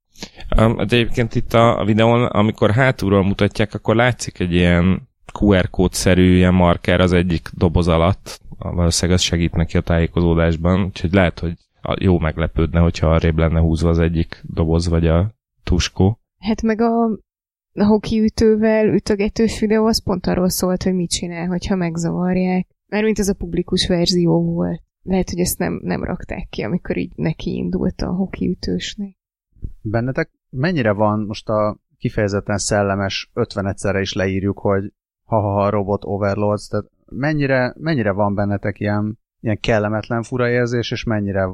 Um, 0.57 0.75
de 0.75 0.95
egyébként 0.95 1.35
itt 1.35 1.53
a, 1.53 1.83
videón, 1.85 2.25
amikor 2.25 2.71
hátulról 2.71 3.23
mutatják, 3.23 3.73
akkor 3.73 3.95
látszik 3.95 4.39
egy 4.39 4.53
ilyen 4.53 5.07
QR 5.39 5.69
kódszerű 5.69 6.35
ilyen 6.35 6.53
marker 6.53 6.99
az 6.99 7.13
egyik 7.13 7.49
doboz 7.53 7.87
alatt. 7.87 8.39
Valószínűleg 8.57 9.19
ez 9.19 9.25
segít 9.25 9.55
neki 9.55 9.77
a 9.77 9.81
tájékozódásban, 9.81 10.83
úgyhogy 10.83 11.13
lehet, 11.13 11.39
hogy 11.39 11.53
jó 11.99 12.19
meglepődne, 12.19 12.79
hogyha 12.79 13.13
arrébb 13.13 13.37
lenne 13.37 13.59
húzva 13.59 13.89
az 13.89 13.99
egyik 13.99 14.43
doboz, 14.43 14.87
vagy 14.87 15.07
a 15.07 15.33
tuskó. 15.63 16.19
Hát 16.39 16.61
meg 16.61 16.81
a, 16.81 17.03
a 17.73 17.85
hoki 17.85 18.19
ütővel 18.23 18.87
ütögetős 18.87 19.59
videó 19.59 19.85
az 19.85 20.03
pont 20.03 20.27
arról 20.27 20.49
szólt, 20.49 20.83
hogy 20.83 20.93
mit 20.93 21.09
csinál, 21.09 21.47
hogyha 21.47 21.75
megzavarják. 21.75 22.67
Mert 22.87 23.03
mint 23.03 23.19
ez 23.19 23.29
a 23.29 23.33
publikus 23.33 23.87
verzió 23.87 24.43
volt. 24.43 24.81
Lehet, 25.03 25.29
hogy 25.29 25.39
ezt 25.39 25.57
nem, 25.57 25.79
nem 25.83 26.03
rakták 26.03 26.47
ki, 26.49 26.61
amikor 26.61 26.97
így 26.97 27.11
neki 27.15 27.55
indult 27.55 28.01
a 28.01 28.13
hoki 28.13 28.49
ütősnek. 28.49 29.17
Bennetek 29.81 30.31
mennyire 30.49 30.91
van 30.91 31.19
most 31.19 31.49
a 31.49 31.77
kifejezetten 31.97 32.57
szellemes 32.57 33.29
50 33.33 33.67
egyszerre 33.67 33.99
is 33.99 34.13
leírjuk, 34.13 34.59
hogy 34.59 34.93
ha-ha-ha 35.23 35.69
robot 35.69 36.05
overlords, 36.05 36.67
tehát 36.67 36.89
mennyire, 37.05 37.73
mennyire 37.77 38.11
van 38.11 38.35
bennetek 38.35 38.79
ilyen, 38.79 39.19
ilyen 39.39 39.59
kellemetlen 39.59 40.23
fura 40.23 40.49
érzés, 40.49 40.91
és 40.91 41.03
mennyire 41.03 41.49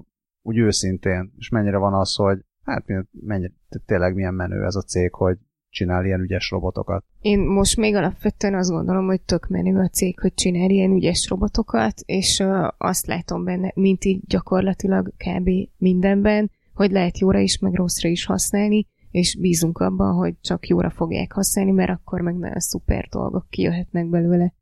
úgy 0.45 0.57
őszintén, 0.57 1.33
és 1.37 1.49
mennyire 1.49 1.77
van 1.77 1.93
az, 1.93 2.15
hogy 2.15 2.39
hát 2.63 2.85
mennyire, 3.11 3.51
tényleg 3.85 4.15
milyen 4.15 4.33
menő 4.33 4.63
ez 4.63 4.75
a 4.75 4.81
cég, 4.81 5.13
hogy 5.13 5.37
csinál 5.69 6.05
ilyen 6.05 6.19
ügyes 6.19 6.49
robotokat. 6.49 7.03
Én 7.21 7.39
most 7.39 7.77
még 7.77 7.95
alapvetően 7.95 8.55
azt 8.55 8.69
gondolom, 8.69 9.05
hogy 9.05 9.21
tök 9.21 9.47
menő 9.47 9.79
a 9.79 9.87
cég, 9.87 10.19
hogy 10.19 10.33
csinál 10.33 10.69
ilyen 10.69 10.91
ügyes 10.91 11.27
robotokat, 11.29 11.99
és 12.05 12.39
uh, 12.39 12.67
azt 12.77 13.05
látom 13.05 13.43
benne, 13.43 13.71
mint 13.75 14.05
így 14.05 14.21
gyakorlatilag 14.27 15.13
kb. 15.17 15.49
mindenben, 15.77 16.51
hogy 16.73 16.91
lehet 16.91 17.19
jóra 17.19 17.39
is, 17.39 17.59
meg 17.59 17.73
rosszra 17.73 18.09
is 18.09 18.25
használni, 18.25 18.87
és 19.11 19.37
bízunk 19.37 19.77
abban, 19.77 20.13
hogy 20.13 20.35
csak 20.41 20.67
jóra 20.67 20.89
fogják 20.89 21.31
használni, 21.31 21.71
mert 21.71 21.89
akkor 21.89 22.21
meg 22.21 22.35
nagyon 22.35 22.59
szuper 22.59 23.07
dolgok 23.09 23.45
kijöhetnek 23.49 24.09
belőle. 24.09 24.53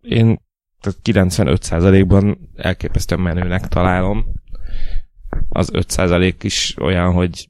Én 0.00 0.38
tehát 0.80 1.28
95%-ban 1.30 2.38
elképesztően 2.56 3.20
menőnek 3.20 3.68
találom. 3.68 4.24
Az 5.48 5.70
5% 5.72 6.34
is 6.42 6.74
olyan, 6.80 7.12
hogy 7.12 7.48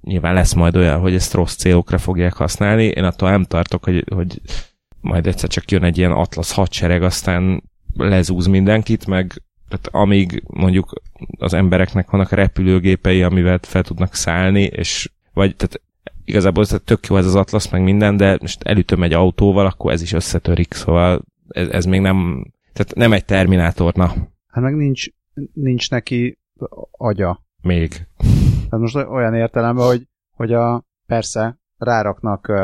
nyilván 0.00 0.34
lesz 0.34 0.52
majd 0.52 0.76
olyan, 0.76 1.00
hogy 1.00 1.14
ezt 1.14 1.34
rossz 1.34 1.54
célokra 1.54 1.98
fogják 1.98 2.32
használni. 2.32 2.84
Én 2.84 3.04
attól 3.04 3.30
nem 3.30 3.44
tartok, 3.44 3.84
hogy, 3.84 4.04
hogy 4.14 4.40
majd 5.00 5.26
egyszer 5.26 5.48
csak 5.48 5.70
jön 5.70 5.82
egy 5.84 5.98
ilyen 5.98 6.12
atlasz 6.12 6.52
hadsereg, 6.52 7.02
aztán 7.02 7.62
lezúz 7.96 8.46
mindenkit, 8.46 9.06
meg 9.06 9.42
tehát 9.68 9.88
amíg 9.90 10.42
mondjuk 10.46 10.92
az 11.38 11.54
embereknek 11.54 12.10
vannak 12.10 12.30
repülőgépei, 12.30 13.22
amivel 13.22 13.58
fel 13.62 13.82
tudnak 13.82 14.14
szállni, 14.14 14.62
és 14.62 15.10
vagy 15.32 15.56
tehát 15.56 15.80
igazából 16.24 16.66
tehát 16.66 16.82
tök 16.82 17.06
jó 17.06 17.16
ez 17.16 17.26
az 17.26 17.34
atlasz, 17.34 17.70
meg 17.70 17.82
minden, 17.82 18.16
de 18.16 18.38
most 18.40 18.62
elütöm 18.62 19.02
egy 19.02 19.12
autóval, 19.12 19.66
akkor 19.66 19.92
ez 19.92 20.02
is 20.02 20.12
összetörik, 20.12 20.74
szóval 20.74 21.24
ez, 21.48 21.68
ez 21.68 21.84
még 21.84 22.00
nem, 22.00 22.46
tehát 22.72 22.94
nem 22.94 23.12
egy 23.12 23.24
terminátor, 23.24 23.94
na. 23.94 24.14
Hát 24.46 24.64
meg 24.64 24.74
nincs, 24.74 25.06
nincs 25.52 25.90
neki 25.90 26.38
agya. 26.90 27.44
Még. 27.62 28.06
Tehát 28.54 28.78
most 28.78 28.96
olyan 28.96 29.34
értelemben, 29.34 29.86
hogy, 29.86 30.06
hogy 30.36 30.52
a, 30.52 30.84
persze 31.06 31.58
ráraknak 31.76 32.48
uh, 32.48 32.58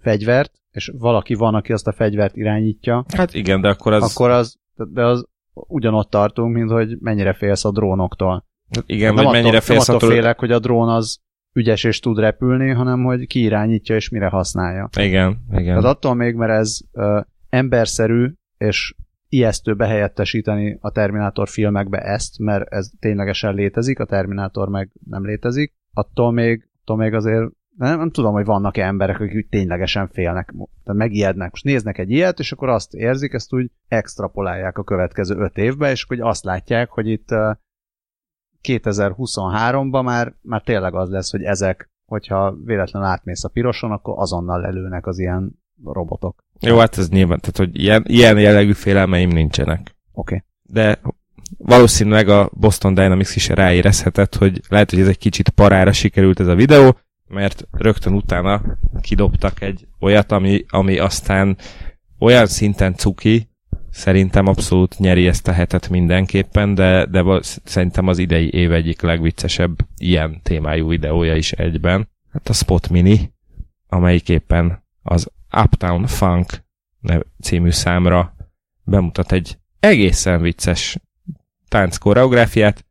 fegyvert, 0.00 0.52
és 0.70 0.92
valaki 0.98 1.34
van, 1.34 1.54
aki 1.54 1.72
azt 1.72 1.86
a 1.86 1.92
fegyvert 1.92 2.36
irányítja. 2.36 3.04
Hát 3.16 3.34
igen, 3.34 3.60
de 3.60 3.68
akkor 3.68 3.92
az... 3.92 4.14
Akkor 4.14 4.30
az, 4.30 4.56
de 4.74 5.04
az 5.04 5.26
ugyanott 5.52 6.10
tartunk, 6.10 6.54
mint 6.54 6.70
hogy 6.70 6.96
mennyire 7.00 7.32
félsz 7.32 7.64
a 7.64 7.70
drónoktól. 7.70 8.46
Igen, 8.86 9.14
vagy 9.14 9.24
mennyire 9.24 9.48
attól, 9.48 9.60
félsz 9.60 9.88
attól 9.88 10.10
félek, 10.10 10.38
hogy 10.38 10.52
a 10.52 10.58
drón 10.58 10.88
az 10.88 11.20
ügyes 11.52 11.84
és 11.84 12.00
tud 12.00 12.18
repülni, 12.18 12.70
hanem 12.70 13.04
hogy 13.04 13.26
ki 13.26 13.40
irányítja 13.40 13.94
és 13.94 14.08
mire 14.08 14.28
használja. 14.28 14.88
Igen, 14.98 15.44
igen. 15.50 15.64
Tehát 15.64 15.84
attól 15.84 16.14
még, 16.14 16.34
mert 16.34 16.52
ez 16.52 16.78
ö, 16.92 17.20
emberszerű 17.48 18.32
és 18.58 18.94
ijesztő 19.28 19.74
behelyettesíteni 19.74 20.78
a 20.80 20.90
Terminátor 20.90 21.48
filmekbe 21.48 21.98
ezt, 21.98 22.38
mert 22.38 22.72
ez 22.72 22.90
ténylegesen 22.98 23.54
létezik, 23.54 23.98
a 23.98 24.04
Terminátor 24.04 24.68
meg 24.68 24.90
nem 25.10 25.24
létezik, 25.24 25.74
attól 25.92 26.32
még, 26.32 26.68
attól 26.80 26.96
még 26.96 27.14
azért 27.14 27.50
nem, 27.76 27.98
nem 27.98 28.10
tudom, 28.10 28.32
hogy 28.32 28.44
vannak-e 28.44 28.84
emberek, 28.84 29.20
akik 29.20 29.34
úgy 29.34 29.48
ténylegesen 29.48 30.08
félnek, 30.08 30.54
tehát 30.84 31.00
megijednek. 31.00 31.50
Most 31.50 31.64
néznek 31.64 31.98
egy 31.98 32.10
ilyet, 32.10 32.38
és 32.38 32.52
akkor 32.52 32.68
azt 32.68 32.94
érzik, 32.94 33.32
ezt 33.32 33.52
úgy 33.52 33.70
extrapolálják 33.88 34.78
a 34.78 34.84
következő 34.84 35.36
öt 35.36 35.56
évbe, 35.56 35.90
és 35.90 36.04
hogy 36.04 36.20
azt 36.20 36.44
látják, 36.44 36.90
hogy 36.90 37.08
itt 37.08 37.30
ö, 37.30 37.50
2023-ban 38.62 40.04
már, 40.04 40.34
már 40.42 40.62
tényleg 40.62 40.94
az 40.94 41.10
lesz, 41.10 41.30
hogy 41.30 41.42
ezek, 41.42 41.90
hogyha 42.06 42.56
véletlenül 42.64 43.08
átmész 43.08 43.44
a 43.44 43.48
piroson, 43.48 43.90
akkor 43.90 44.14
azonnal 44.18 44.60
lelőnek 44.60 45.06
az 45.06 45.18
ilyen 45.18 45.62
robotok. 45.84 46.44
Jó, 46.60 46.78
hát 46.78 46.98
ez 46.98 47.08
nyilván, 47.08 47.40
tehát 47.40 47.56
hogy 47.56 47.82
ilyen, 47.82 48.04
ilyen 48.06 48.38
jellegű 48.38 48.72
félelmeim 48.72 49.28
nincsenek. 49.28 49.96
Oké. 50.12 50.34
Okay. 50.34 50.42
De 50.62 51.00
valószínűleg 51.58 52.28
a 52.28 52.50
Boston 52.52 52.94
Dynamics 52.94 53.36
is 53.36 53.48
ráérezhetett, 53.48 54.34
hogy 54.34 54.60
lehet, 54.68 54.90
hogy 54.90 55.00
ez 55.00 55.08
egy 55.08 55.18
kicsit 55.18 55.48
parára 55.48 55.92
sikerült 55.92 56.40
ez 56.40 56.46
a 56.46 56.54
videó, 56.54 56.96
mert 57.28 57.68
rögtön 57.70 58.12
utána 58.12 58.62
kidobtak 59.00 59.62
egy 59.62 59.86
olyat, 60.00 60.32
ami, 60.32 60.64
ami 60.68 60.98
aztán 60.98 61.56
olyan 62.18 62.46
szinten 62.46 62.94
cuki, 62.94 63.48
szerintem 63.90 64.46
abszolút 64.46 64.98
nyeri 64.98 65.26
ezt 65.26 65.48
a 65.48 65.52
hetet 65.52 65.88
mindenképpen, 65.88 66.74
de, 66.74 67.06
de 67.06 67.40
szerintem 67.64 68.08
az 68.08 68.18
idei 68.18 68.52
év 68.52 68.72
egyik 68.72 69.00
legviccesebb 69.00 69.78
ilyen 69.96 70.40
témájú 70.42 70.88
videója 70.88 71.36
is 71.36 71.52
egyben. 71.52 72.08
Hát 72.32 72.48
a 72.48 72.52
Spot 72.52 72.88
Mini, 72.88 73.32
amelyik 73.86 74.28
éppen 74.28 74.82
az 75.02 75.30
Uptown 75.56 76.06
Funk 76.06 76.46
című 77.40 77.70
számra 77.70 78.34
bemutat 78.84 79.32
egy 79.32 79.58
egészen 79.80 80.40
vicces 80.40 80.98
tánc 81.68 81.96
koreográfiát, 81.96 82.86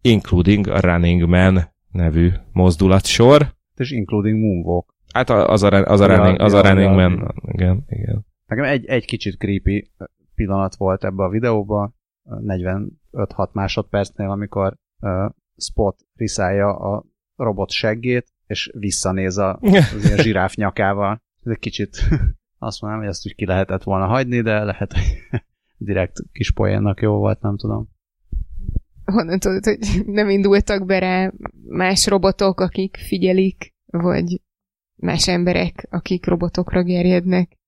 including 0.00 0.66
a 0.66 0.80
Running 0.80 1.28
Man 1.28 1.72
nevű 1.90 2.30
mozdulatsor. 2.52 3.54
És 3.76 3.90
including 3.90 4.38
moonwalk. 4.38 4.94
Hát 5.12 5.30
az 5.30 5.62
a, 5.62 5.68
az 5.70 6.00
a, 6.00 6.10
Ja, 6.10 6.16
running, 6.16 6.40
az 6.40 6.52
a 6.52 6.62
running 6.62 6.98
ja, 6.98 7.08
man. 7.08 7.34
Igen, 7.46 7.84
igen. 7.88 8.26
Nekem 8.46 8.64
egy, 8.64 8.86
egy 8.86 9.04
kicsit 9.04 9.36
creepy 9.36 9.90
pillanat 10.34 10.74
volt 10.74 11.04
ebbe 11.04 11.24
a 11.24 11.28
videóba, 11.28 11.92
45-6 12.30 12.88
másodpercnél, 13.52 14.30
amikor 14.30 14.76
uh, 15.00 15.30
Spot 15.56 15.98
riszálja 16.14 16.76
a 16.76 17.04
robot 17.36 17.70
seggét, 17.70 18.32
és 18.46 18.70
visszanéz 18.78 19.38
a, 19.38 19.58
az 19.60 20.04
ilyen 20.04 20.18
zsiráf 20.24 20.54
nyakával. 20.54 21.22
Ez 21.44 21.50
egy 21.50 21.58
kicsit 21.58 21.96
azt 22.58 22.80
mondanám, 22.80 23.04
hogy 23.04 23.14
ezt 23.14 23.26
úgy 23.26 23.34
ki 23.34 23.46
lehetett 23.46 23.82
volna 23.82 24.06
hagyni, 24.06 24.40
de 24.40 24.64
lehet, 24.64 24.92
hogy 24.92 25.18
direkt 25.76 26.16
kis 26.32 26.52
poénnak 26.52 27.00
jó 27.00 27.16
volt, 27.16 27.40
nem 27.40 27.56
tudom. 27.56 27.88
Honnan 29.04 29.38
tudod, 29.38 29.64
hogy 29.64 29.78
nem 30.06 30.30
indultak 30.30 30.86
be 30.86 30.98
rá 30.98 31.32
más 31.68 32.06
robotok, 32.06 32.60
akik 32.60 32.96
figyelik, 32.96 33.74
vagy 33.86 34.40
más 34.94 35.28
emberek, 35.28 35.86
akik 35.90 36.26
robotokra 36.26 36.82
gerjednek? 36.82 37.58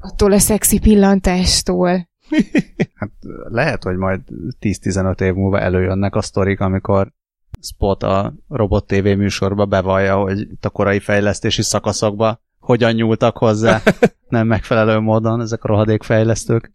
Attól 0.00 0.32
a 0.32 0.38
szexi 0.38 0.78
pillantástól. 0.78 2.08
Hát 2.94 3.10
lehet, 3.44 3.82
hogy 3.82 3.96
majd 3.96 4.20
10-15 4.60 5.20
év 5.20 5.34
múlva 5.34 5.60
előjönnek 5.60 6.14
a 6.14 6.22
sztorik, 6.22 6.60
amikor 6.60 7.12
Spot 7.60 8.02
a 8.02 8.34
Robot 8.48 8.86
TV 8.86 9.04
műsorba 9.04 9.66
bevallja, 9.66 10.16
hogy 10.16 10.40
itt 10.40 10.64
a 10.64 10.70
korai 10.70 10.98
fejlesztési 10.98 11.62
szakaszokba 11.62 12.42
hogyan 12.70 12.92
nyúltak 12.92 13.36
hozzá 13.36 13.82
nem 14.28 14.46
megfelelő 14.46 14.98
módon 14.98 15.40
ezek 15.40 15.64
a 15.64 15.68
rohadékfejlesztők. 15.68 16.72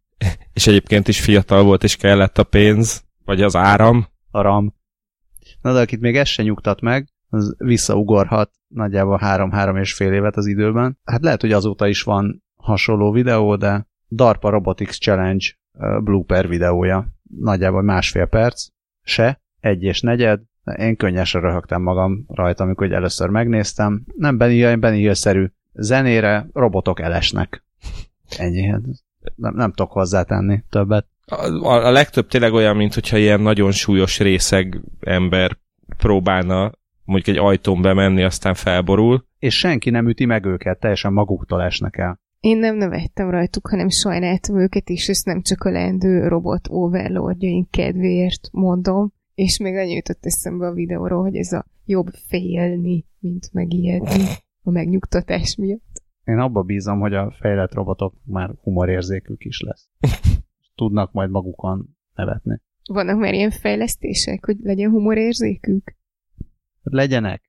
És 0.53 0.67
egyébként 0.67 1.07
is 1.07 1.21
fiatal 1.21 1.63
volt, 1.63 1.83
és 1.83 1.95
kellett 1.95 2.37
a 2.37 2.43
pénz, 2.43 3.03
vagy 3.25 3.41
az 3.41 3.55
áram. 3.55 4.07
A 4.31 4.41
RAM. 4.41 4.75
Na 5.61 5.73
de 5.73 5.79
akit 5.79 5.99
még 5.99 6.17
ez 6.17 6.27
se 6.27 6.43
nyugtat 6.43 6.81
meg, 6.81 7.07
az 7.29 7.55
visszaugorhat 7.57 8.51
nagyjából 8.67 9.17
három-három 9.17 9.77
és 9.77 9.93
fél 9.93 10.13
évet 10.13 10.37
az 10.37 10.45
időben. 10.45 10.97
Hát 11.03 11.23
lehet, 11.23 11.41
hogy 11.41 11.51
azóta 11.51 11.87
is 11.87 12.01
van 12.01 12.43
hasonló 12.55 13.11
videó, 13.11 13.55
de 13.55 13.87
DARPA 14.09 14.49
Robotics 14.49 14.99
Challenge 14.99 15.45
blooper 16.03 16.47
videója. 16.47 17.07
Nagyjából 17.39 17.81
másfél 17.81 18.25
perc. 18.25 18.67
Se. 19.03 19.41
Egy 19.59 19.83
és 19.83 20.01
negyed. 20.01 20.41
Én 20.77 20.95
könnyesen 20.95 21.41
röhögtem 21.41 21.81
magam 21.81 22.25
rajta, 22.27 22.63
amikor 22.63 22.91
először 22.91 23.29
megnéztem. 23.29 24.03
Nem 24.15 24.37
Benny 24.37 24.51
Hill, 24.51 24.75
Benny 24.75 24.97
Hill-szerű 24.97 25.45
zenére 25.75 26.47
robotok 26.53 26.99
elesnek. 26.99 27.63
Ennyi. 28.37 28.67
Nem, 29.35 29.55
nem 29.55 29.71
tudok 29.73 29.91
hozzátenni 29.91 30.63
többet. 30.69 31.07
A, 31.25 31.65
a, 31.67 31.91
legtöbb 31.91 32.27
tényleg 32.27 32.53
olyan, 32.53 32.75
mint 32.75 32.93
hogyha 32.93 33.17
ilyen 33.17 33.41
nagyon 33.41 33.71
súlyos 33.71 34.19
részeg 34.19 34.81
ember 34.99 35.57
próbálna 35.97 36.71
mondjuk 37.03 37.35
egy 37.37 37.43
ajtón 37.43 37.81
bemenni, 37.81 38.23
aztán 38.23 38.53
felborul. 38.53 39.25
És 39.39 39.57
senki 39.57 39.89
nem 39.89 40.07
üti 40.07 40.25
meg 40.25 40.45
őket, 40.45 40.79
teljesen 40.79 41.13
maguktól 41.13 41.61
esnek 41.61 41.97
el. 41.97 42.19
Én 42.39 42.57
nem 42.57 42.75
nevettem 42.75 43.29
rajtuk, 43.29 43.67
hanem 43.67 43.89
sajnáltam 43.89 44.59
őket, 44.59 44.89
és 44.89 45.09
ezt 45.09 45.25
nem 45.25 45.41
csak 45.41 45.63
a 45.63 45.69
lendő 45.69 46.27
robot 46.27 46.67
overlordjaink 46.69 47.71
kedvéért 47.71 48.49
mondom. 48.51 49.13
És 49.35 49.57
még 49.57 49.75
annyi 49.75 49.93
jutott 49.93 50.25
eszembe 50.25 50.67
a 50.67 50.73
videóról, 50.73 51.21
hogy 51.21 51.35
ez 51.35 51.51
a 51.51 51.65
jobb 51.85 52.07
félni, 52.27 53.05
mint 53.19 53.49
megijedni 53.53 54.23
a 54.65 54.71
megnyugtatás 54.71 55.55
miatt. 55.55 56.03
Én 56.23 56.37
abba 56.37 56.61
bízom, 56.61 56.99
hogy 56.99 57.13
a 57.13 57.35
fejlett 57.39 57.73
robotok 57.73 58.13
már 58.23 58.49
humorérzékük 58.61 59.43
is 59.43 59.59
lesz. 59.59 59.89
Tudnak 60.75 61.11
majd 61.11 61.29
magukon 61.29 61.97
nevetni. 62.13 62.61
Vannak 62.89 63.19
már 63.19 63.33
ilyen 63.33 63.51
fejlesztések, 63.51 64.45
hogy 64.45 64.57
legyen 64.61 64.89
humorérzékük? 64.89 65.95
Legyenek. 66.81 67.41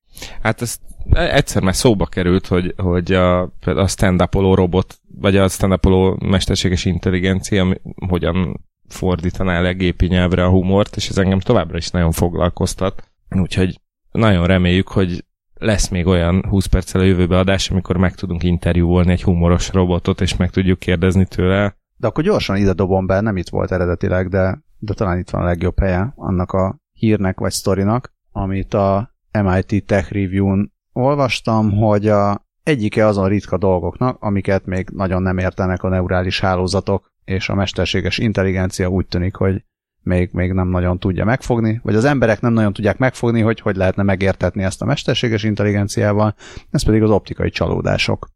Hát 0.43 0.61
ez 0.61 0.79
egyszer 1.13 1.63
már 1.63 1.75
szóba 1.75 2.07
került, 2.07 2.47
hogy, 2.47 2.75
hogy 2.77 3.13
a, 3.13 3.43
a 3.65 3.87
stand 3.87 4.29
robot, 4.33 5.01
vagy 5.15 5.37
a 5.37 5.49
stand 5.49 5.81
mesterséges 6.19 6.85
intelligencia 6.85 7.81
hogyan 8.09 8.65
fordítaná 8.89 9.61
le 9.61 9.73
gépi 9.73 10.07
nyelvre 10.07 10.45
a 10.45 10.51
humort, 10.51 10.97
és 10.97 11.09
ez 11.09 11.19
engem 11.19 11.41
továbbra 11.41 11.77
is 11.77 11.91
nagyon 11.91 12.13
foglalkoztat. 12.13 13.11
Úgyhogy 13.31 13.81
nagyon 14.13 14.47
reméljük, 14.47 14.89
hogy 14.89 15.25
lesz 15.59 15.89
még 15.89 16.07
olyan 16.07 16.45
20 16.49 16.67
perccel 16.67 17.01
a 17.01 17.05
jövőbe 17.05 17.39
adás, 17.39 17.71
amikor 17.71 17.97
meg 17.97 18.15
tudunk 18.15 18.43
interjúvolni 18.43 19.13
egy 19.13 19.23
humoros 19.23 19.73
robotot, 19.73 20.21
és 20.21 20.37
meg 20.37 20.51
tudjuk 20.51 20.79
kérdezni 20.79 21.27
tőle. 21.27 21.77
De 21.97 22.07
akkor 22.07 22.25
gyorsan 22.25 22.57
ide 22.57 22.73
dobom 22.73 23.07
be, 23.07 23.21
nem 23.21 23.37
itt 23.37 23.49
volt 23.49 23.73
eredetileg, 23.73 24.29
de, 24.29 24.63
de 24.79 24.95
talán 24.95 25.19
itt 25.19 25.31
van 25.31 25.43
a 25.43 25.47
legjobb 25.47 25.79
helye 25.79 26.13
annak 26.17 26.53
a 26.53 26.77
hírnek 26.93 27.39
vagy 27.39 27.53
sztorinak, 27.53 28.13
amit 28.33 28.75
a 28.75 29.15
MIT 29.43 29.85
Tech 29.87 30.13
Review-n 30.13 30.73
olvastam, 30.93 31.73
hogy 31.73 32.09
a 32.09 32.47
egyike 32.63 33.07
azon 33.07 33.29
ritka 33.29 33.59
dolgoknak, 33.59 34.17
amiket 34.21 34.67
még 34.67 34.89
nagyon 34.93 35.23
nem 35.23 35.39
értenek 35.39 35.83
a 35.83 35.89
neurális 35.89 36.41
hálózatok, 36.41 37.13
és 37.25 37.49
a 37.49 37.55
mesterséges 37.55 38.19
intelligencia 38.19 38.89
úgy 38.89 39.07
tűnik, 39.07 39.35
hogy 39.35 39.65
még, 40.07 40.31
még 40.33 40.53
nem 40.53 40.69
nagyon 40.69 40.99
tudja 40.99 41.25
megfogni, 41.25 41.81
vagy 41.83 41.95
az 41.95 42.05
emberek 42.05 42.41
nem 42.41 42.53
nagyon 42.53 42.73
tudják 42.73 42.99
megfogni, 42.99 43.41
hogy 43.41 43.61
hogy 43.61 43.77
lehetne 43.77 44.03
megértetni 44.03 44.63
ezt 44.63 44.83
a 44.83 44.85
mesterséges 44.85 45.43
intelligenciával, 45.43 46.35
ez 46.71 46.85
pedig 46.85 47.03
az 47.03 47.11
optikai 47.11 47.51
csalódások. 47.51 48.29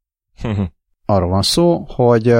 Arról 1.04 1.28
van 1.28 1.42
szó, 1.42 1.85
hogy 1.88 2.35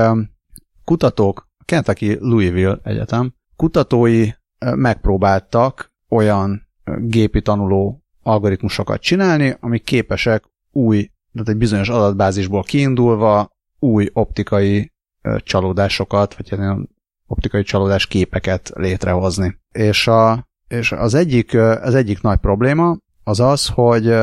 kutatók, 0.85 1.49
a 1.59 1.64
Kentucky 1.64 2.16
Louisville 2.21 2.79
Egyetem 2.83 3.35
kutatói 3.57 4.29
megpróbáltak 4.75 5.93
olyan 6.09 6.69
gépi 6.99 7.43
tanuló 7.43 8.03
algoritmusokat 8.23 9.01
csinálni, 9.01 9.57
amik 9.61 9.85
képesek 9.85 10.45
új, 10.71 11.11
tehát 11.33 11.49
egy 11.49 11.57
bizonyos 11.57 11.88
adatbázisból 11.88 12.62
kiindulva 12.62 13.51
új 13.79 14.09
optikai 14.12 14.93
csalódásokat, 15.37 16.35
vagy 16.35 16.59
ilyen 16.59 16.88
optikai 17.31 17.62
csalódás 17.62 18.07
képeket 18.07 18.71
létrehozni. 18.75 19.59
És, 19.73 20.07
a, 20.07 20.49
és 20.69 20.93
az, 20.93 21.14
egyik, 21.14 21.55
az 21.55 21.95
egyik 21.95 22.21
nagy 22.21 22.38
probléma 22.38 22.97
az 23.25 23.40
az, 23.40 23.66
hogy 23.66 24.14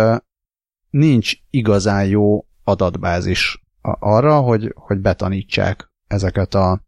nincs 0.89 1.33
igazán 1.49 2.05
jó 2.05 2.45
adatbázis 2.63 3.63
arra, 3.99 4.39
hogy, 4.39 4.73
hogy 4.75 4.99
betanítsák 4.99 5.91
ezeket 6.07 6.53
a, 6.53 6.81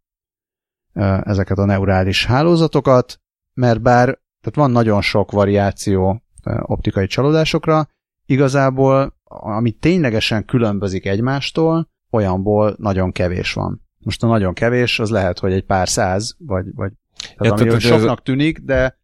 ezeket 1.23 1.58
a 1.58 1.65
neurális 1.65 2.25
hálózatokat, 2.25 3.19
mert 3.53 3.82
bár 3.82 4.05
tehát 4.41 4.55
van 4.55 4.71
nagyon 4.71 5.01
sok 5.01 5.32
variáció 5.32 6.23
optikai 6.62 7.08
csalódásokra, 7.08 7.88
igazából 8.25 9.17
ami 9.23 9.71
ténylegesen 9.71 10.45
különbözik 10.45 11.05
egymástól, 11.05 11.89
olyanból 12.12 12.75
nagyon 12.77 13.12
kevés 13.12 13.53
van. 13.53 13.88
Most 14.03 14.23
a 14.23 14.27
nagyon 14.27 14.53
kevés, 14.53 14.99
az 14.99 15.09
lehet, 15.09 15.39
hogy 15.39 15.51
egy 15.51 15.63
pár 15.63 15.89
száz, 15.89 16.35
vagy, 16.39 16.65
vagy 16.75 16.91
Ja, 17.21 17.35
tehát, 17.38 17.59
ami 17.59 17.63
tehát 17.63 17.81
soknak 17.81 18.23
tűnik, 18.23 18.59
de 18.59 18.97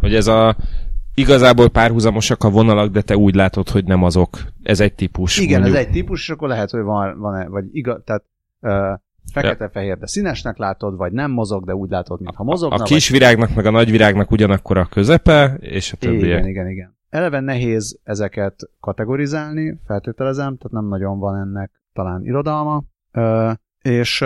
Hogy 0.00 0.14
ez 0.14 0.26
a 0.26 0.56
igazából 1.14 1.70
párhuzamosak 1.70 2.44
a 2.44 2.50
vonalak, 2.50 2.90
de 2.90 3.02
te 3.02 3.16
úgy 3.16 3.34
látod, 3.34 3.68
hogy 3.68 3.84
nem 3.84 4.02
azok. 4.02 4.38
Ez 4.62 4.80
egy 4.80 4.94
típus. 4.94 5.38
Igen, 5.38 5.60
mondjuk. 5.60 5.80
ez 5.80 5.86
egy 5.86 5.92
típus, 5.92 6.20
és 6.20 6.28
akkor 6.28 6.48
lehet, 6.48 6.70
hogy 6.70 6.82
van, 6.82 7.18
van 7.18 7.50
vagy 7.50 7.64
igaz, 7.72 8.00
tehát 8.04 8.24
uh, 8.60 9.00
fekete-fehér, 9.32 9.98
de 9.98 10.06
színesnek 10.06 10.56
látod, 10.56 10.96
vagy 10.96 11.12
nem 11.12 11.30
mozog, 11.30 11.64
de 11.64 11.74
úgy 11.74 11.90
látod, 11.90 12.20
mintha 12.20 12.44
mozogna. 12.44 12.76
A 12.76 12.82
kis 12.82 13.08
virágnak, 13.08 13.54
meg 13.54 13.66
a 13.66 13.70
nagy 13.70 13.90
virágnak 13.90 14.30
ugyanakkor 14.30 14.76
a 14.76 14.86
közepe, 14.86 15.56
és 15.60 15.92
a 15.92 15.96
vagy... 16.00 16.10
többiek. 16.10 16.38
Igen, 16.38 16.48
igen, 16.48 16.68
igen. 16.68 16.96
Eleve 17.08 17.40
nehéz 17.40 18.00
ezeket 18.04 18.70
kategorizálni, 18.80 19.80
feltételezem, 19.86 20.56
tehát 20.56 20.72
nem 20.72 20.88
nagyon 20.88 21.18
van 21.18 21.40
ennek 21.40 21.70
talán 21.92 22.24
irodalma. 22.24 22.82
Uh, 23.12 23.52
és, 23.82 24.24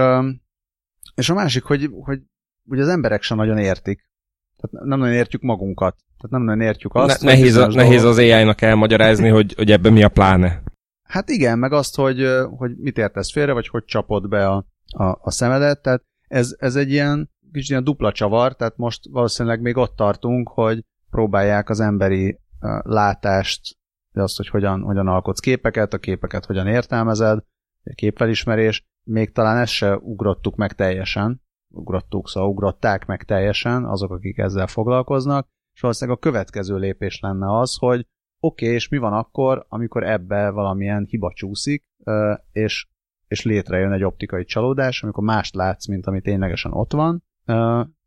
és 1.15 1.29
a 1.29 1.35
másik, 1.35 1.63
hogy, 1.63 1.91
hogy 2.01 2.21
ugye 2.69 2.83
az 2.83 2.89
emberek 2.89 3.23
sem 3.23 3.37
nagyon 3.37 3.59
értik. 3.59 4.09
Tehát 4.57 4.87
nem 4.87 4.99
nagyon 4.99 5.15
értjük 5.15 5.43
magunkat. 5.43 5.97
Tehát 5.97 6.31
nem 6.31 6.43
nagyon 6.43 6.61
értjük 6.61 6.95
azt. 6.95 7.21
Ne, 7.21 7.31
nehéz, 7.31 7.57
a, 7.57 7.67
nehéz 7.67 8.03
az 8.03 8.19
AI-nak 8.19 8.61
elmagyarázni, 8.61 9.29
hogy, 9.29 9.55
hogy 9.55 9.71
ebben 9.71 9.93
mi 9.93 10.03
a 10.03 10.09
pláne. 10.09 10.63
Hát 11.03 11.29
igen, 11.29 11.59
meg 11.59 11.73
azt, 11.73 11.97
hogy, 11.97 12.27
hogy 12.57 12.77
mit 12.77 12.99
értesz 12.99 13.33
félre, 13.33 13.53
vagy 13.53 13.69
hogy 13.69 13.85
csapod 13.85 14.29
be 14.29 14.49
a, 14.49 14.67
a, 14.87 15.05
a 15.05 15.31
szemedet. 15.31 15.83
Tehát 15.83 16.03
ez, 16.29 16.55
ez 16.59 16.77
egy 16.77 16.91
ilyen 16.91 17.31
kicsit 17.53 17.71
ilyen 17.71 17.85
dupla 17.85 18.13
csavar, 18.13 18.57
tehát 18.57 18.77
most 18.77 19.01
valószínűleg 19.11 19.61
még 19.61 19.77
ott 19.77 19.97
tartunk, 19.97 20.49
hogy 20.49 20.85
próbálják 21.11 21.69
az 21.69 21.81
emberi 21.81 22.39
látást, 22.83 23.77
azt, 24.13 24.37
hogy 24.37 24.49
hogyan, 24.49 24.81
hogyan 24.81 25.09
alkotsz 25.09 25.41
képeket, 25.41 25.93
a 25.93 25.99
képeket 25.99 26.45
hogyan 26.45 26.67
értelmezed, 26.67 27.39
a 27.85 27.93
képfelismerés, 27.95 28.85
még 29.07 29.33
talán 29.33 29.57
ezt 29.57 29.73
se 29.73 29.97
ugrottuk 29.97 30.57
meg 30.57 30.73
teljesen, 30.73 31.43
ugrottuk, 31.75 32.29
szóval 32.29 32.51
ugrották 32.51 33.07
meg 33.07 33.25
teljesen 33.25 33.85
azok, 33.85 34.11
akik 34.11 34.39
ezzel 34.39 34.67
foglalkoznak, 34.67 35.49
és 35.75 35.81
valószínűleg 35.81 36.19
a 36.19 36.29
következő 36.29 36.77
lépés 36.77 37.21
lenne 37.21 37.59
az, 37.59 37.77
hogy 37.77 38.07
oké, 38.41 38.65
okay, 38.65 38.77
és 38.77 38.89
mi 38.89 38.99
van 38.99 39.13
akkor, 39.13 39.67
amikor 39.69 40.05
ebbe 40.05 40.51
valamilyen 40.51 41.05
hiba 41.05 41.33
csúszik, 41.35 41.85
és, 42.53 42.87
és 43.29 43.45
létrejön 43.45 43.93
egy 43.93 44.05
optikai 44.05 44.45
csalódás, 44.45 45.03
amikor 45.03 45.25
mást 45.25 45.55
látsz, 45.55 45.87
mint 45.87 46.07
ami 46.07 46.21
ténylegesen 46.21 46.73
ott 46.73 46.93
van. 46.93 47.25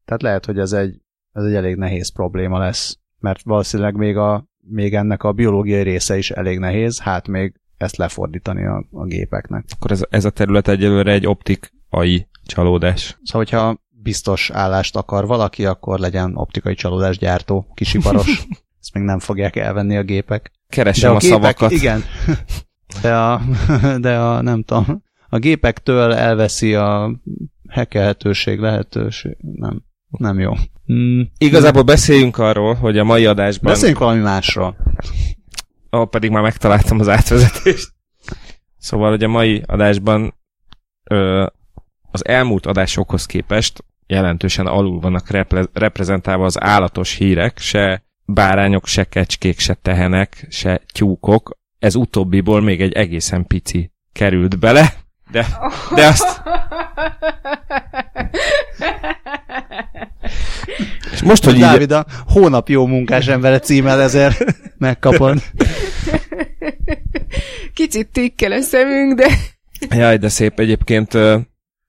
Tehát 0.06 0.22
lehet, 0.22 0.46
hogy 0.46 0.60
ez 0.60 0.72
egy, 0.72 1.02
ez 1.32 1.44
egy 1.44 1.54
elég 1.54 1.76
nehéz 1.76 2.14
probléma 2.14 2.58
lesz, 2.58 3.00
mert 3.20 3.42
valószínűleg 3.44 3.96
még, 3.96 4.18
a, 4.18 4.46
még 4.58 4.96
ennek 4.96 5.24
a 5.24 5.34
biológiai 5.34 5.84
része 5.84 6.18
is 6.18 6.32
elég 6.32 6.60
nehéz, 6.60 7.00
hát 7.00 7.28
még 7.28 7.60
ezt 7.80 7.98
lefordítani 7.98 8.66
a, 8.66 8.86
a 8.92 9.06
gépeknek. 9.06 9.66
Akkor 9.76 9.92
ez, 9.92 10.02
ez 10.10 10.26
a 10.26 10.30
terület 10.30 10.68
egyelőre 10.68 11.12
egy 11.12 11.28
optikai 11.28 12.28
csalódás. 12.46 13.18
Szóval, 13.24 13.42
hogyha 13.46 13.78
biztos 13.90 14.50
állást 14.50 14.96
akar 14.96 15.26
valaki, 15.28 15.66
akkor 15.66 16.00
legyen 16.00 16.36
optikai 16.36 16.74
csalódás 16.74 17.18
gyártó, 17.18 17.72
kisiparos. 17.74 18.28
Ezt 18.82 18.94
még 18.94 19.04
nem 19.04 19.20
fogják 19.20 19.56
elvenni 19.56 19.98
a 19.98 20.04
gépek. 20.04 20.52
Keresem 20.68 21.10
de 21.10 21.16
a, 21.16 21.18
a 21.18 21.20
gépek, 21.20 21.38
szavakat. 21.38 21.72
Igen. 21.72 22.04
De 23.02 23.16
a, 23.16 23.42
de 24.00 24.18
a, 24.18 24.42
nem 24.42 24.64
tudom, 24.64 25.04
a 25.30 25.38
gépektől 25.38 26.14
elveszi 26.14 26.76
a 26.76 27.20
hekelhetőség, 27.68 28.60
lehetőség. 28.60 29.38
Nem, 29.40 29.84
nem 30.08 30.40
jó. 30.40 30.54
Mm. 30.94 31.22
Igazából 31.38 31.84
beszéljünk 31.84 32.38
arról, 32.38 32.74
hogy 32.74 32.98
a 32.98 33.04
mai 33.04 33.26
adásban... 33.26 33.72
Beszéljünk 33.72 34.00
valami 34.00 34.22
másról. 34.22 34.76
Ó, 35.92 36.06
pedig 36.06 36.30
már 36.30 36.42
megtaláltam 36.42 37.00
az 37.00 37.08
átvezetést. 37.08 37.90
Szóval, 38.78 39.10
hogy 39.10 39.24
a 39.24 39.28
mai 39.28 39.64
adásban 39.66 40.34
ö, 41.04 41.46
az 42.12 42.26
elmúlt 42.26 42.66
adásokhoz 42.66 43.26
képest 43.26 43.84
jelentősen 44.08 44.68
alul 44.68 45.00
vannak 45.00 45.30
repre- 45.30 45.70
reprezentálva 45.74 46.46
az 46.46 46.62
állatos 46.62 47.16
hírek, 47.16 47.58
se 47.58 48.04
bárányok, 48.26 48.88
se 48.88 49.04
kecskék, 49.04 49.60
se 49.60 49.74
tehenek, 49.74 50.46
se 50.50 50.82
tyúkok. 50.94 51.58
Ez 51.80 51.96
utóbbiból 51.96 52.62
még 52.62 52.82
egy 52.82 52.94
egészen 52.94 53.48
pici 53.48 53.92
került 54.12 54.60
bele, 54.60 54.94
de, 55.32 55.48
de 55.96 56.08
azt... 56.08 56.42
És 61.12 61.22
most, 61.22 61.44
hogy 61.44 61.60
Dávid, 61.60 61.82
így... 61.82 61.92
a 61.92 62.06
hónap 62.28 62.70
jó 62.70 62.86
munkás 62.86 63.28
embere 63.28 63.60
címmel 63.60 64.02
ezért 64.02 64.46
megkapod. 64.78 65.42
Kicsit 67.74 68.08
tikkel 68.08 68.52
a 68.52 68.62
szemünk, 68.62 69.20
de... 69.20 69.28
Jaj, 69.90 70.18
de 70.18 70.30
szép 70.30 70.60
egyébként 70.60 71.18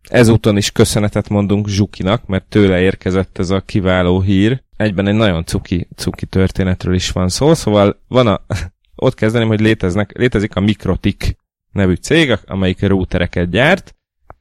Ezúton 0.08 0.56
is 0.56 0.70
köszönetet 0.70 1.28
mondunk 1.28 1.68
Zsukinak, 1.68 2.26
mert 2.26 2.44
tőle 2.48 2.80
érkezett 2.80 3.38
ez 3.38 3.50
a 3.50 3.60
kiváló 3.60 4.20
hír. 4.20 4.62
Egyben 4.76 5.06
egy 5.06 5.14
nagyon 5.14 5.44
cuki, 5.44 5.88
cuki 5.96 6.26
történetről 6.26 6.94
is 6.94 7.10
van 7.10 7.28
szó, 7.28 7.54
szóval 7.54 8.02
van 8.08 8.26
a, 8.26 8.40
ott 8.96 9.14
kezdeném, 9.14 9.48
hogy 9.48 9.60
léteznek, 9.60 10.16
létezik 10.16 10.56
a 10.56 10.60
Mikrotik 10.60 11.36
nevű 11.72 11.94
cég, 11.94 12.38
amelyik 12.46 12.82
routereket 12.82 13.50
gyárt, 13.50 13.94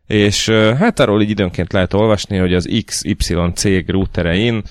és 0.07 0.49
hát 0.49 0.99
arról 0.99 1.21
így 1.21 1.29
időnként 1.29 1.73
lehet 1.73 1.93
olvasni, 1.93 2.37
hogy 2.37 2.53
az 2.53 2.83
XY 2.85 3.35
cég 3.53 3.89
routerein 3.89 4.63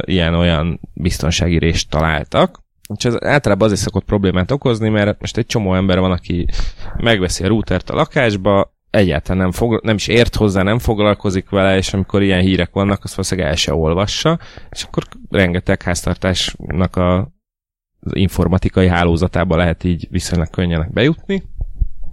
ilyen-olyan 0.00 0.80
biztonsági 0.94 1.58
részt 1.58 1.90
találtak, 1.90 2.62
és 2.96 3.04
ez 3.04 3.24
általában 3.24 3.66
azért 3.66 3.80
szokott 3.80 4.04
problémát 4.04 4.50
okozni, 4.50 4.88
mert 4.88 5.20
most 5.20 5.36
egy 5.36 5.46
csomó 5.46 5.74
ember 5.74 6.00
van, 6.00 6.12
aki 6.12 6.46
megveszi 6.96 7.44
a 7.44 7.48
routert 7.48 7.90
a 7.90 7.94
lakásba, 7.94 8.74
egyáltalán 8.90 9.42
nem, 9.42 9.52
fog, 9.52 9.80
nem 9.82 9.94
is 9.94 10.06
ért 10.06 10.34
hozzá, 10.34 10.62
nem 10.62 10.78
foglalkozik 10.78 11.50
vele, 11.50 11.76
és 11.76 11.94
amikor 11.94 12.22
ilyen 12.22 12.40
hírek 12.40 12.70
vannak, 12.72 13.04
azt 13.04 13.14
valószínűleg 13.14 13.50
el 13.50 13.56
se 13.56 13.74
olvassa, 13.74 14.38
és 14.70 14.82
akkor 14.82 15.04
rengeteg 15.30 15.82
háztartásnak 15.82 16.96
a, 16.96 17.18
az 18.00 18.14
informatikai 18.14 18.88
hálózatába 18.88 19.56
lehet 19.56 19.84
így 19.84 20.06
viszonylag 20.10 20.50
könnyen 20.50 20.88
bejutni, 20.92 21.42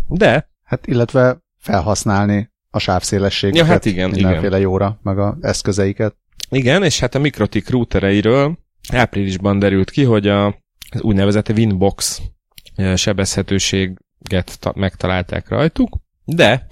de... 0.08 0.50
Hát 0.64 0.88
illetve 0.88 1.38
felhasználni 1.58 2.52
a 2.70 2.80
sávszélességet 2.80 3.58
ja, 3.58 3.66
hát 3.66 3.86
igen, 3.86 4.10
mindenféle 4.10 4.48
igen. 4.48 4.60
jóra, 4.60 5.00
meg 5.04 5.20
a 5.20 5.38
eszközeiket. 5.42 6.16
Igen, 6.50 6.84
és 6.84 7.00
hát 7.00 7.16
a 7.16 7.20
Mikrotik 7.20 7.70
routereiről 7.70 8.58
áprilisban 8.92 9.60
derült 9.60 9.90
ki, 9.90 10.04
hogy 10.04 10.28
a, 10.28 10.46
az 10.92 11.02
úgynevezett 11.02 11.50
Winbox 11.50 12.22
sebezhetőséget 12.96 14.60
megtalálták 14.74 15.50
rajtuk, 15.50 15.98
de 16.26 16.68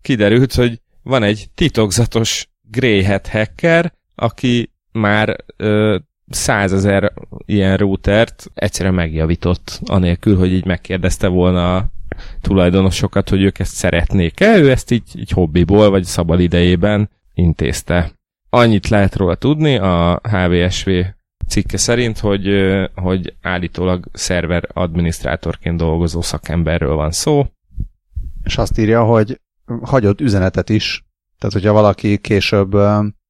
kiderült, 0.00 0.54
hogy 0.54 0.80
van 1.02 1.22
egy 1.22 1.50
titokzatos 1.54 2.48
Grey 2.60 3.04
Hat 3.04 3.28
hacker, 3.28 3.92
aki 4.14 4.72
már 4.92 5.36
ö, 5.56 5.98
százezer 6.28 7.12
ilyen 7.44 7.76
routert 7.76 8.50
egyszerűen 8.54 8.94
megjavított, 8.94 9.80
anélkül, 9.84 10.36
hogy 10.36 10.52
így 10.52 10.64
megkérdezte 10.64 11.26
volna 11.26 11.76
a 11.76 11.92
tulajdonosokat, 12.40 13.28
hogy 13.28 13.42
ők 13.42 13.58
ezt 13.58 13.74
szeretnék-e, 13.74 14.58
ő 14.58 14.70
ezt 14.70 14.90
így, 14.90 15.18
így 15.18 15.30
hobbiból, 15.30 15.90
vagy 15.90 16.04
szabad 16.04 16.40
idejében 16.40 17.10
intézte. 17.34 18.12
Annyit 18.50 18.88
lehet 18.88 19.16
róla 19.16 19.34
tudni 19.34 19.76
a 19.76 20.20
HVSV 20.22 20.90
cikke 21.48 21.76
szerint, 21.76 22.18
hogy, 22.18 22.48
hogy 22.94 23.34
állítólag 23.42 24.04
szerver 24.12 24.68
adminisztrátorként 24.72 25.76
dolgozó 25.76 26.20
szakemberről 26.20 26.94
van 26.94 27.10
szó, 27.10 27.46
és 28.42 28.58
azt 28.58 28.78
írja, 28.78 29.04
hogy 29.04 29.40
hagyott 29.82 30.20
üzenetet 30.20 30.68
is, 30.68 31.04
tehát 31.38 31.54
hogyha 31.54 31.72
valaki 31.72 32.18
később, 32.18 32.70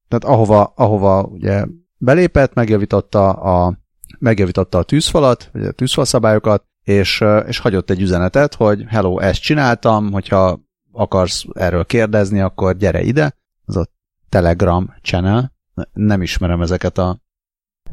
tehát 0.07 0.23
ahova, 0.23 0.73
ahova 0.75 1.23
ugye 1.23 1.65
belépett, 1.97 2.53
megjavította 2.53 3.29
a, 3.29 3.77
megjavította 4.19 4.77
a 4.77 4.83
tűzfalat, 4.83 5.49
vagy 5.53 5.65
a 5.65 5.71
tűzfalszabályokat, 5.71 6.63
és, 6.83 7.23
és 7.47 7.59
hagyott 7.59 7.89
egy 7.89 8.01
üzenetet, 8.01 8.55
hogy 8.55 8.83
hello, 8.87 9.19
ezt 9.19 9.41
csináltam, 9.41 10.11
hogyha 10.11 10.59
akarsz 10.91 11.45
erről 11.53 11.85
kérdezni, 11.85 12.39
akkor 12.39 12.77
gyere 12.77 13.01
ide. 13.01 13.35
Ez 13.67 13.75
a 13.75 13.87
Telegram 14.29 14.93
channel. 15.01 15.53
Nem 15.93 16.21
ismerem 16.21 16.61
ezeket 16.61 16.97
a 16.97 17.21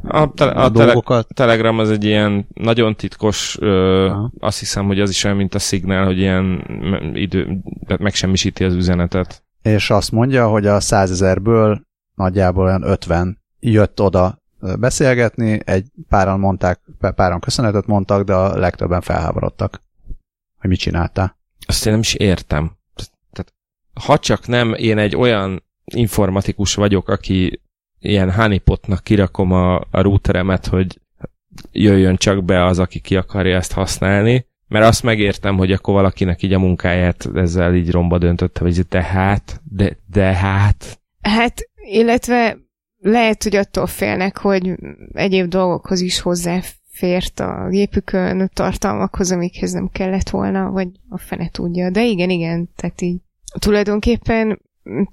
a, 0.03 0.33
te- 0.33 0.45
a, 0.45 0.63
a. 0.65 0.71
Tele- 0.71 1.27
Telegram 1.33 1.79
az 1.79 1.89
egy 1.89 2.03
ilyen 2.03 2.47
nagyon 2.53 2.95
titkos, 2.95 3.57
ö, 3.59 4.11
azt 4.39 4.59
hiszem, 4.59 4.85
hogy 4.85 4.99
az 4.99 5.09
is 5.09 5.23
olyan, 5.23 5.37
mint 5.37 5.55
a 5.55 5.59
Signal, 5.59 6.05
hogy 6.05 6.17
ilyen 6.17 6.63
idő, 7.13 7.61
tehát 7.85 8.01
megsemmisíti 8.01 8.63
az 8.63 8.75
üzenetet. 8.75 9.43
És 9.61 9.89
azt 9.89 10.11
mondja, 10.11 10.47
hogy 10.47 10.65
a 10.65 10.79
százezerből 10.79 11.81
nagyjából 12.15 12.65
olyan 12.65 12.83
50 12.83 13.41
jött 13.59 14.01
oda 14.01 14.40
beszélgetni, 14.79 15.59
egy 15.65 15.87
páran 16.09 16.39
mondták, 16.39 16.79
páran 17.15 17.39
köszönetet 17.39 17.85
mondtak, 17.85 18.23
de 18.23 18.33
a 18.33 18.57
legtöbben 18.57 19.01
felháborodtak, 19.01 19.81
hogy 20.57 20.69
mit 20.69 20.79
csináltál. 20.79 21.37
Azt 21.65 21.85
én 21.85 21.91
nem 21.91 22.01
is 22.01 22.13
értem. 22.13 22.71
Tehát, 23.31 23.53
ha 24.05 24.17
csak 24.17 24.47
nem 24.47 24.73
én 24.73 24.97
egy 24.97 25.15
olyan 25.15 25.63
informatikus 25.85 26.75
vagyok, 26.75 27.09
aki 27.09 27.61
ilyen 27.99 28.31
honeypotnak 28.31 29.03
kirakom 29.03 29.51
a, 29.51 29.75
a 29.75 30.01
routeremet, 30.01 30.65
hogy 30.65 30.99
jöjjön 31.71 32.15
csak 32.15 32.43
be 32.43 32.65
az, 32.65 32.79
aki 32.79 32.99
ki 32.99 33.15
akarja 33.15 33.55
ezt 33.55 33.71
használni, 33.71 34.45
mert 34.67 34.85
azt 34.85 35.03
megértem, 35.03 35.57
hogy 35.57 35.71
akkor 35.71 35.93
valakinek 35.93 36.41
így 36.41 36.53
a 36.53 36.59
munkáját 36.59 37.29
ezzel 37.33 37.75
így 37.75 37.91
romba 37.91 38.17
döntötte, 38.17 38.59
hogy 38.61 38.87
de 38.87 39.03
hát, 39.03 39.61
de, 39.63 39.97
de 40.11 40.33
hát. 40.33 41.01
Hát, 41.21 41.61
illetve 41.75 42.57
lehet, 43.01 43.43
hogy 43.43 43.55
attól 43.55 43.87
félnek, 43.87 44.37
hogy 44.37 44.75
egyéb 45.13 45.47
dolgokhoz 45.47 46.01
is 46.01 46.19
hozzáfért 46.19 47.39
a 47.39 47.67
gépükön, 47.69 48.49
tartalmakhoz, 48.53 49.31
amikhez 49.31 49.71
nem 49.71 49.89
kellett 49.91 50.29
volna, 50.29 50.69
vagy 50.69 50.87
a 51.09 51.17
fene 51.17 51.49
tudja. 51.49 51.89
De 51.89 52.05
igen, 52.05 52.29
igen, 52.29 52.69
tehát 52.75 53.01
így 53.01 53.17
tulajdonképpen 53.59 54.61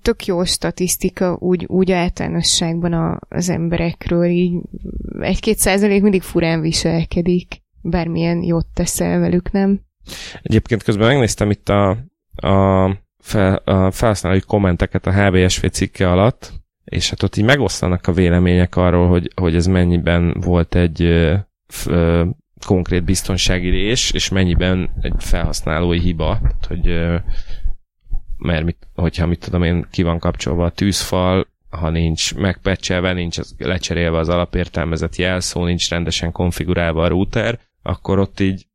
tök 0.03 0.27
jó 0.27 0.45
statisztika 0.45 1.37
úgy, 1.41 1.65
úgy 1.67 1.93
általánosságban 1.93 2.93
a, 2.93 3.19
az 3.29 3.49
emberekről, 3.49 4.25
így 4.25 4.61
egy-két 5.21 5.59
százalék 5.59 6.03
mindig 6.03 6.23
furán 6.23 6.61
viselkedik, 6.61 7.63
bármilyen 7.83 8.43
jót 8.43 8.67
teszel 8.75 9.21
velük, 9.21 9.51
nem? 9.51 9.81
Egyébként 10.43 10.83
közben 10.83 11.07
megnéztem 11.07 11.51
itt 11.51 11.69
a, 11.69 11.91
a, 12.37 12.91
fel, 13.19 13.55
a 13.55 13.91
felhasználói 13.91 14.41
kommenteket 14.41 15.07
a 15.07 15.13
HBSV 15.13 15.67
cikke 15.67 16.11
alatt, 16.11 16.53
és 16.89 17.11
hát 17.11 17.23
ott 17.23 17.37
így 17.37 17.45
megosztanak 17.45 18.07
a 18.07 18.13
vélemények 18.13 18.77
arról, 18.77 19.09
hogy, 19.09 19.31
hogy 19.35 19.55
ez 19.55 19.67
mennyiben 19.67 20.35
volt 20.41 20.75
egy 20.75 21.03
ö, 21.03 21.35
ö, 21.87 22.25
konkrét 22.67 23.05
biztonsági 23.05 23.71
rés, 23.71 24.11
és 24.11 24.29
mennyiben 24.29 24.91
egy 25.01 25.15
felhasználói 25.19 26.01
hiba, 26.01 26.39
tehát, 26.41 26.67
hogy 26.67 27.17
mert 28.37 28.65
mit, 28.65 28.89
hogyha 28.95 29.27
mit 29.27 29.45
tudom 29.45 29.63
én, 29.63 29.87
ki 29.91 30.03
van 30.03 30.19
kapcsolva 30.19 30.65
a 30.65 30.71
tűzfal, 30.71 31.47
ha 31.71 31.91
nincs 31.91 32.35
megpecselve, 32.35 33.13
nincs 33.13 33.39
lecserélve 33.59 34.19
az 34.19 34.29
alapértelmezett 34.29 35.17
jelszó, 35.17 35.65
nincs 35.65 35.91
rendesen 35.91 36.33
konfigurálva 36.33 37.05
a 37.05 37.09
router, 37.09 37.59
akkor 37.83 38.19
ott 38.19 38.41
így 38.41 38.67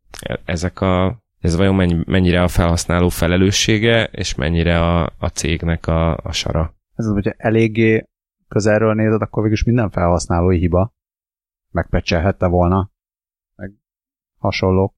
ezek 0.46 0.82
a 0.82 1.22
ez 1.40 1.56
vajon 1.56 1.76
mennyi, 1.76 1.98
mennyire 2.06 2.44
a 2.44 2.48
felhasználó 2.48 3.10
felelőssége, 3.10 4.04
és 4.04 4.36
mennyire 4.36 4.80
a, 4.80 5.14
a 5.20 5.28
cégnek 5.28 5.88
a, 5.88 6.18
a 6.18 6.32
sara. 6.32 6.73
Ez 6.96 7.06
az, 7.06 7.14
hogyha 7.14 7.34
eléggé 7.38 8.08
közelről 8.48 8.94
nézed, 8.94 9.22
akkor 9.22 9.42
végülis 9.42 9.64
minden 9.64 9.90
felhasználói 9.90 10.58
hiba. 10.58 10.94
Megpecselhette 11.72 12.48
volna. 12.48 12.92
Meg 13.56 13.72
hasonló. 14.38 14.96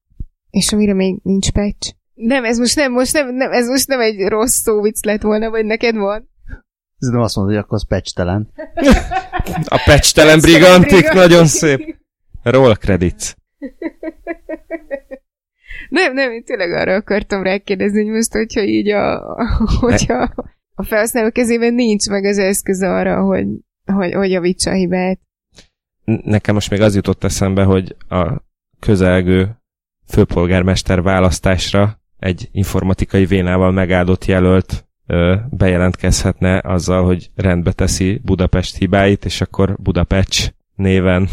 És 0.50 0.72
amire 0.72 0.94
még 0.94 1.20
nincs 1.22 1.52
patch? 1.52 1.94
Nem, 2.14 2.44
ez 2.44 2.58
most 2.58 2.76
nem, 2.76 2.92
most 2.92 3.12
nem, 3.12 3.34
nem 3.34 3.52
ez 3.52 3.68
most 3.68 3.88
nem 3.88 4.00
egy 4.00 4.28
rossz 4.28 4.60
szó 4.60 4.80
vicc 4.80 5.04
lett 5.04 5.22
volna, 5.22 5.50
vagy 5.50 5.64
neked 5.64 5.96
van? 5.96 6.28
Ez 6.98 7.08
nem 7.08 7.20
azt 7.20 7.36
mondod, 7.36 7.54
hogy 7.54 7.62
akkor 7.62 7.74
az 7.74 7.86
patchtelen. 7.86 8.52
A 9.68 9.82
patchtelen 9.84 10.40
brigantik, 10.40 11.12
nagyon 11.12 11.46
szép. 11.46 11.96
Roll 12.42 12.74
credits. 12.74 13.34
Nem, 15.88 16.12
nem, 16.12 16.30
én 16.30 16.44
tényleg 16.44 16.72
arra 16.72 16.94
akartam 16.94 17.42
rákérdezni, 17.42 18.02
hogy 18.02 18.14
most, 18.14 18.32
hogyha 18.32 18.62
így 18.62 18.90
a, 18.90 19.36
hogyha 19.80 20.34
a 20.78 20.82
felhasználó 20.82 21.30
kezében 21.30 21.74
nincs 21.74 22.08
meg 22.08 22.24
az 22.24 22.38
eszköz 22.38 22.82
arra, 22.82 23.24
hogy, 23.24 23.46
hogy, 23.84 24.12
hogy 24.12 24.30
javítsa 24.30 24.70
a 24.70 24.74
hibát. 24.74 25.18
Nekem 26.04 26.54
most 26.54 26.70
még 26.70 26.80
az 26.80 26.94
jutott 26.94 27.24
eszembe, 27.24 27.64
hogy 27.64 27.96
a 28.08 28.42
közelgő 28.80 29.56
főpolgármester 30.08 31.02
választásra 31.02 32.00
egy 32.18 32.48
informatikai 32.52 33.26
vénával 33.26 33.72
megáldott 33.72 34.24
jelölt 34.24 34.86
ö, 35.06 35.36
bejelentkezhetne 35.50 36.60
azzal, 36.64 37.04
hogy 37.04 37.30
rendbe 37.34 37.72
teszi 37.72 38.20
Budapest 38.24 38.76
hibáit, 38.76 39.24
és 39.24 39.40
akkor 39.40 39.76
Budapest 39.76 40.54
néven 40.74 41.28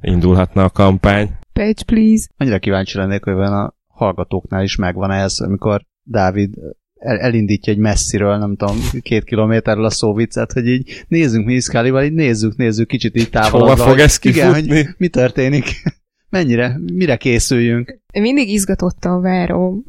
indulhatna 0.00 0.64
a 0.64 0.70
kampány. 0.70 1.38
Patch, 1.52 1.84
please. 1.84 2.28
Annyira 2.36 2.58
kíváncsi 2.58 2.98
lennék, 2.98 3.24
hogy 3.24 3.32
a 3.32 3.74
hallgatóknál 3.86 4.62
is 4.62 4.76
megvan 4.76 5.10
ez, 5.10 5.40
amikor 5.40 5.82
Dávid 6.02 6.54
el, 7.00 7.18
elindítja 7.18 7.72
egy 7.72 7.78
messziről, 7.78 8.36
nem 8.36 8.56
tudom, 8.56 8.76
két 9.02 9.24
kilométerről 9.24 9.84
a 9.84 9.90
szóvicet, 9.90 10.52
hogy 10.52 10.66
így 10.66 11.04
nézzünk 11.08 11.46
mi 11.46 11.54
Iszkálival, 11.54 12.02
így 12.04 12.12
nézzük, 12.12 12.56
nézzük, 12.56 12.88
kicsit 12.88 13.16
így 13.16 13.30
távolodva. 13.30 13.74
Hova 13.74 13.88
fog 13.88 13.98
ez 13.98 14.18
Igen, 14.22 14.54
hogy 14.54 14.86
mi 14.96 15.08
történik? 15.08 15.64
Mennyire, 16.30 16.78
mire 16.92 17.16
készüljünk? 17.16 18.00
Mindig 18.12 18.48
izgatottan 18.48 19.20
várom. 19.20 19.84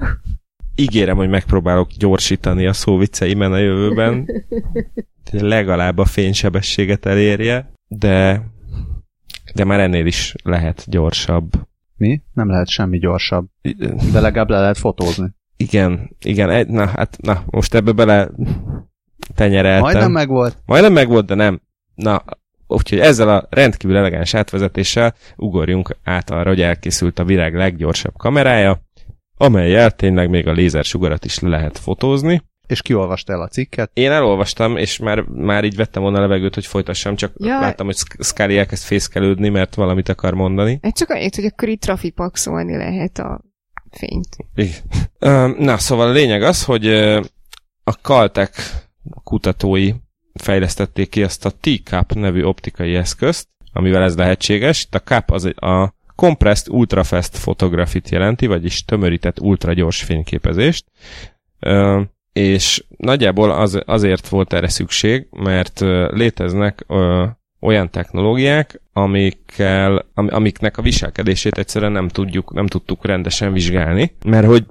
Ígérem, 0.75 1.17
hogy 1.17 1.29
megpróbálok 1.29 1.89
gyorsítani 1.97 2.67
a 2.67 2.73
szóvicceimen 2.73 3.51
a 3.51 3.57
jövőben. 3.57 4.25
hogy 5.31 5.41
Legalább 5.55 5.97
a 5.97 6.05
fénysebességet 6.05 7.05
elérje, 7.05 7.71
de 7.87 8.43
de 9.53 9.63
már 9.63 9.79
ennél 9.79 10.05
is 10.05 10.35
lehet 10.43 10.83
gyorsabb. 10.87 11.51
Mi? 11.97 12.21
Nem 12.33 12.49
lehet 12.49 12.67
semmi 12.67 12.97
gyorsabb. 12.97 13.45
De 14.11 14.19
legalább 14.19 14.49
le 14.49 14.59
lehet 14.59 14.77
fotózni. 14.77 15.33
Igen, 15.61 16.15
igen, 16.23 16.49
egy- 16.49 16.67
na, 16.67 16.87
hát, 16.87 17.17
na, 17.21 17.43
most 17.45 17.73
ebbe 17.73 17.91
bele 17.91 18.29
tenyereltem. 19.35 19.81
Majdnem 19.81 20.11
megvolt. 20.11 20.57
Majdnem 20.65 20.93
megvolt, 20.93 21.25
de 21.25 21.35
nem. 21.35 21.61
Na, 21.95 22.23
úgyhogy 22.67 22.99
ezzel 22.99 23.29
a 23.29 23.47
rendkívül 23.49 23.97
elegáns 23.97 24.33
átvezetéssel 24.33 25.13
ugorjunk 25.35 25.97
át 26.03 26.29
arra, 26.29 26.49
hogy 26.49 26.61
elkészült 26.61 27.19
a 27.19 27.23
világ 27.25 27.55
leggyorsabb 27.55 28.13
kamerája, 28.17 28.81
amelyel 29.37 29.91
tényleg 29.91 30.29
még 30.29 30.47
a 30.47 30.51
lézersugarat 30.51 31.25
is 31.25 31.39
le 31.39 31.49
lehet 31.49 31.77
fotózni. 31.77 32.41
És 32.67 32.81
kiolvasta 32.81 33.33
el 33.33 33.41
a 33.41 33.47
cikket. 33.47 33.91
Én 33.93 34.11
elolvastam, 34.11 34.77
és 34.77 34.99
már, 34.99 35.21
már 35.21 35.63
így 35.63 35.75
vettem 35.75 36.01
volna 36.01 36.17
a 36.17 36.21
levegőt, 36.21 36.53
hogy 36.53 36.65
folytassam, 36.65 37.15
csak 37.15 37.31
Ja. 37.37 37.59
láttam, 37.59 37.85
hogy 37.85 37.97
Scully 38.19 38.57
elkezd 38.57 38.83
fészkelődni, 38.83 39.49
mert 39.49 39.75
valamit 39.75 40.09
akar 40.09 40.33
mondani. 40.33 40.79
Hát 40.81 40.97
csak 40.97 41.09
annyit, 41.09 41.35
hogy 41.35 41.45
akkor 41.45 41.67
itt 41.67 41.81
trafipaxolni 41.81 42.77
lehet 42.77 43.17
a 43.19 43.41
fényt. 43.91 44.37
Igen. 44.55 45.55
Na, 45.57 45.77
szóval 45.77 46.07
a 46.07 46.11
lényeg 46.11 46.43
az, 46.43 46.63
hogy 46.63 46.87
a 47.83 47.91
Caltech 48.01 48.83
kutatói 49.23 49.91
fejlesztették 50.33 51.09
ki 51.09 51.21
ezt 51.21 51.45
a 51.45 51.51
T-Cup 51.59 52.13
nevű 52.13 52.43
optikai 52.43 52.95
eszközt, 52.95 53.47
amivel 53.73 54.03
ez 54.03 54.15
lehetséges. 54.15 54.83
Itt 54.83 54.95
a 54.95 54.99
CUP 54.99 55.31
az 55.31 55.45
a 55.55 55.93
Compressed 56.15 56.73
Ultrafast 56.73 57.39
Photography-t 57.39 58.09
jelenti, 58.09 58.45
vagyis 58.45 58.85
tömörített 58.85 59.39
ultragyors 59.39 60.03
fényképezést. 60.03 60.85
És 62.33 62.83
nagyjából 62.97 63.51
az, 63.51 63.81
azért 63.85 64.27
volt 64.27 64.53
erre 64.53 64.67
szükség, 64.67 65.27
mert 65.31 65.79
léteznek 66.09 66.85
olyan 67.61 67.89
technológiák, 67.89 68.81
amikkel, 68.93 70.05
am, 70.13 70.27
amiknek 70.31 70.77
a 70.77 70.81
viselkedését 70.81 71.57
egyszerűen 71.57 71.91
nem 71.91 72.07
tudjuk, 72.07 72.53
nem 72.53 72.67
tudtuk 72.67 73.05
rendesen 73.05 73.53
vizsgálni, 73.53 74.15
mert 74.25 74.45
hogy 74.47 74.65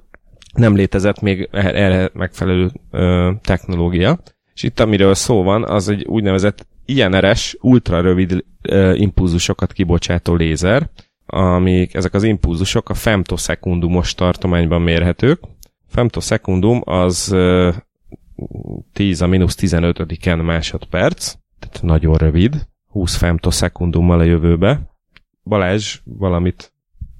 nem 0.53 0.75
létezett 0.75 1.21
még 1.21 1.49
er- 1.51 1.75
erre 1.75 2.09
megfelelő 2.13 2.71
ö, 2.91 3.31
technológia. 3.41 4.19
És 4.53 4.63
itt 4.63 4.79
amiről 4.79 5.13
szó 5.13 5.43
van, 5.43 5.63
az 5.63 5.89
egy 5.89 6.05
úgynevezett 6.05 6.67
INRS, 6.85 7.55
ultrarövid 7.61 8.45
ö, 8.61 8.93
impulzusokat 8.93 9.73
kibocsátó 9.73 10.35
lézer, 10.35 10.89
amik 11.25 11.93
ezek 11.93 12.13
az 12.13 12.23
impulzusok 12.23 12.89
a 12.89 12.93
femtoszekundumos 12.93 14.13
tartományban 14.13 14.81
mérhetők. 14.81 15.39
Femtoszekundum 15.87 16.81
az 16.85 17.31
ö, 17.31 17.69
10 18.93 19.21
a 19.21 19.27
mínusz 19.27 19.57
15-en 19.59 20.43
másodperc, 20.43 21.33
tehát 21.59 21.81
nagyon 21.81 22.17
rövid, 22.17 22.69
20 22.91 23.15
femtoszekundummal 23.15 24.19
a 24.19 24.23
jövőbe. 24.23 24.81
Balázs, 25.43 25.99
valamit 26.03 26.73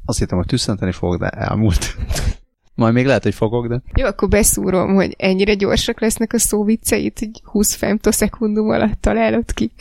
Azt 0.05 0.19
hittem, 0.19 0.37
hogy 0.37 0.47
tüsszenteni 0.47 0.91
fogok, 0.91 1.19
de 1.19 1.27
elmúlt. 1.27 1.95
Majd 2.75 2.93
még 2.93 3.05
lehet, 3.05 3.23
hogy 3.23 3.33
fogok, 3.33 3.67
de 3.67 3.81
Jó, 3.95 4.05
akkor 4.05 4.27
beszúrom, 4.27 4.93
hogy 4.93 5.15
ennyire 5.17 5.53
gyorsak 5.53 5.99
lesznek 5.99 6.33
a 6.33 6.39
szóvicceit, 6.39 7.21
így 7.21 7.41
20 7.43 7.75
femtoszekundum 7.75 8.69
alatt 8.69 9.01
találod 9.01 9.53
ki. 9.53 9.71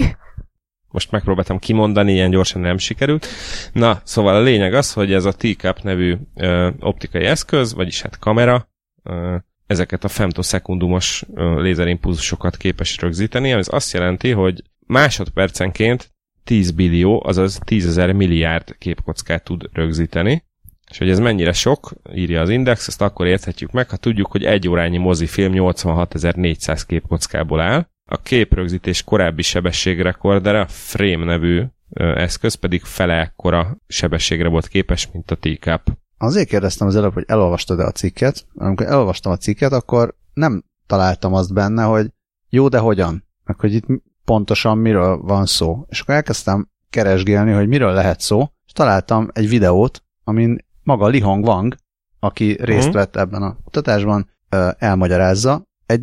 most 0.89 1.11
megpróbáltam 1.11 1.59
kimondani, 1.59 2.13
ilyen 2.13 2.31
gyorsan 2.31 2.61
nem 2.61 2.79
sikerült. 2.79 3.27
Na, 3.73 4.01
szóval 4.05 4.35
a 4.35 4.41
lényeg 4.41 4.75
az, 4.75 4.93
hogy 4.93 5.13
ez 5.13 5.25
a 5.25 5.33
T-Cup 5.33 5.83
nevű 5.83 6.17
ö, 6.35 6.71
optikai 6.81 7.25
eszköz, 7.25 7.75
vagyis 7.75 8.03
hát 8.03 8.19
kamera, 8.19 8.69
ö, 9.03 9.37
ezeket 9.67 10.05
a 10.05 10.09
femtoszekundumos 10.09 11.25
lézerimpulzusokat 11.35 12.57
képes 12.57 12.99
rögzíteni, 12.99 13.53
ami 13.53 13.63
azt 13.67 13.93
jelenti, 13.93 14.31
hogy 14.31 14.63
másodpercenként 14.91 16.13
10 16.45 16.71
billió, 16.71 17.23
azaz 17.27 17.59
10 17.65 17.87
ezer 17.87 18.13
milliárd 18.13 18.77
képkockát 18.79 19.45
tud 19.45 19.69
rögzíteni. 19.73 20.45
És 20.91 20.99
hogy 20.99 21.11
ez 21.11 21.19
mennyire 21.19 21.53
sok, 21.53 21.93
írja 22.15 22.41
az 22.41 22.49
Index, 22.49 22.89
ezt 22.89 23.03
akkor 23.03 23.27
érthetjük 23.27 23.71
meg, 23.71 23.91
ha 23.91 23.97
tudjuk, 23.97 24.27
hogy 24.31 24.45
egy 24.45 24.69
órányi 24.69 24.99
mozifilm 24.99 25.53
86.400 25.55 26.83
képkockából 26.87 27.61
áll. 27.61 27.89
A 28.05 28.23
képrögzítés 28.23 29.05
korábbi 29.05 29.43
sebességrekordere, 29.43 30.61
a 30.61 30.67
Frame 30.69 31.25
nevű 31.25 31.63
eszköz 31.95 32.55
pedig 32.55 32.83
fele 32.83 33.21
ekkora 33.21 33.77
sebességre 33.87 34.49
volt 34.49 34.69
képes, 34.69 35.09
mint 35.13 35.31
a 35.31 35.37
T-Cup. 35.37 35.83
azért 36.19 36.49
kérdeztem 36.49 36.87
az 36.87 36.97
előbb, 36.97 37.13
hogy 37.13 37.25
elolvastad-e 37.27 37.85
a 37.85 37.93
cikket. 37.93 38.47
Amikor 38.55 38.87
elolvastam 38.87 39.33
a 39.33 39.37
cikket, 39.37 39.73
akkor 39.73 40.15
nem 40.35 40.65
találtam 40.87 41.35
azt 41.35 41.53
benne, 41.53 41.83
hogy 41.83 42.11
jó, 42.49 42.69
de 42.69 42.79
hogyan? 42.79 43.25
Meg 43.45 43.61
hogy 43.61 43.75
itt 43.75 43.87
pontosan 44.31 44.79
miről 44.79 45.17
van 45.17 45.47
szó. 45.47 45.85
És 45.89 46.01
akkor 46.01 46.15
elkezdtem 46.15 46.69
keresgélni, 46.91 47.53
hogy 47.53 47.69
miről 47.69 47.93
lehet 47.93 48.21
szó, 48.21 48.49
és 48.67 48.73
találtam 48.73 49.29
egy 49.33 49.49
videót, 49.49 50.03
amin 50.25 50.59
maga 50.83 51.07
Li 51.07 51.21
Hong 51.21 51.45
Wang, 51.47 51.75
aki 52.19 52.57
részt 52.61 52.87
Mhm. 52.87 52.97
vett 52.97 53.17
ebben 53.17 53.43
a 53.43 53.57
kutatásban, 53.65 54.31
elmagyarázza. 54.79 55.63
Egy, 55.87 56.03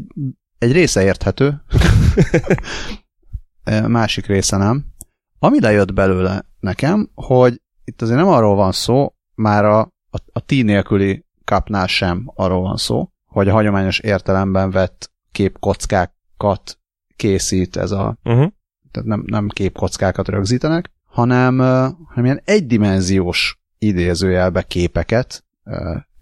egy 0.57 0.71
része 0.71 1.03
érthető. 1.03 1.63
másik 3.87 4.25
része 4.25 4.57
nem. 4.57 4.85
Ami 5.39 5.59
lejött 5.59 5.93
belőle 5.93 6.45
nekem, 6.59 7.09
hogy 7.15 7.61
itt 7.83 8.01
azért 8.01 8.17
nem 8.19 8.27
arról 8.27 8.55
van 8.55 8.71
szó, 8.71 9.13
már 9.35 9.65
a, 9.65 9.79
a, 10.09 10.17
a 10.31 10.39
tí 10.39 10.61
nélküli 10.61 11.25
kapnál 11.43 11.87
sem 11.87 12.31
arról 12.35 12.61
van 12.61 12.77
szó, 12.77 13.09
hogy 13.25 13.47
a 13.47 13.53
hagyományos 13.53 13.99
értelemben 13.99 14.71
vett 14.71 15.11
képkockákat 15.31 16.79
készít 17.17 17.75
ez 17.77 17.91
a, 17.91 18.17
Uh-huh. 18.23 18.51
tehát 18.91 19.07
nem, 19.07 19.23
nem 19.25 19.47
képkockákat 19.47 20.27
rögzítenek, 20.27 20.91
hanem, 21.05 21.57
hanem 22.07 22.23
ilyen 22.25 22.41
egydimenziós 22.45 23.59
idézőjelbe 23.77 24.61
képeket 24.61 25.45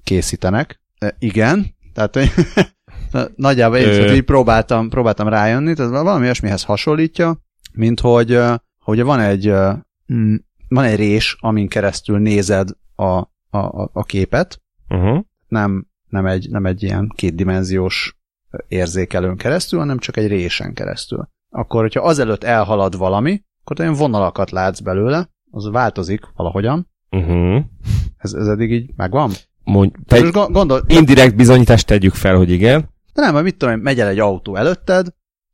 készítenek. 0.04 0.82
Igen, 1.20 1.66
tehát 1.94 2.18
nagyjából 3.36 3.78
én 3.78 4.06
is 4.06 4.12
így 4.12 4.22
próbáltam, 4.22 4.90
próbáltam 4.90 5.28
rájönni, 5.28 5.74
tehát 5.74 5.92
valami 5.92 6.24
olyasmihez 6.24 6.64
hasonlítja, 6.64 7.38
mint 7.74 8.00
hogy, 8.00 8.40
hogy 8.80 9.02
van 9.02 9.20
egy 9.20 9.48
van 10.68 10.84
egy 10.84 10.96
rés, 10.96 11.38
amin 11.40 11.68
keresztül 11.68 12.18
nézed 12.20 12.70
a, 12.96 13.06
a, 13.50 13.90
a 13.94 14.04
képet, 14.04 14.64
Uh-huh. 14.90 15.26
nem, 15.48 15.88
nem, 16.10 16.26
egy, 16.26 16.50
nem 16.50 16.66
egy 16.66 16.84
ilyen 16.84 17.12
kétdimenziós 17.16 18.18
érzékelőn 18.68 19.38
keresztül, 19.38 19.80
hanem 19.80 19.98
csak 19.98 20.18
egy 20.18 20.28
résen 20.28 20.74
keresztül. 20.74 21.30
Akkor, 21.50 21.82
hogyha 21.82 22.02
azelőtt 22.02 22.44
elhalad 22.44 22.98
valami, 22.98 23.44
akkor 23.64 23.80
olyan 23.80 23.94
vonalakat 23.94 24.52
látsz 24.52 24.80
belőle, 24.80 25.30
az 25.52 25.70
változik 25.70 26.22
valahogyan. 26.36 26.90
Uh-huh. 27.12 27.64
Ez, 28.18 28.34
ez 28.34 28.48
eddig 28.48 28.72
így 28.72 28.94
megvan? 28.96 29.32
Mondj, 29.64 29.96
Te 30.06 30.20
most 30.20 30.34
go- 30.34 30.52
gondol, 30.52 30.84
indirekt 30.88 31.36
bizonyítást 31.36 31.88
tegyük 31.88 32.14
fel, 32.14 32.36
hogy 32.36 32.50
igen. 32.50 32.90
de 33.14 33.22
nem, 33.22 33.34
mert 33.34 33.46
mit 33.46 33.58
tudom 33.58 33.76
én, 33.76 33.82
megy 33.82 34.00
el 34.00 34.08
egy 34.08 34.20
autó 34.20 34.56
előtted, 34.56 35.08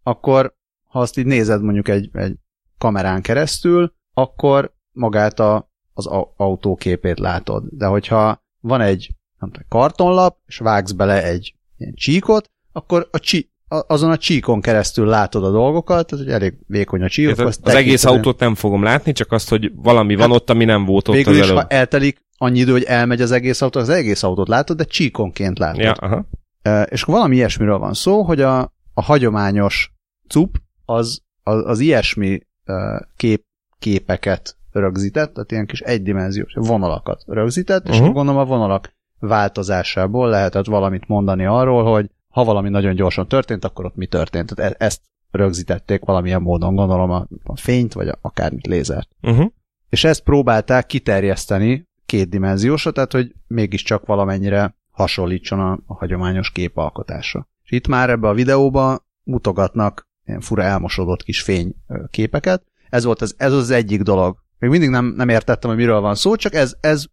akkor 0.04 0.56
ha 0.84 1.00
azt 1.00 1.18
így 1.18 1.26
nézed 1.26 1.62
mondjuk 1.62 1.88
egy, 1.88 2.10
egy 2.14 2.36
kamerán 2.78 3.22
keresztül, 3.22 3.94
akkor 4.14 4.74
magát 4.92 5.40
a, 5.40 5.72
az 5.94 6.06
autó 6.38 6.76
képét 6.76 7.20
látod. 7.20 7.64
De 7.70 7.86
hogyha 7.86 8.44
van 8.60 8.82
egy 8.82 9.16
nem 9.40 9.52
tudom, 9.52 9.68
kartonlap, 9.70 10.38
és 10.46 10.58
vágsz 10.58 10.92
bele 10.92 11.24
egy 11.24 11.56
ilyen 11.78 11.94
csíkot, 11.94 12.52
akkor 12.72 13.08
a 13.12 13.20
csí, 13.20 13.50
azon 13.68 14.12
a 14.12 14.18
csíkon 14.18 14.62
keresztül 14.62 15.06
látod 15.06 15.44
a 15.44 15.52
dolgokat, 15.52 16.08
tehát 16.08 16.26
hogy 16.26 16.34
elég 16.34 16.54
vékony 16.68 17.02
a 17.02 17.10
csík. 17.10 17.40
Az, 17.40 17.60
az 17.62 17.74
egész 17.74 18.06
autót 18.06 18.40
nem 18.40 18.56
fogom 18.56 18.84
látni, 18.84 19.12
csak 19.12 19.32
azt, 19.32 19.50
hogy 19.50 19.72
valami 19.76 20.16
van 20.16 20.28
Hát, 20.28 20.36
ott, 20.36 20.50
ami 20.50 20.66
nem 20.66 20.86
volt 20.86 21.08
ott 21.08 21.16
Végül 21.16 21.32
az 21.34 21.38
is, 21.40 21.44
előbb. 21.44 21.56
ha 21.58 21.68
eltelik 21.68 22.22
annyi 22.38 22.60
idő, 22.60 22.72
hogy 22.72 22.84
elmegy 22.84 23.22
az 23.22 23.32
egész 23.32 23.62
autó, 23.62 23.80
az 23.80 23.90
egész 23.90 24.24
autót 24.24 24.48
látod, 24.48 24.78
de 24.78 24.84
csíkonként 24.84 25.60
látod. 25.60 25.82
Ja, 25.82 25.92
aha. 25.92 26.26
E, 26.62 26.82
És 26.82 27.02
akkor 27.02 27.14
valami 27.14 27.36
ilyesmiről 27.36 27.78
van 27.78 27.94
szó, 27.94 28.22
hogy 28.22 28.42
a, 28.42 28.60
a 28.94 29.02
hagyományos 29.02 29.92
cup 30.28 30.58
az, 30.86 31.22
az, 31.44 31.66
az 31.66 31.80
ilyesmi 31.80 32.40
e, 32.66 33.08
kép, 33.16 33.44
képeket 33.80 34.56
rögzített, 34.72 35.34
tehát 35.34 35.52
ilyen 35.52 35.66
kis 35.66 35.80
egydimenziós 35.80 36.54
vonalakat 36.56 37.24
rögzített, 37.28 37.84
és 37.84 37.90
Uh-huh. 37.90 38.04
akkor 38.04 38.16
gondolom 38.16 38.42
a 38.42 38.46
vonalak 38.46 38.94
változásából 39.20 40.30
lehetett 40.30 40.66
valamit 40.66 41.08
mondani 41.08 41.46
arról, 41.46 41.92
hogy 41.92 42.10
ha 42.32 42.44
valami 42.44 42.70
nagyon 42.70 42.96
gyorsan 42.96 43.28
történt, 43.28 43.66
akkor 43.66 43.86
ott 43.86 43.96
mi 43.96 44.06
történt. 44.06 44.56
Tehát 44.56 44.72
e- 44.72 44.86
ezt 44.86 45.02
rögzítették 45.32 46.06
valamilyen 46.06 46.42
módon, 46.42 46.76
gondolom 46.76 47.12
a, 47.12 47.28
a 47.44 47.58
fényt, 47.58 47.94
vagy 47.94 48.08
a, 48.08 48.18
akármit 48.22 48.68
lézert. 48.68 49.10
Uh-huh. 49.22 49.52
És 49.90 50.04
ezt 50.04 50.24
próbálták 50.24 50.86
kiterjeszteni 50.86 51.90
kétdimenziósra, 52.06 52.92
tehát 52.92 53.12
hogy 53.12 53.34
mégiscsak 53.48 54.06
valamennyire 54.06 54.76
hasonlítson 54.92 55.60
a, 55.60 55.80
a 55.86 55.94
hagyományos 55.94 56.52
képalkotásra. 56.52 57.48
És 57.64 57.72
itt 57.72 57.88
már 57.88 58.10
ebbe 58.10 58.28
a 58.28 58.34
videóba 58.34 59.06
mutogatnak 59.24 60.10
ilyen 60.26 60.42
fura 60.42 60.64
elmosodott 60.64 61.24
kis 61.24 61.42
fény 61.42 61.76
ö, 61.88 62.04
képeket. 62.10 62.64
Ez 62.90 63.04
volt 63.04 63.22
az, 63.22 63.36
ez 63.38 63.54
az 63.54 63.70
egyik 63.70 64.02
dolog. 64.02 64.38
Még 64.60 64.70
mindig 64.70 64.90
nem, 64.90 65.06
nem 65.06 65.30
értettem, 65.30 65.70
hogy 65.70 65.80
miről 65.80 66.00
van 66.00 66.16
szó, 66.16 66.36
csak 66.36 66.54
ez, 66.54 66.76
ez 66.80 67.06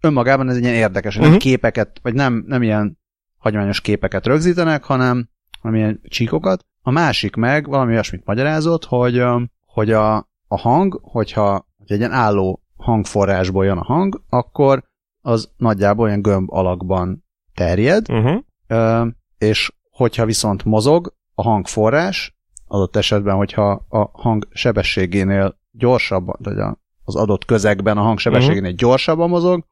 önmagában 0.00 0.48
ez 0.48 0.56
egy 0.56 0.62
ilyen 0.62 0.74
érdekes, 0.74 1.16
hogy 1.16 1.28
nem 1.28 1.38
képeket, 1.38 1.98
vagy 2.02 2.14
nem, 2.14 2.44
nem 2.46 2.62
ilyen 2.62 2.98
hagyományos 3.44 3.80
képeket 3.80 4.26
rögzítenek, 4.26 4.84
hanem, 4.84 5.28
hanem 5.60 5.76
ilyen 5.76 6.00
csíkokat. 6.08 6.64
A 6.82 6.90
másik 6.90 7.36
meg 7.36 7.66
valami 7.68 7.92
olyasmit 7.92 8.24
magyarázott, 8.24 8.84
hogy, 8.84 9.22
hogy 9.66 9.90
a, 9.92 10.16
a 10.48 10.58
hang, 10.58 11.00
hogyha, 11.02 11.66
hogyha 11.76 11.94
egy 11.94 11.98
ilyen 11.98 12.12
álló 12.12 12.62
hangforrásból 12.76 13.64
jön 13.64 13.78
a 13.78 13.84
hang, 13.84 14.22
akkor 14.28 14.84
az 15.20 15.50
nagyjából 15.56 16.06
olyan 16.06 16.22
gömb 16.22 16.52
alakban 16.52 17.24
terjed, 17.54 18.06
Uh-huh. 18.08 19.08
és 19.38 19.72
hogyha 19.90 20.24
viszont 20.24 20.64
mozog 20.64 21.14
a 21.34 21.42
hangforrás, 21.42 22.36
adott 22.66 22.96
esetben, 22.96 23.36
hogyha 23.36 23.84
a 23.88 24.10
hang 24.12 24.48
sebességénél 24.52 25.58
gyorsabban, 25.70 26.36
vagy 26.38 26.56
az 27.04 27.16
adott 27.16 27.44
közegben 27.44 27.98
a 27.98 28.02
hang 28.02 28.18
sebességénél 28.18 28.72
gyorsabban 28.72 29.28
mozog, 29.28 29.64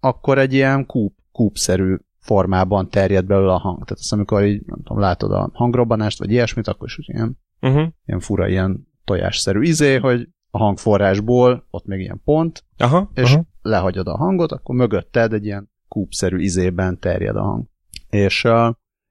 akkor 0.00 0.38
egy 0.38 0.52
ilyen 0.52 0.86
kúp, 0.86 1.14
kúpszerű 1.32 1.96
formában 2.24 2.88
terjed 2.88 3.24
belőle 3.26 3.52
a 3.52 3.58
hang. 3.58 3.76
Tehát 3.84 3.98
azt, 3.98 4.12
amikor 4.12 4.44
így, 4.44 4.62
nem 4.66 4.78
tudom, 4.82 4.98
látod 4.98 5.32
a 5.32 5.50
hangrobbanást, 5.52 6.18
vagy 6.18 6.30
ilyesmit, 6.30 6.68
akkor 6.68 6.86
is 6.86 6.98
ilyen, 7.08 7.42
Uh-huh. 7.60 7.86
ilyen 8.06 8.20
fura, 8.20 8.48
ilyen 8.48 8.86
tojásszerű 9.04 9.62
izé, 9.62 9.96
hogy 9.96 10.28
a 10.50 10.58
hangforrásból 10.58 11.66
ott 11.70 11.84
még 11.86 12.00
ilyen 12.00 12.20
pont, 12.24 12.64
Aha. 12.76 13.10
és 13.14 13.32
aha. 13.32 13.44
lehagyod 13.62 14.08
a 14.08 14.16
hangot, 14.16 14.52
akkor 14.52 14.74
mögötted 14.74 15.32
egy 15.32 15.44
ilyen 15.44 15.70
kúpszerű 15.88 16.38
izében 16.38 16.98
terjed 16.98 17.36
a 17.36 17.42
hang. 17.42 17.64
És, 18.10 18.48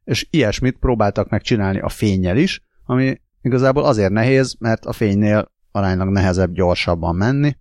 és 0.04 0.28
ilyesmit 0.30 0.78
próbáltak 0.78 1.30
meg 1.30 1.42
csinálni 1.42 1.80
a 1.80 1.90
fényjel 1.90 2.38
is, 2.38 2.62
ami 2.86 3.22
igazából 3.42 3.84
azért 3.84 4.12
nehéz, 4.12 4.56
mert 4.60 4.86
a 4.86 4.92
fénynél 4.92 5.52
aránylag 5.72 6.10
nehezebb 6.10 6.54
gyorsabban 6.54 7.16
menni 7.16 7.56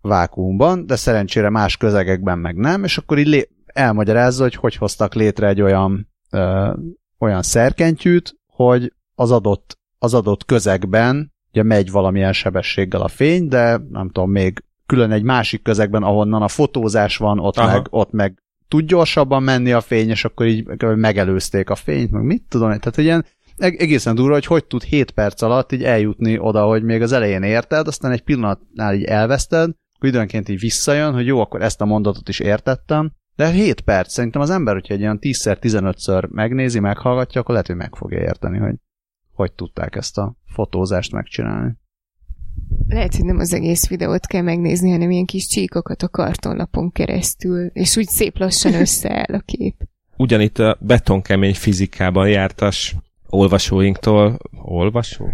vákuumban, 0.00 0.86
de 0.86 0.96
szerencsére 0.96 1.48
más 1.48 1.76
közegekben 1.76 2.38
meg 2.38 2.56
nem, 2.56 2.84
és 2.84 2.98
akkor 2.98 3.18
így 3.18 3.26
lé- 3.26 3.50
elmagyarázza, 3.72 4.42
hogy 4.42 4.54
hogy 4.54 4.76
hoztak 4.76 5.14
létre 5.14 5.48
egy 5.48 5.60
olyan, 5.60 6.08
ö, 6.30 6.72
olyan 7.18 7.42
szerkentyűt, 7.42 8.34
hogy 8.46 8.92
az 9.14 9.30
adott, 9.30 9.78
az 9.98 10.14
adott 10.14 10.44
közegben 10.44 11.32
ugye 11.52 11.62
megy 11.62 11.90
valamilyen 11.90 12.32
sebességgel 12.32 13.00
a 13.00 13.08
fény, 13.08 13.48
de 13.48 13.80
nem 13.90 14.06
tudom, 14.06 14.30
még 14.30 14.64
külön 14.86 15.10
egy 15.10 15.22
másik 15.22 15.62
közegben, 15.62 16.02
ahonnan 16.02 16.42
a 16.42 16.48
fotózás 16.48 17.16
van, 17.16 17.38
ott, 17.38 17.56
Aha. 17.56 17.72
meg, 17.72 17.86
ott 17.90 18.10
meg 18.10 18.42
tud 18.68 18.84
gyorsabban 18.84 19.42
menni 19.42 19.72
a 19.72 19.80
fény, 19.80 20.08
és 20.08 20.24
akkor 20.24 20.46
így 20.46 20.66
megelőzték 20.80 21.70
a 21.70 21.74
fényt, 21.74 22.10
meg 22.10 22.22
mit 22.22 22.42
tudom, 22.48 22.68
tehát 22.68 22.94
hogy 22.94 23.04
ilyen 23.04 23.24
eg- 23.56 23.80
egészen 23.80 24.14
durva, 24.14 24.32
hogy 24.32 24.46
hogy 24.46 24.64
tud 24.64 24.82
7 24.82 25.10
perc 25.10 25.42
alatt 25.42 25.72
így 25.72 25.84
eljutni 25.84 26.38
oda, 26.38 26.64
hogy 26.64 26.82
még 26.82 27.02
az 27.02 27.12
elején 27.12 27.42
érted, 27.42 27.86
aztán 27.86 28.12
egy 28.12 28.22
pillanatnál 28.22 28.94
így 28.94 29.04
elveszted, 29.04 29.70
akkor 29.94 30.08
időnként 30.08 30.48
így 30.48 30.58
visszajön, 30.58 31.12
hogy 31.12 31.26
jó, 31.26 31.40
akkor 31.40 31.62
ezt 31.62 31.80
a 31.80 31.84
mondatot 31.84 32.28
is 32.28 32.38
értettem, 32.38 33.12
de 33.36 33.50
7 33.50 33.80
perc, 33.80 34.12
szerintem 34.12 34.40
az 34.40 34.50
ember, 34.50 34.74
hogyha 34.74 34.94
egy 34.94 35.00
ilyen 35.00 35.18
10-15-ször 35.20 36.28
megnézi, 36.28 36.80
meghallgatja, 36.80 37.40
akkor 37.40 37.52
lehet, 37.52 37.66
hogy 37.66 37.76
meg 37.76 37.94
fogja 37.94 38.18
érteni, 38.18 38.58
hogy 38.58 38.74
hogy 39.40 39.52
tudták 39.52 39.96
ezt 39.96 40.18
a 40.18 40.34
fotózást 40.46 41.12
megcsinálni. 41.12 41.78
Lehet, 42.88 43.14
hogy 43.14 43.24
nem 43.24 43.38
az 43.38 43.52
egész 43.52 43.88
videót 43.88 44.26
kell 44.26 44.42
megnézni, 44.42 44.90
hanem 44.90 45.10
ilyen 45.10 45.24
kis 45.24 45.46
csíkokat 45.46 46.02
a 46.02 46.08
kartonlapon 46.08 46.92
keresztül, 46.92 47.66
és 47.66 47.96
úgy 47.96 48.08
szép 48.08 48.38
lassan 48.38 48.74
összeáll 48.84 49.34
a 49.34 49.40
kép. 49.40 49.74
Ugyanitt 50.16 50.58
a 50.58 50.78
betonkemény 50.80 51.54
fizikában 51.54 52.28
jártas 52.28 52.96
olvasóinktól, 53.28 54.38
olvasó? 54.62 55.28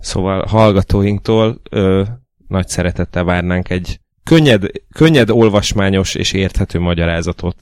Szóval 0.00 0.46
hallgatóinktól 0.46 1.60
ö, 1.70 2.02
nagy 2.48 2.68
szeretettel 2.68 3.24
várnánk 3.24 3.70
egy 3.70 4.00
könnyed, 4.24 4.70
könnyed 4.94 5.30
olvasmányos 5.30 6.14
és 6.14 6.32
érthető 6.32 6.78
magyarázatot 6.78 7.56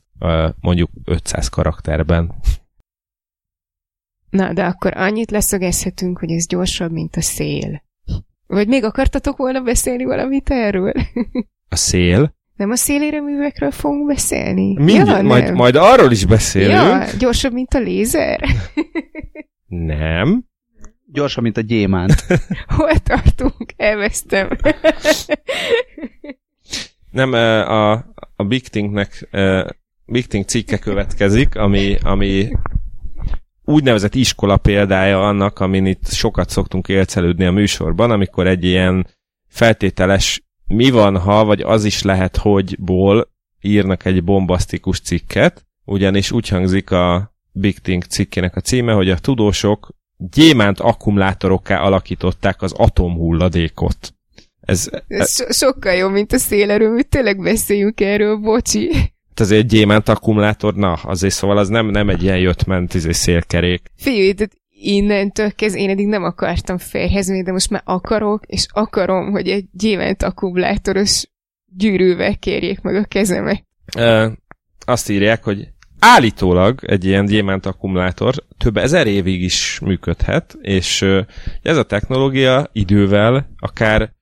mondjuk 0.61 0.91
500 1.05 1.49
karakterben. 1.49 2.35
Na, 4.31 4.53
de 4.53 4.65
akkor 4.65 4.97
annyit 4.97 5.31
leszögezhetünk, 5.31 6.19
hogy 6.19 6.31
ez 6.31 6.47
gyorsabb, 6.47 6.93
mint 6.93 7.17
a 7.17 7.21
szél. 7.21 7.83
Vagy 8.47 8.69
még 8.69 8.85
akartatok 8.85 9.37
volna 9.37 9.61
beszélni 9.61 10.05
valamit 10.05 10.51
erről? 10.51 10.93
A 11.69 11.77
szél. 11.77 12.35
Nem 12.57 12.71
a 12.71 12.77
széléreművekről 12.77 13.71
fogunk 13.71 14.07
beszélni? 14.07 14.75
Mindjárt, 14.75 15.21
ja, 15.21 15.23
majd, 15.23 15.45
nem. 15.45 15.55
majd 15.55 15.75
arról 15.77 16.11
is 16.11 16.25
beszélünk. 16.25 16.73
Ja, 16.73 17.05
gyorsabb, 17.19 17.53
mint 17.53 17.75
a 17.75 17.79
lézer? 17.79 18.45
Nem. 19.67 20.45
Gyorsan, 21.13 21.43
mint 21.43 21.57
a 21.57 21.61
gyémánt. 21.61 22.15
Hol 22.77 22.99
tartunk? 22.99 23.73
Elvesztem. 23.77 24.49
Nem, 27.13 27.33
a, 27.33 27.93
a 28.37 28.45
Big 28.47 28.69
Thinknek 28.69 29.29
Big 30.07 30.27
Think 30.27 30.49
cikke 30.49 30.79
következik, 30.79 31.57
ami, 31.57 31.97
ami 32.03 32.49
úgynevezett 33.65 34.15
iskola 34.15 34.57
példája 34.57 35.29
annak, 35.29 35.59
amin 35.59 35.87
itt 35.87 36.07
sokat 36.09 36.51
szoktunk 36.51 36.89
élcelődni 36.89 37.45
a 37.45 37.51
műsorban, 37.53 38.11
amikor 38.11 38.47
egy 38.47 38.65
ilyen 38.65 39.07
feltételes 39.49 40.43
mi 40.67 40.91
van, 40.91 41.19
ha, 41.19 41.45
vagy 41.45 41.61
az 41.61 41.85
is 41.85 42.03
lehet, 42.03 42.37
hogy 42.37 42.77
ból 42.79 43.31
írnak 43.61 44.05
egy 44.05 44.25
bombasztikus 44.25 45.01
cikket, 45.01 45.67
ugyanis 45.85 46.31
úgy 46.31 46.49
hangzik 46.49 46.91
a 46.91 47.35
Big 47.53 47.79
Think 47.79 48.05
cikkének 48.05 48.57
a 48.57 48.61
címe, 48.61 48.93
hogy 48.93 49.11
a 49.11 49.19
tudósok 49.19 49.89
gyémánt 50.17 50.81
akkumulátorokká 50.81 51.81
alakították 51.81 52.63
az 52.63 52.73
atomhulladékot. 52.73 54.15
Ez, 54.63 54.89
Ez 55.09 55.35
so- 55.35 55.55
sokkal 55.55 55.93
jobb, 55.93 56.13
mint 56.13 56.33
a 56.33 56.39
szélerőmű, 56.39 57.01
tényleg 57.01 57.39
beszéljünk 57.43 58.01
erről, 58.01 58.37
bocsi. 58.37 58.91
ez 59.35 59.51
egy 59.51 59.67
gyémánt 59.67 60.09
akkumulátor, 60.09 60.75
na, 60.75 60.93
azért 60.93 61.35
szóval 61.35 61.59
az 61.59 61.69
nem, 61.69 61.87
nem 61.87 62.09
egy 62.09 62.23
ilyen 62.23 62.39
jött-ment 62.39 62.95
izé, 62.95 63.13
szélkerék. 63.13 63.91
Figyelj, 63.97 64.33
tehát 64.33 64.53
innentől 64.69 65.53
kezd, 65.55 65.77
én 65.77 65.91
eddig 65.91 66.07
nem 66.07 66.23
akartam 66.23 66.79
férjezni, 66.79 67.43
de 67.43 67.53
most 67.53 67.71
már 67.71 67.83
akarok, 67.85 68.45
és 68.47 68.67
akarom, 68.71 69.31
hogy 69.31 69.49
egy 69.49 69.65
gyémánt 69.73 70.23
akkumulátoros 70.23 71.25
gyűrűvel 71.77 72.37
kérjék 72.37 72.81
meg 72.81 72.95
a 72.95 73.05
kezemet. 73.05 73.65
Ö, 73.97 74.29
azt 74.85 75.11
írják, 75.11 75.45
hogy 75.45 75.69
állítólag 75.99 76.79
egy 76.83 77.05
ilyen 77.05 77.27
gyémánt 77.27 77.67
akkumulátor 77.67 78.35
több 78.59 78.77
ezer 78.77 79.07
évig 79.07 79.43
is 79.43 79.79
működhet, 79.83 80.57
és 80.61 81.07
ez 81.63 81.77
a 81.77 81.83
technológia 81.83 82.69
idővel 82.73 83.55
akár 83.59 84.13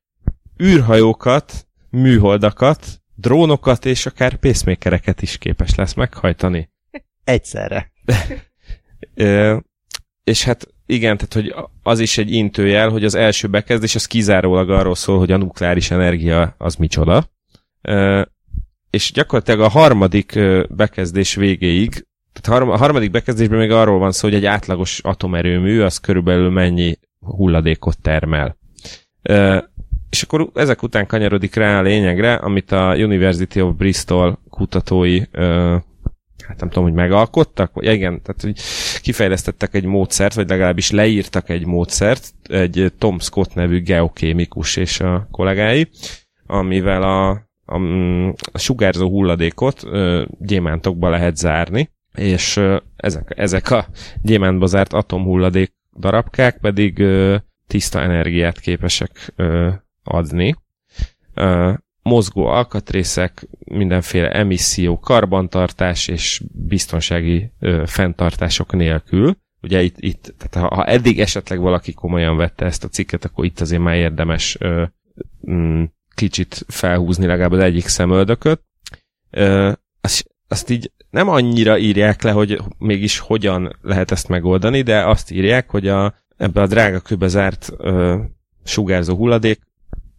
űrhajókat, 0.61 1.67
műholdakat, 1.91 3.01
drónokat 3.15 3.85
és 3.85 4.07
akár 4.07 4.37
pacemakereket 4.37 5.23
is 5.23 5.39
képes 5.39 5.75
lesz 5.75 5.95
meghajtani. 5.95 6.71
Egyszerre. 7.25 7.93
Ö, 9.15 9.57
és 10.25 10.45
hát 10.45 10.67
igen, 10.87 11.17
tehát 11.17 11.35
hogy 11.35 11.55
az 11.83 12.01
is 12.01 12.19
egy 12.19 12.33
intőjel, 12.33 12.89
hogy 12.89 13.05
az 13.05 13.15
első 13.15 13.49
bekezdés 13.49 13.95
az 13.95 14.07
kizárólag 14.07 14.71
arról 14.71 14.95
szól, 14.95 15.19
hogy 15.19 15.33
a 15.33 15.37
nukleáris 15.37 15.91
energia 15.91 16.55
az 16.59 16.75
micsoda. 16.75 17.31
Ö, 17.83 18.23
és 18.91 19.13
gyakorlatilag 19.13 19.61
a 19.61 19.69
harmadik 19.69 20.39
bekezdés 20.69 21.35
végéig, 21.35 22.07
tehát 22.33 22.63
a 22.63 22.77
harmadik 22.77 23.11
bekezdésben 23.11 23.59
még 23.59 23.71
arról 23.71 23.99
van 23.99 24.13
szó, 24.13 24.29
hogy 24.29 24.37
egy 24.37 24.45
átlagos 24.47 24.99
atomerőmű 24.99 25.81
az 25.81 25.99
körülbelül 25.99 26.51
mennyi 26.51 26.99
hulladékot 27.19 28.01
termel. 28.03 28.59
És 30.11 30.23
akkor 30.23 30.51
ezek 30.55 30.83
után 30.83 31.07
kanyarodik 31.07 31.55
rá 31.55 31.79
a 31.79 31.83
lényegre, 31.83 32.35
amit 32.35 32.73
a 32.73 32.95
University 32.97 33.61
of 33.61 33.75
Bristol 33.75 34.39
kutatói 34.51 35.21
ö, 35.31 35.77
hát 36.51 36.61
nem 36.61 36.69
tudom, 36.69 36.85
hogy 36.85 36.93
megalkottak, 36.93 37.73
vagy 37.75 37.85
igen, 37.85 38.23
tehát 38.23 38.43
hogy 38.43 38.61
kifejlesztettek 39.03 39.75
egy 39.75 39.85
módszert, 39.85 40.35
vagy 40.35 40.49
legalábbis 40.49 40.91
leírtak 40.91 41.49
egy 41.49 41.67
módszert, 41.67 42.35
egy 42.43 42.93
Tom 42.99 43.19
Scott 43.19 43.55
nevű 43.55 43.83
geokémikus 43.83 44.77
és 44.77 45.01
a 45.01 45.29
kollégái, 45.31 45.89
amivel 46.47 47.03
a, 47.03 47.31
a, 47.65 47.81
a 48.53 48.59
sugárzó 48.59 49.09
hulladékot 49.09 49.83
ö, 49.85 50.25
gyémántokba 50.39 51.09
lehet 51.09 51.37
zárni, 51.37 51.91
és 52.15 52.57
ö, 52.57 52.77
ezek, 52.97 53.33
ezek 53.37 53.71
a 53.71 53.87
gyémántba 54.23 54.67
zárt 54.67 54.93
atomhulladék 54.93 55.73
darabkák 55.99 56.59
pedig 56.59 56.99
ö, 56.99 57.37
tiszta 57.67 58.01
energiát 58.01 58.61
képesek 58.61 59.33
ö, 59.37 59.69
adni. 60.05 60.55
Mozgó 62.03 62.47
alkatrészek, 62.47 63.47
mindenféle 63.59 64.31
emisszió, 64.31 64.99
karbantartás 64.99 66.09
és 66.09 66.43
biztonsági 66.53 67.53
fenntartások 67.85 68.73
nélkül. 68.73 69.37
Ugye 69.63 69.83
itt, 69.83 69.97
itt 69.99 70.35
tehát 70.39 70.73
ha, 70.73 70.85
eddig 70.85 71.21
esetleg 71.21 71.61
valaki 71.61 71.93
komolyan 71.93 72.37
vette 72.37 72.65
ezt 72.65 72.85
a 72.85 72.89
cikket, 72.89 73.25
akkor 73.25 73.45
itt 73.45 73.61
azért 73.61 73.83
már 73.83 73.97
érdemes 73.97 74.59
mm, 75.51 75.83
kicsit 76.15 76.65
felhúzni 76.69 77.27
legalább 77.27 77.53
az 77.53 77.59
egyik 77.59 77.87
szemöldököt. 77.87 78.61
Ö, 79.31 79.73
azt, 80.01 80.25
azt 80.49 80.71
így 80.71 80.93
nem 81.11 81.29
annyira 81.29 81.79
írják 81.79 82.23
le, 82.23 82.31
hogy 82.31 82.61
mégis 82.79 83.19
hogyan 83.19 83.79
lehet 83.83 84.11
ezt 84.11 84.29
megoldani, 84.29 84.83
de 84.83 85.07
azt 85.07 85.31
írják, 85.31 85.71
hogy 85.71 85.89
a, 85.89 86.15
ebbe 86.37 86.61
a 86.61 86.67
drága 86.67 87.01
köbe 87.01 87.29
zárt 87.29 87.73
ö, 87.77 88.19
sugárzó 88.65 89.17
hulladék 89.17 89.61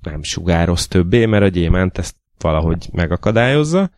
nem 0.01 0.23
sugároz 0.23 0.87
többé, 0.87 1.25
mert 1.25 1.43
a 1.43 1.47
gyémánt 1.47 1.97
ezt 1.97 2.15
valahogy 2.39 2.89
megakadályozza. 2.91 3.89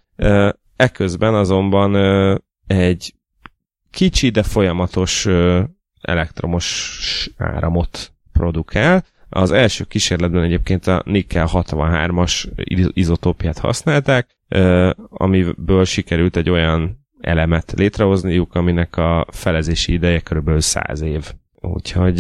Eközben 0.76 1.34
azonban 1.34 1.96
egy 2.68 3.14
kicsi, 3.92 4.30
de 4.30 4.44
folyamatos 4.44 5.28
elektromos 6.02 7.30
áramot 7.38 8.12
produkál. 8.32 9.04
Az 9.30 9.52
első 9.52 9.84
kísérletben 9.84 10.44
egyébként 10.44 10.88
a 10.88 11.02
nikkel 11.06 11.48
63-as 11.52 12.48
izotópját 12.94 13.58
használták, 13.58 14.38
amiből 15.10 15.86
sikerült 15.86 16.36
egy 16.36 16.50
olyan 16.50 17.06
elemet 17.20 17.72
létrehozniuk, 17.72 18.56
aminek 18.56 18.98
a 18.98 19.28
felezési 19.32 19.94
ideje 19.94 20.20
kb. 20.20 20.60
100 20.60 21.02
év. 21.02 21.34
Úgyhogy 21.62 22.20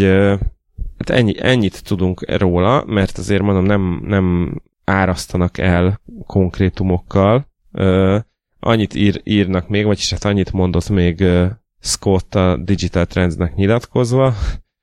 hát 1.07 1.17
ennyi, 1.17 1.35
ennyit 1.37 1.83
tudunk 1.83 2.31
róla, 2.37 2.83
mert 2.85 3.17
azért 3.17 3.41
mondom, 3.41 3.65
nem, 3.65 4.01
nem 4.05 4.55
árasztanak 4.83 5.57
el 5.57 6.01
konkrétumokkal. 6.27 7.47
Ö, 7.71 8.17
annyit 8.59 8.95
ír, 8.95 9.21
írnak 9.23 9.67
még, 9.67 9.85
vagyis 9.85 10.11
hát 10.11 10.25
annyit 10.25 10.51
mondott 10.51 10.89
még 10.89 11.19
ö, 11.21 11.45
Scott 11.79 12.35
a 12.35 12.57
Digital 12.57 13.05
Trendsnek 13.05 13.55
nyilatkozva, 13.55 14.33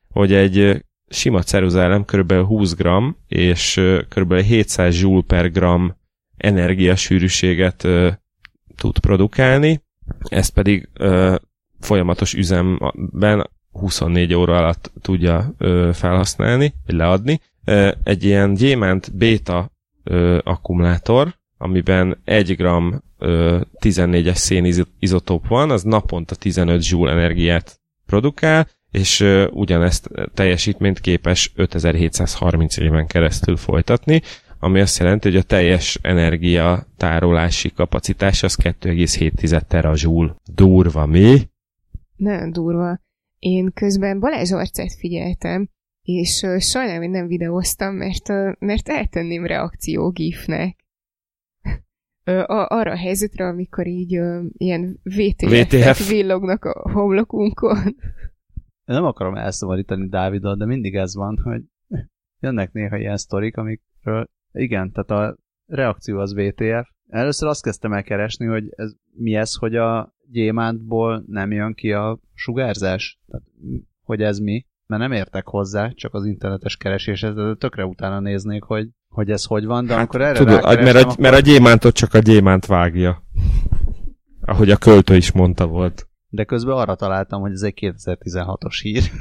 hogy 0.09 0.33
egy 0.33 0.85
sima 1.09 1.43
ceruzálem 1.43 2.05
kb. 2.05 2.33
20 2.33 2.75
g 2.75 2.87
és 3.29 3.81
kb. 4.09 4.35
700 4.35 5.01
joule 5.01 5.23
per 5.27 5.51
gram 5.51 5.97
energiasűrűséget 6.37 7.85
ö, 7.85 8.11
tud 8.77 8.99
produkálni, 8.99 9.83
ezt 10.29 10.53
pedig 10.53 10.89
ö, 10.93 11.37
folyamatos 11.81 12.35
üzemben 12.35 13.51
24 13.73 14.35
óra 14.35 14.57
alatt 14.57 14.93
tudja 15.01 15.55
ö, 15.59 15.91
felhasználni, 15.93 16.75
vagy 16.87 16.95
leadni. 16.95 17.41
Egy 18.03 18.25
ilyen 18.25 18.55
gyémánt 18.55 19.17
beta 19.17 19.71
ö, 20.05 20.39
akkumulátor, 20.45 21.35
amiben 21.59 22.21
1 22.25 22.57
g 22.57 22.61
ö, 23.19 23.61
14-es 23.81 24.35
szénizotóp 24.35 25.47
van, 25.49 25.71
az 25.71 25.83
naponta 25.83 26.35
15 26.35 26.89
joule 26.89 27.11
energiát 27.11 27.81
produkál, 28.07 28.69
és 28.91 29.21
ö, 29.21 29.47
ugyanezt 29.47 30.11
teljesítményt 30.35 31.01
képes 31.01 31.53
5730 31.55 32.77
éven 32.77 33.07
keresztül 33.07 33.57
folytatni, 33.57 34.23
ami 34.59 34.81
azt 34.81 34.99
jelenti, 34.99 35.29
hogy 35.29 35.39
a 35.39 35.43
teljes 35.43 35.99
energia 36.03 36.87
tárolási 36.97 37.73
kapacitás 37.73 38.43
az 38.43 38.59
2,7 38.63 39.61
terajoule. 39.61 40.35
Durva, 40.55 41.07
mi? 41.07 41.49
Nagyon 42.17 42.53
durva. 42.53 42.99
Én 43.41 43.73
közben 43.73 44.21
Balázs 44.21 44.53
arcát 44.53 44.95
figyeltem, 44.95 45.69
és 46.03 46.47
sajnálom, 46.59 47.01
hogy 47.01 47.11
nem 47.11 47.27
videóztam, 47.27 47.95
mert, 47.95 48.29
mert 48.59 48.89
eltenném 48.89 49.47
reakció 49.47 50.11
gifnek. 50.11 50.85
Arra 52.47 52.91
a 52.91 52.97
helyzetre, 52.97 53.47
amikor 53.47 53.87
így 53.87 54.21
ilyen 54.53 55.01
VTF, 55.03 55.69
VTF. 55.69 56.09
villognak 56.09 56.65
a 56.65 56.91
homlokunkon. 56.91 57.77
Én 58.91 58.97
nem 58.97 59.05
akarom 59.05 59.35
elszomorítani 59.35 60.09
Dávidot, 60.09 60.59
de 60.59 60.65
mindig 60.65 60.95
ez 60.95 61.15
van, 61.15 61.39
hogy 61.43 61.63
jönnek 62.41 62.73
néha 62.73 62.97
ilyen 62.97 63.17
sztorik, 63.17 63.57
amikről 63.57 64.25
igen, 64.53 64.93
tehát 64.93 65.11
a 65.11 65.37
reakció 65.67 66.19
az 66.19 66.35
VTF. 66.35 66.89
Először 67.09 67.49
azt 67.49 67.63
kezdtem 67.63 67.93
el 67.93 68.03
keresni, 68.03 68.47
hogy 68.47 68.65
ez, 68.71 68.95
mi 69.13 69.35
ez, 69.35 69.55
hogy 69.55 69.77
a 69.77 70.15
gyémántból 70.31 71.25
nem 71.27 71.53
jön 71.53 71.75
ki 71.75 71.93
a 71.93 72.19
sugárzás? 72.35 73.19
Tehát, 73.27 73.45
hogy 74.03 74.23
ez 74.23 74.39
mi? 74.39 74.67
Mert 74.87 75.03
nem 75.03 75.13
értek 75.13 75.47
hozzá, 75.47 75.91
csak 75.95 76.15
az 76.15 76.25
internetes 76.25 76.77
kereséshez, 76.77 77.35
de 77.35 77.55
tökre 77.55 77.87
utána 77.87 78.21
néznék, 78.21 78.63
hogy, 78.63 78.89
hogy 79.09 79.31
ez 79.31 79.45
hogy 79.45 79.65
van, 79.65 79.85
de 79.85 79.91
hát, 79.91 79.99
amikor 79.99 80.21
erre 80.21 80.39
Tudod, 80.39 80.63
mert, 80.63 80.97
a, 80.97 81.01
akkor... 81.01 81.19
mert 81.19 81.37
a 81.37 81.41
gyémántot 81.41 81.95
csak 81.95 82.15
a 82.15 82.19
gyémánt 82.19 82.67
vágja. 82.67 83.23
Ahogy 84.41 84.71
a 84.71 84.77
költő 84.77 85.17
is 85.17 85.33
mondta 85.33 85.67
volt. 85.67 86.09
De 86.29 86.45
közben 86.45 86.77
arra 86.77 86.95
találtam, 86.95 87.41
hogy 87.41 87.53
ez 87.53 87.63
egy 87.63 87.75
2016-os 87.81 88.79
hír. 88.83 89.03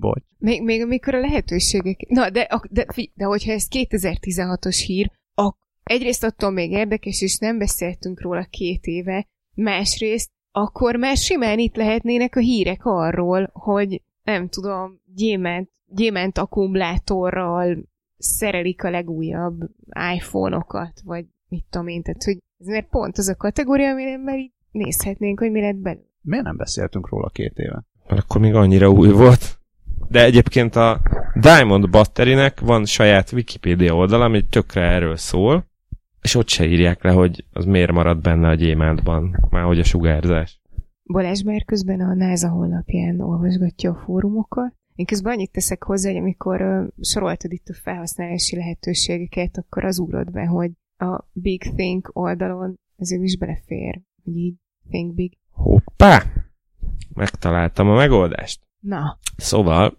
Bocs. 0.00 0.22
Még, 0.38 0.62
még 0.62 0.82
amikor 0.82 1.14
a 1.14 1.20
lehetőségek... 1.20 2.06
Na, 2.08 2.30
de, 2.30 2.60
de, 2.70 2.84
de, 2.84 2.86
de 3.14 3.24
hogyha 3.24 3.52
ez 3.52 3.66
2016-os 3.70 4.82
hír, 4.86 5.10
ak, 5.34 5.56
egyrészt 5.82 6.24
attól 6.24 6.50
még 6.50 6.70
érdekes, 6.70 7.20
és 7.20 7.38
nem 7.38 7.58
beszéltünk 7.58 8.20
róla 8.20 8.46
két 8.50 8.84
éve, 8.84 9.26
másrészt 9.54 10.30
akkor 10.52 10.96
már 10.96 11.16
simán 11.16 11.58
itt 11.58 11.76
lehetnének 11.76 12.36
a 12.36 12.40
hírek 12.40 12.84
arról, 12.84 13.50
hogy 13.52 14.02
nem 14.22 14.48
tudom, 14.48 15.00
gyémánt, 15.14 15.70
gyémánt 15.86 16.38
akkumulátorral 16.38 17.76
szerelik 18.18 18.84
a 18.84 18.90
legújabb 18.90 19.60
iPhone-okat, 20.14 21.00
vagy 21.04 21.24
mit 21.48 21.64
tudom 21.70 21.88
én, 21.88 22.02
tehát 22.02 22.24
hogy 22.24 22.38
ez 22.60 22.66
mert 22.66 22.88
pont 22.88 23.18
az 23.18 23.28
a 23.28 23.36
kategória, 23.36 23.90
amiben 23.90 24.38
így 24.38 24.52
nézhetnénk, 24.70 25.38
hogy 25.38 25.50
mi 25.50 25.60
lett 25.60 25.76
belőle. 25.76 26.06
Miért 26.20 26.44
nem 26.44 26.56
beszéltünk 26.56 27.08
róla 27.08 27.28
két 27.28 27.58
éve? 27.58 27.84
Mert 28.08 28.22
akkor 28.22 28.40
még 28.40 28.54
annyira 28.54 28.90
új 28.90 29.10
volt. 29.10 29.58
De 30.08 30.24
egyébként 30.24 30.76
a 30.76 31.00
Diamond 31.40 31.90
Batterynek 31.90 32.60
van 32.60 32.84
saját 32.84 33.32
Wikipedia 33.32 33.94
oldala, 33.94 34.24
ami 34.24 34.46
tökre 34.46 34.80
erről 34.80 35.16
szól, 35.16 35.67
és 36.22 36.34
ott 36.34 36.48
se 36.48 36.66
írják 36.66 37.02
le, 37.02 37.10
hogy 37.10 37.44
az 37.52 37.64
miért 37.64 37.92
marad 37.92 38.20
benne 38.20 38.48
a 38.48 38.54
gyémántban, 38.54 39.46
már 39.50 39.64
hogy 39.64 39.78
a 39.78 39.84
sugárzás. 39.84 40.60
Balázs 41.12 41.42
már 41.42 41.64
közben 41.64 42.00
a 42.00 42.14
NASA 42.14 42.48
honlapján 42.48 43.20
olvasgatja 43.20 43.90
a 43.90 44.02
fórumokat, 44.04 44.76
Én 44.98 45.06
közben 45.06 45.32
annyit 45.32 45.50
teszek 45.50 45.82
hozzá, 45.82 46.10
hogy 46.10 46.18
amikor 46.18 46.62
uh, 46.62 46.86
soroltad 47.00 47.52
itt 47.52 47.68
a 47.68 47.74
felhasználási 47.74 48.56
lehetőségeket, 48.56 49.56
akkor 49.56 49.84
az 49.84 49.98
úrod 49.98 50.30
be, 50.30 50.46
hogy 50.46 50.70
a 50.96 51.24
Big 51.32 51.62
Think 51.74 52.10
oldalon 52.12 52.74
ez 52.96 53.10
is 53.10 53.36
belefér, 53.36 54.00
hogy 54.24 54.36
így 54.36 54.54
Think 54.90 55.14
Big. 55.14 55.38
Hoppá! 55.50 56.22
Megtaláltam 57.14 57.88
a 57.88 57.94
megoldást. 57.94 58.60
Na. 58.80 59.18
Szóval 59.36 59.96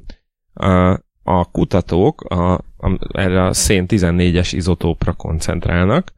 a, 0.53 0.99
a 1.29 1.45
kutatók 1.51 2.21
a, 2.21 2.53
a, 2.77 2.97
erre 3.11 3.45
a 3.45 3.53
szén 3.53 3.85
14-es 3.87 4.49
izotópra 4.51 5.13
koncentrálnak, 5.13 6.13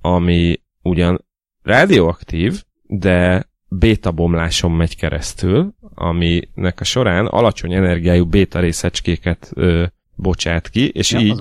ami 0.00 0.60
ugyan 0.82 1.24
radioaktív, 1.62 2.62
de 2.82 3.48
béta 3.68 4.10
bomláson 4.10 4.70
megy 4.70 4.96
keresztül, 4.96 5.74
aminek 5.94 6.80
a 6.80 6.84
során 6.84 7.26
alacsony 7.26 7.72
energiájú 7.74 8.24
béta 8.24 8.60
részecskéket 8.60 9.50
ö, 9.54 9.84
bocsát 10.14 10.68
ki, 10.68 10.88
és 10.88 11.10
Ja, 11.10 11.20
így 11.20 11.40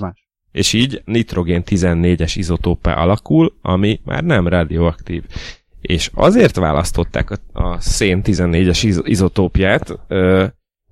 és 0.51 0.73
így 0.73 1.01
nitrogén 1.05 1.63
14-es 1.65 2.33
izotópá 2.35 2.93
alakul, 2.93 3.57
ami 3.61 3.99
már 4.03 4.23
nem 4.23 4.47
radioaktív. 4.47 5.23
És 5.81 6.11
azért 6.13 6.55
választották 6.55 7.31
a, 7.31 7.37
a 7.53 7.79
szén 7.79 8.21
14-es 8.23 8.79
iz, 8.83 9.01
izotópját, 9.03 9.99
ö, 10.07 10.45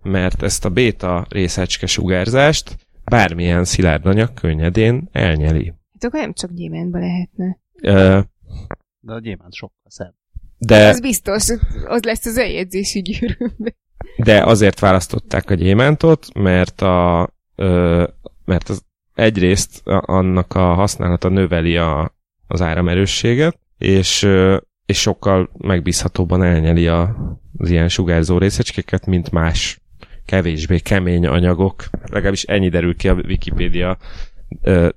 mert 0.03 0.43
ezt 0.43 0.65
a 0.65 0.69
béta 0.69 1.25
részecske 1.29 1.85
sugárzást 1.85 2.75
bármilyen 3.05 3.63
szilárd 3.65 4.05
anyag 4.05 4.33
könnyedén 4.33 5.09
elnyeli. 5.11 5.65
Hát 5.93 6.03
akkor 6.03 6.19
nem 6.19 6.33
csak 6.33 6.51
gyémántba 6.53 6.99
lehetne. 6.99 7.57
Ö, 7.81 8.19
De 8.99 9.13
a 9.13 9.19
gyémánt 9.19 9.53
sokkal 9.53 9.85
szebb. 9.87 10.13
de, 10.57 10.87
Az 10.87 11.01
biztos, 11.01 11.47
az 11.85 12.03
lesz 12.03 12.25
az 12.25 12.37
eljegyzési 12.37 13.01
gyűrűmben. 13.01 13.75
de 14.17 14.43
azért 14.43 14.79
választották 14.79 15.49
a 15.49 15.53
gyémántot, 15.53 16.33
mert 16.33 16.81
a 16.81 17.29
ö, 17.55 18.07
mert 18.45 18.69
az 18.69 18.83
egyrészt 19.13 19.81
annak 19.85 20.55
a 20.55 20.73
használata 20.73 21.29
növeli 21.29 21.77
a, 21.77 22.15
az 22.47 22.61
áramerősséget, 22.61 23.59
és, 23.77 24.23
ö, 24.23 24.57
és 24.85 24.99
sokkal 24.99 25.49
megbízhatóbban 25.57 26.43
elnyeli 26.43 26.87
a, 26.87 27.15
az 27.57 27.69
ilyen 27.69 27.89
sugárzó 27.89 28.37
részecskéket, 28.37 29.05
mint 29.05 29.31
más 29.31 29.81
kevésbé 30.25 30.79
kemény 30.79 31.25
anyagok. 31.27 31.83
Legalábbis 32.05 32.43
ennyi 32.43 32.69
derül 32.69 32.95
ki 32.95 33.07
a 33.07 33.13
Wikipédia 33.13 33.97
ö, 34.61 34.89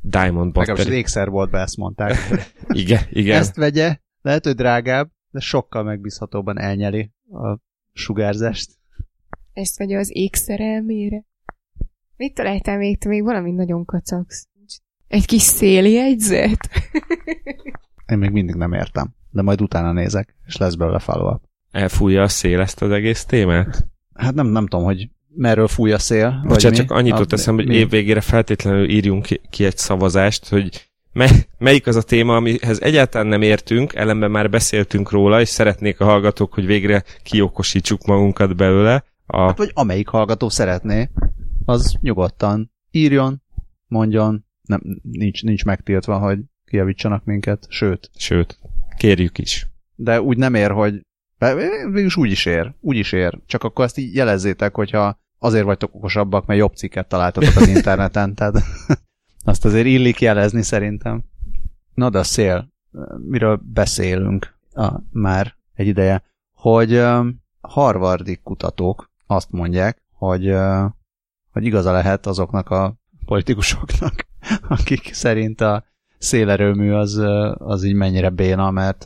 Diamond 0.00 0.46
Legalábbis 0.46 0.72
az 0.72 0.78
batteri. 0.78 0.96
ékszer 0.96 1.28
volt 1.28 1.50
be, 1.50 1.60
ezt 1.60 1.76
mondták. 1.76 2.16
Igen, 2.68 3.02
igen. 3.10 3.38
Ezt 3.38 3.56
vegye, 3.56 3.96
lehet, 4.22 4.44
hogy 4.44 4.54
drágább, 4.54 5.10
de 5.30 5.40
sokkal 5.40 5.82
megbízhatóbban 5.82 6.58
elnyeli 6.58 7.10
a 7.32 7.58
sugárzást. 7.92 8.70
Ezt 9.52 9.78
vagy 9.78 9.92
az 9.92 10.10
ékszerelmére. 10.16 11.24
Mit 12.16 12.34
találtál 12.34 12.76
még? 12.78 12.98
Te 12.98 13.08
még 13.08 13.22
valami 13.22 13.50
nagyon 13.50 13.84
kacagsz. 13.84 14.48
Egy 15.08 15.26
kis 15.26 15.42
széljegyzet? 15.42 16.68
Én 18.06 18.18
még 18.18 18.30
mindig 18.30 18.54
nem 18.54 18.72
értem, 18.72 19.14
de 19.30 19.42
majd 19.42 19.60
utána 19.60 19.92
nézek, 19.92 20.36
és 20.46 20.56
lesz 20.56 20.74
belőle 20.74 20.98
follow 20.98 21.38
Elfújja 21.70 22.22
a 22.22 22.28
szél 22.28 22.60
ezt 22.60 22.82
az 22.82 22.90
egész 22.90 23.24
témát? 23.24 23.86
Hát 24.20 24.34
nem, 24.34 24.46
nem 24.46 24.66
tudom, 24.66 24.84
hogy 24.84 25.08
merről 25.34 25.68
fúj 25.68 25.92
a 25.92 25.98
szél. 25.98 26.40
Bocsánat, 26.46 26.78
mi. 26.78 26.84
csak 26.84 26.96
annyit 26.96 27.18
ott 27.18 27.32
eszem, 27.32 27.54
hogy 27.54 27.66
mi? 27.66 27.74
évvégére 27.74 28.20
feltétlenül 28.20 28.88
írjunk 28.88 29.22
ki, 29.22 29.40
ki 29.50 29.64
egy 29.64 29.76
szavazást, 29.76 30.48
hogy 30.48 30.90
mely, 31.12 31.46
melyik 31.58 31.86
az 31.86 31.96
a 31.96 32.02
téma, 32.02 32.36
amihez 32.36 32.80
egyáltalán 32.80 33.26
nem 33.26 33.42
értünk, 33.42 33.94
ellenben 33.94 34.30
már 34.30 34.50
beszéltünk 34.50 35.10
róla, 35.10 35.40
és 35.40 35.48
szeretnék 35.48 36.00
a 36.00 36.04
hallgatók, 36.04 36.54
hogy 36.54 36.66
végre 36.66 37.04
kiokosítsuk 37.22 38.06
magunkat 38.06 38.56
belőle. 38.56 39.04
A, 39.26 39.40
Hát 39.40 39.58
vagy 39.58 39.70
amelyik 39.74 40.08
hallgató 40.08 40.48
szeretné, 40.48 41.10
az 41.64 41.96
nyugodtan 42.00 42.72
írjon, 42.90 43.42
mondjon, 43.86 44.44
nem, 44.62 44.80
nincs, 45.02 45.42
nincs 45.42 45.64
megtiltva, 45.64 46.18
hogy 46.18 46.38
kijavítsanak 46.64 47.24
minket, 47.24 47.66
sőt, 47.68 48.10
sőt, 48.16 48.58
kérjük 48.96 49.38
is. 49.38 49.68
de 49.94 50.20
úgy 50.22 50.36
nem 50.36 50.54
ér, 50.54 50.70
hogy 50.70 51.00
végülis 51.40 52.16
úgy 52.16 52.30
is 52.30 52.46
ér, 52.46 52.74
úgy 52.80 52.96
is 52.96 53.12
ér, 53.12 53.38
csak 53.46 53.64
akkor 53.64 53.84
ezt 53.84 53.98
így 53.98 54.14
jelezzétek, 54.14 54.74
hogyha 54.74 55.18
azért 55.38 55.64
vagytok 55.64 55.94
okosabbak, 55.94 56.46
mert 56.46 56.60
jobb 56.60 56.74
cikket 56.74 57.08
találtatok 57.08 57.56
az 57.56 57.68
interneten, 57.68 58.34
tehát 58.34 58.62
azt 59.44 59.64
azért 59.64 59.86
illik 59.86 60.20
jelezni 60.20 60.62
szerintem. 60.62 61.24
Na 61.94 62.10
de 62.10 62.18
a 62.18 62.22
szél, 62.22 62.72
miről 63.16 63.60
beszélünk? 63.62 64.54
A, 64.72 65.00
már 65.10 65.54
egy 65.74 65.86
ideje, 65.86 66.22
hogy 66.54 67.02
harvardi 67.60 68.40
kutatók 68.42 69.10
azt 69.26 69.50
mondják, 69.50 70.02
hogy, 70.12 70.50
uh, 70.50 70.84
hogy 71.52 71.64
igaza 71.64 71.92
lehet 71.92 72.26
azoknak 72.26 72.70
a 72.70 72.94
politikusoknak, 73.24 74.26
akik 74.68 75.12
szerint 75.12 75.60
a 75.60 75.84
szélerőmű 76.18 76.90
az, 76.90 77.22
az 77.54 77.84
így 77.84 77.94
mennyire 77.94 78.30
béna, 78.30 78.70
mert 78.70 79.04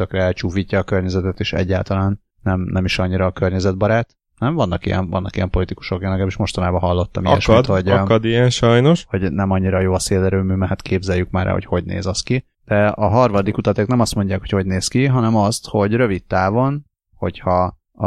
tökre 0.00 0.22
elcsúfítja 0.22 0.78
a 0.78 0.82
környezetet, 0.82 1.40
és 1.40 1.52
egyáltalán 1.52 2.22
nem, 2.42 2.60
nem 2.60 2.84
is 2.84 2.98
annyira 2.98 3.26
a 3.26 3.32
környezetbarát. 3.32 4.16
Nem? 4.38 4.54
Vannak 4.54 4.86
ilyen, 4.86 5.10
vannak 5.10 5.36
ilyen 5.36 5.50
politikusok, 5.50 6.02
én 6.02 6.08
legalábbis 6.08 6.36
mostanában 6.36 6.80
hallottam 6.80 7.24
ilyesmit, 7.24 7.56
Akad, 7.56 7.66
hogy, 7.74 7.90
um, 7.90 7.98
akad 7.98 8.24
ilyen 8.24 8.50
sajnos. 8.50 9.04
hogy 9.08 9.32
nem 9.32 9.50
annyira 9.50 9.80
jó 9.80 9.92
a 9.92 9.98
szélerőmű, 9.98 10.54
mert 10.54 10.68
hát 10.68 10.82
képzeljük 10.82 11.30
már 11.30 11.46
el, 11.46 11.52
hogy 11.52 11.64
hogy 11.64 11.84
néz 11.84 12.06
az 12.06 12.22
ki. 12.22 12.46
De 12.64 12.86
a 12.86 13.08
harmadik 13.08 13.54
kutatók 13.54 13.86
nem 13.86 14.00
azt 14.00 14.14
mondják, 14.14 14.40
hogy 14.40 14.50
hogy 14.50 14.66
néz 14.66 14.88
ki, 14.88 15.06
hanem 15.06 15.36
azt, 15.36 15.68
hogy 15.68 15.92
rövid 15.92 16.24
távon, 16.24 16.84
hogyha 17.14 17.78
a, 17.92 18.06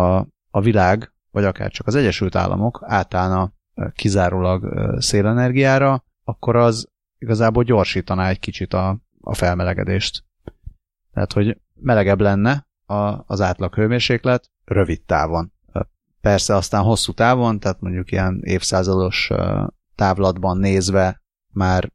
a 0.52 0.62
világ, 0.62 1.14
vagy 1.32 1.44
akár 1.44 1.72
csak 1.72 1.88
az 1.88 1.96
Egyesült 1.96 2.36
Államok 2.36 2.80
átállna 2.84 3.52
kizárólag 3.96 4.74
szélenergiára, 5.00 6.04
akkor 6.24 6.56
az 6.56 6.88
igazából 7.18 7.64
gyorsítaná 7.64 8.30
egy 8.30 8.40
kicsit 8.40 8.74
a, 8.74 8.98
a 9.22 9.34
felmelegedést. 9.34 10.24
Tehát, 11.14 11.34
hogy 11.34 11.58
melegebb 11.84 12.22
lenne 12.22 12.68
a, 12.86 13.24
az 13.26 13.42
átlag 13.42 13.76
hőmérséklet 13.76 14.52
rövid 14.66 15.02
távon. 15.02 15.52
Persze 16.22 16.56
aztán 16.56 16.84
hosszú 16.84 17.12
távon, 17.12 17.60
tehát 17.60 17.82
mondjuk 17.82 18.12
ilyen 18.12 18.40
évszázados 18.44 19.32
távlatban 19.96 20.58
nézve 20.58 21.22
már, 21.52 21.92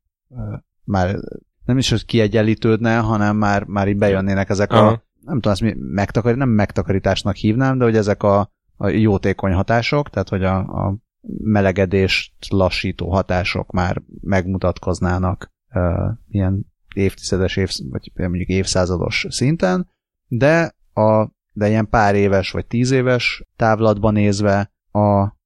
már 0.84 1.16
nem 1.64 1.78
is, 1.78 1.90
hogy 1.90 2.04
kiegyenlítődne, 2.04 2.98
hanem 2.98 3.36
már, 3.36 3.64
már 3.64 3.88
így 3.88 3.96
bejönnének 3.96 4.48
ezek 4.48 4.72
a, 4.72 4.76
Aha. 4.76 5.02
nem 5.20 5.34
tudom, 5.34 5.52
ezt 5.52 5.60
mi 5.60 5.74
megtakar, 5.78 6.36
nem 6.36 6.48
megtakarításnak 6.48 7.34
hívnám, 7.34 7.78
de 7.78 7.84
hogy 7.84 7.96
ezek 7.96 8.22
a, 8.22 8.50
a 8.76 8.88
jótékony 8.88 9.52
hatások, 9.52 10.10
tehát 10.10 10.28
hogy 10.28 10.44
a, 10.44 10.56
a 10.56 10.96
melegedést 11.42 12.32
lassító 12.50 13.10
hatások 13.10 13.70
már 13.70 14.02
megmutatkoznának 14.20 15.52
uh, 15.74 15.82
ilyen 16.28 16.67
évtizedes, 16.94 17.56
év, 17.56 17.70
vagy 17.90 18.10
mondjuk 18.14 18.48
évszázados 18.48 19.26
szinten, 19.28 19.88
de, 20.26 20.74
a, 20.92 21.28
de 21.52 21.68
ilyen 21.68 21.88
pár 21.88 22.14
éves 22.14 22.50
vagy 22.50 22.66
tíz 22.66 22.90
éves 22.90 23.44
távlatban 23.56 24.12
nézve 24.12 24.72
a, 24.92 25.36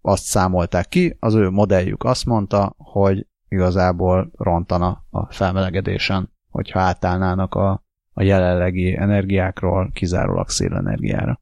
azt 0.00 0.24
számolták 0.24 0.88
ki, 0.88 1.16
az 1.20 1.34
ő 1.34 1.50
modelljük 1.50 2.04
azt 2.04 2.24
mondta, 2.24 2.74
hogy 2.76 3.26
igazából 3.48 4.30
rontana 4.36 5.04
a 5.10 5.32
felmelegedésen, 5.32 6.32
hogyha 6.50 6.80
átállnának 6.80 7.54
a, 7.54 7.84
a 8.12 8.22
jelenlegi 8.22 8.96
energiákról 8.96 9.90
kizárólag 9.92 10.48
szélenergiára. 10.48 11.40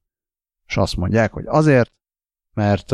És 0.67 0.77
azt 0.77 0.97
mondják, 0.97 1.33
hogy 1.33 1.45
azért, 1.47 1.93
mert, 2.55 2.91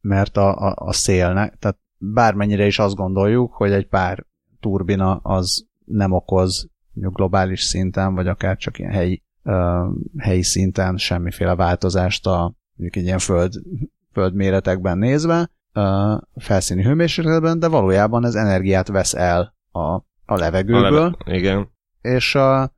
mert 0.00 0.36
a, 0.36 0.66
a, 0.66 0.74
a 0.76 0.92
szélnek, 0.92 1.56
tehát 1.58 1.78
bármennyire 1.98 2.66
is 2.66 2.78
azt 2.78 2.94
gondoljuk, 2.94 3.52
hogy 3.52 3.72
egy 3.72 3.88
pár 3.88 4.24
turbina 4.60 5.16
az 5.16 5.66
nem 5.84 6.12
okoz 6.12 6.68
mondjuk 6.92 7.16
globális 7.16 7.62
szinten, 7.62 8.14
vagy 8.14 8.26
akár 8.28 8.56
csak 8.56 8.78
ilyen 8.78 8.92
helyi, 8.92 9.22
ö, 9.42 9.86
helyi 10.18 10.42
szinten 10.42 10.96
semmiféle 10.96 11.54
változást 11.54 12.26
a 12.26 12.54
mondjuk 12.74 12.96
egy 12.96 13.04
ilyen 13.04 13.18
föld, 13.18 13.52
földméretekben 14.12 14.98
nézve, 14.98 15.50
ö, 15.72 16.14
felszíni 16.36 16.82
hőmérsékletben, 16.82 17.58
de 17.58 17.68
valójában 17.68 18.24
ez 18.24 18.34
energiát 18.34 18.88
vesz 18.88 19.14
el 19.14 19.54
a, 19.70 19.78
a 19.78 20.02
A 20.26 20.34
levegőből, 20.36 20.90
leve- 20.90 21.16
Igen. 21.26 21.70
és 22.00 22.34
a, 22.34 22.74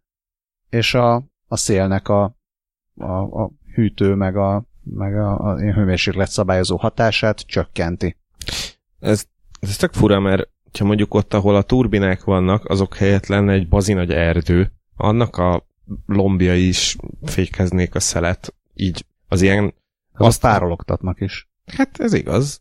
és 0.71 0.95
a, 0.95 1.15
a 1.49 1.57
szélnek 1.57 2.09
a, 2.09 2.37
a, 2.97 3.43
a 3.43 3.51
hűtő, 3.75 4.15
meg 4.15 4.37
a, 4.37 4.65
meg 4.83 5.17
a, 5.19 5.39
a 5.39 5.59
hőmérséklet 5.59 6.31
szabályozó 6.31 6.77
hatását 6.77 7.41
csökkenti. 7.41 8.17
Ez, 8.99 9.25
ez 9.61 9.77
tök 9.77 9.93
fura, 9.93 10.21
mert 10.21 10.49
ha 10.79 10.85
mondjuk 10.85 11.15
ott, 11.15 11.35
ahol 11.35 11.57
a 11.57 11.63
turbinák 11.63 12.25
vannak, 12.25 12.65
azok 12.65 12.97
helyett 12.97 13.27
lenne 13.27 13.53
egy 13.53 13.69
bazinagy 13.69 14.11
erdő, 14.11 14.73
annak 14.97 15.37
a 15.37 15.67
lombjai 16.07 16.67
is 16.69 16.97
fékeznék 17.23 17.95
a 17.95 18.01
szelet, 18.01 18.55
így 18.75 19.05
az 19.29 19.43
ilyen, 19.43 19.75
Az 20.13 20.27
Azt- 20.27 20.41
párologtatnak 20.41 21.21
is. 21.21 21.49
hát 21.77 21.91
ez 21.99 22.13
igaz, 22.13 22.61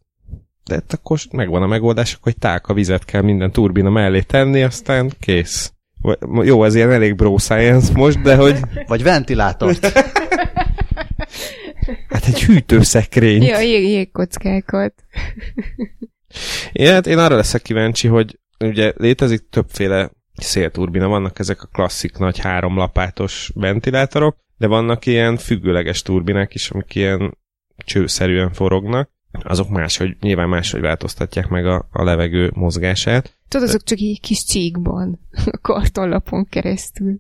de 0.63 0.73
hát 0.73 0.93
akkor 0.93 1.19
megvan 1.31 1.61
a 1.61 1.67
megoldás, 1.67 2.17
hogy 2.21 2.37
tálka 2.37 2.73
vizet 2.73 3.05
kell 3.05 3.21
minden 3.21 3.51
turbina 3.51 3.89
mellé 3.89 4.21
tenni, 4.21 4.63
aztán 4.63 5.11
kész. 5.19 5.73
Jó, 6.43 6.63
ez 6.63 6.75
ilyen 6.75 6.91
elég 6.91 7.15
bro 7.15 7.37
science 7.37 7.93
most, 7.93 8.21
de 8.21 8.35
hogy 8.35 8.59
Vagy 8.87 9.03
ventilátort. 9.03 9.85
hát 9.85 10.11
Hát 12.09 12.25
egy 12.25 12.43
hűtőszekrény. 12.43 13.43
Ja, 13.43 13.59
jég, 13.59 13.83
jégkockákat. 13.89 14.93
Ja, 16.71 16.91
hát 16.91 17.07
én 17.07 17.17
arra 17.17 17.35
leszek 17.35 17.61
kíváncsi, 17.61 18.07
hogy 18.07 18.39
ugye 18.59 18.93
létezik 18.97 19.49
többféle 19.49 20.11
szélturbina, 20.35 21.07
vannak 21.07 21.39
ezek 21.39 21.61
a 21.63 21.69
klasszik 21.71 22.17
nagy 22.17 22.39
háromlapátos 22.39 23.51
ventilátorok, 23.53 24.37
de 24.57 24.67
vannak 24.67 25.05
ilyen 25.05 25.37
függőleges 25.37 26.01
turbinák 26.01 26.53
is, 26.53 26.69
amik 26.69 26.95
ilyen 26.95 27.37
csőszerűen 27.77 28.53
forognak, 28.53 29.09
azok 29.43 29.69
máshogy, 29.69 30.17
nyilván 30.19 30.49
máshogy 30.49 30.81
változtatják 30.81 31.47
meg 31.47 31.65
a, 31.65 31.87
a 31.91 32.03
levegő 32.03 32.51
mozgását. 32.53 33.37
Tudod, 33.47 33.67
azok 33.67 33.83
csak 33.83 33.99
így 33.99 34.19
kis 34.19 34.45
csíkban, 34.45 35.19
a 35.51 35.57
kartonlapon 35.61 36.45
keresztül. 36.45 37.17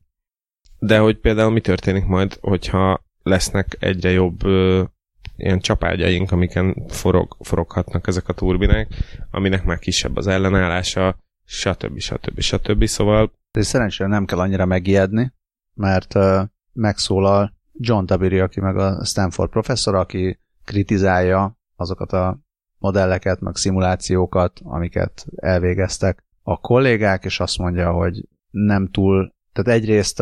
De 0.79 0.97
hogy 0.97 1.17
például 1.17 1.51
mi 1.51 1.61
történik 1.61 2.05
majd, 2.05 2.37
hogyha 2.41 3.03
lesznek 3.23 3.77
egyre 3.79 4.11
jobb 4.11 4.45
ö, 4.45 4.83
ilyen 5.37 5.59
csapágyaink, 5.59 6.31
amiken 6.31 6.85
forog, 6.87 7.35
foroghatnak 7.39 8.07
ezek 8.07 8.27
a 8.27 8.33
turbinák, 8.33 8.87
aminek 9.31 9.63
már 9.63 9.79
kisebb 9.79 10.15
az 10.15 10.27
ellenállása, 10.27 11.17
stb. 11.45 11.99
stb. 11.99 12.39
stb. 12.39 12.85
Szóval... 12.85 13.31
De 13.51 13.61
szerencsére 13.61 14.09
nem 14.09 14.25
kell 14.25 14.39
annyira 14.39 14.65
megijedni, 14.65 15.33
mert 15.73 16.15
uh, 16.15 16.41
megszólal 16.73 17.53
John 17.71 18.05
Tabiri, 18.05 18.39
aki 18.39 18.59
meg 18.59 18.77
a 18.77 19.05
Stanford 19.05 19.49
professzor, 19.49 19.95
aki 19.95 20.39
kritizálja 20.65 21.57
azokat 21.75 22.11
a 22.11 22.39
modelleket, 22.77 23.39
meg 23.39 23.55
szimulációkat, 23.55 24.59
amiket 24.63 25.25
elvégeztek 25.35 26.23
a 26.43 26.59
kollégák, 26.59 27.25
és 27.25 27.39
azt 27.39 27.57
mondja, 27.57 27.91
hogy 27.91 28.27
nem 28.49 28.87
túl, 28.87 29.33
tehát 29.53 29.81
egyrészt 29.81 30.19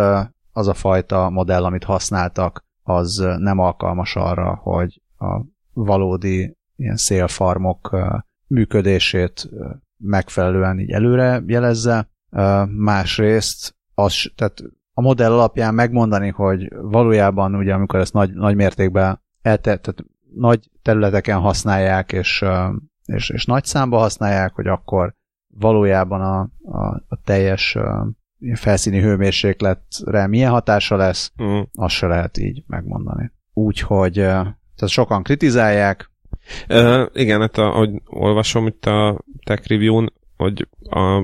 az 0.51 0.67
a 0.67 0.73
fajta 0.73 1.29
modell, 1.29 1.63
amit 1.63 1.83
használtak, 1.83 2.65
az 2.83 3.25
nem 3.37 3.59
alkalmas 3.59 4.15
arra, 4.15 4.55
hogy 4.55 5.01
a 5.23 5.45
valódi 5.73 6.57
ilyen 6.75 6.97
szélfarmok 6.97 7.97
működését 8.47 9.49
megfelelően 9.97 10.79
így 10.79 10.91
előre 10.91 11.43
jelezze. 11.47 12.09
Másrészt 12.67 13.75
az, 13.93 14.31
tehát 14.35 14.63
a 14.93 15.01
modell 15.01 15.31
alapján 15.31 15.73
megmondani, 15.73 16.29
hogy 16.29 16.73
valójában 16.81 17.55
ugye 17.55 17.73
amikor 17.73 17.99
ezt 17.99 18.13
nagy, 18.13 18.33
nagy 18.33 18.55
mértékben 18.55 19.21
elte, 19.41 19.77
tehát 19.77 20.05
nagy 20.35 20.69
területeken 20.81 21.39
használják, 21.39 22.11
és, 22.11 22.45
és, 23.05 23.29
és 23.29 23.45
nagy 23.45 23.65
számba 23.65 23.97
használják, 23.97 24.53
hogy 24.53 24.67
akkor 24.67 25.13
valójában 25.47 26.21
a, 26.21 26.39
a, 26.77 27.03
a 27.07 27.21
teljes 27.23 27.77
felszíni 28.53 29.01
hőmérsékletre 29.01 30.27
milyen 30.27 30.51
hatása 30.51 30.95
lesz, 30.95 31.31
mm. 31.43 31.59
azt 31.73 31.95
se 31.95 32.07
lehet 32.07 32.37
így 32.37 32.63
megmondani. 32.67 33.31
Úgyhogy 33.53 34.27
tehát 34.83 34.97
sokan 34.97 35.23
kritizálják. 35.23 36.11
Uh, 36.69 37.05
igen, 37.13 37.39
hát 37.39 37.57
a, 37.57 37.73
ahogy 37.73 37.89
olvasom 38.05 38.67
itt 38.67 38.85
a 38.85 39.23
Tech 39.45 39.69
Review-n, 39.69 40.13
hogy 40.37 40.67
a, 40.89 41.17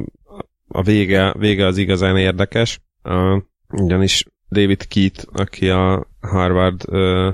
a 0.67 0.81
vége, 0.83 1.33
vége 1.37 1.65
az 1.65 1.77
igazán 1.77 2.17
érdekes, 2.17 2.81
uh, 3.03 3.41
ugyanis 3.69 4.25
David 4.49 4.87
Keat, 4.87 5.25
aki 5.33 5.69
a 5.69 6.07
Harvard 6.21 6.83
uh, 6.87 7.33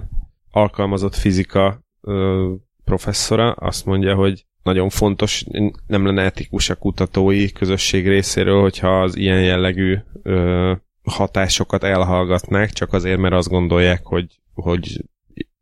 alkalmazott 0.51 1.15
fizika 1.15 1.84
uh, 2.01 2.51
professzora, 2.84 3.51
azt 3.51 3.86
mondja, 3.86 4.15
hogy 4.15 4.45
nagyon 4.63 4.89
fontos, 4.89 5.45
nem 5.88 6.05
lenne 6.05 6.23
etikus 6.23 6.69
a 6.69 6.76
kutatói 6.76 7.51
közösség 7.51 8.07
részéről, 8.07 8.61
hogyha 8.61 9.01
az 9.01 9.15
ilyen 9.15 9.43
jellegű 9.43 9.97
ö, 10.23 10.73
hatásokat 11.03 11.84
elhallgatnák, 11.84 12.69
csak 12.69 12.93
azért, 12.93 13.19
mert 13.19 13.34
azt 13.34 13.49
gondolják, 13.49 14.01
hogy, 14.03 14.39
hogy 14.53 15.03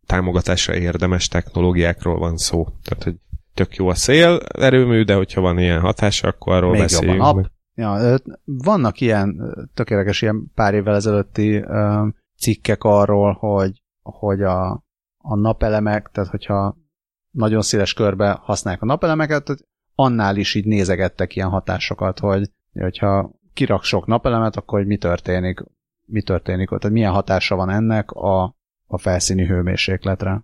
támogatásra 0.05 0.75
érdemes 0.75 1.27
technológiákról 1.27 2.17
van 2.17 2.37
szó. 2.37 2.67
Tehát, 2.83 3.03
hogy 3.03 3.15
tök 3.53 3.75
jó 3.75 3.87
a 3.87 3.95
szél 3.95 4.39
erőmű, 4.57 5.03
de 5.03 5.15
hogyha 5.15 5.41
van 5.41 5.59
ilyen 5.59 5.79
hatása, 5.79 6.27
akkor 6.27 6.53
arról 6.53 6.71
Még 6.71 6.81
beszéljünk. 6.81 7.23
Jobban. 7.23 7.51
Ja, 7.75 8.17
vannak 8.43 9.01
ilyen 9.01 9.55
tökéletes 9.73 10.21
ilyen 10.21 10.51
pár 10.55 10.73
évvel 10.73 10.95
ezelőtti 10.95 11.55
ö, 11.55 12.07
cikkek 12.37 12.83
arról, 12.83 13.33
hogy, 13.33 13.81
hogy 14.01 14.41
a, 14.41 14.71
a 15.17 15.35
napelemek, 15.35 16.09
tehát 16.11 16.29
hogyha 16.29 16.77
nagyon 17.31 17.61
széles 17.61 17.93
körbe 17.93 18.39
használják 18.41 18.83
a 18.83 18.85
napelemeket, 18.85 19.53
annál 19.95 20.35
is 20.35 20.55
így 20.55 20.65
nézegettek 20.65 21.35
ilyen 21.35 21.49
hatásokat, 21.49 22.19
hogy 22.19 22.49
hogyha 22.73 23.31
kirak 23.53 23.83
sok 23.83 24.05
napelemet, 24.05 24.55
akkor 24.55 24.79
hogy 24.79 24.87
mi 24.87 24.97
történik, 24.97 25.63
mi 26.05 26.21
történik 26.21 26.71
ott, 26.71 26.79
tehát 26.79 26.95
milyen 26.95 27.11
hatása 27.11 27.55
van 27.55 27.69
ennek 27.69 28.11
a, 28.11 28.55
a 28.93 28.97
felszíni 28.97 29.45
hőmérsékletre. 29.45 30.43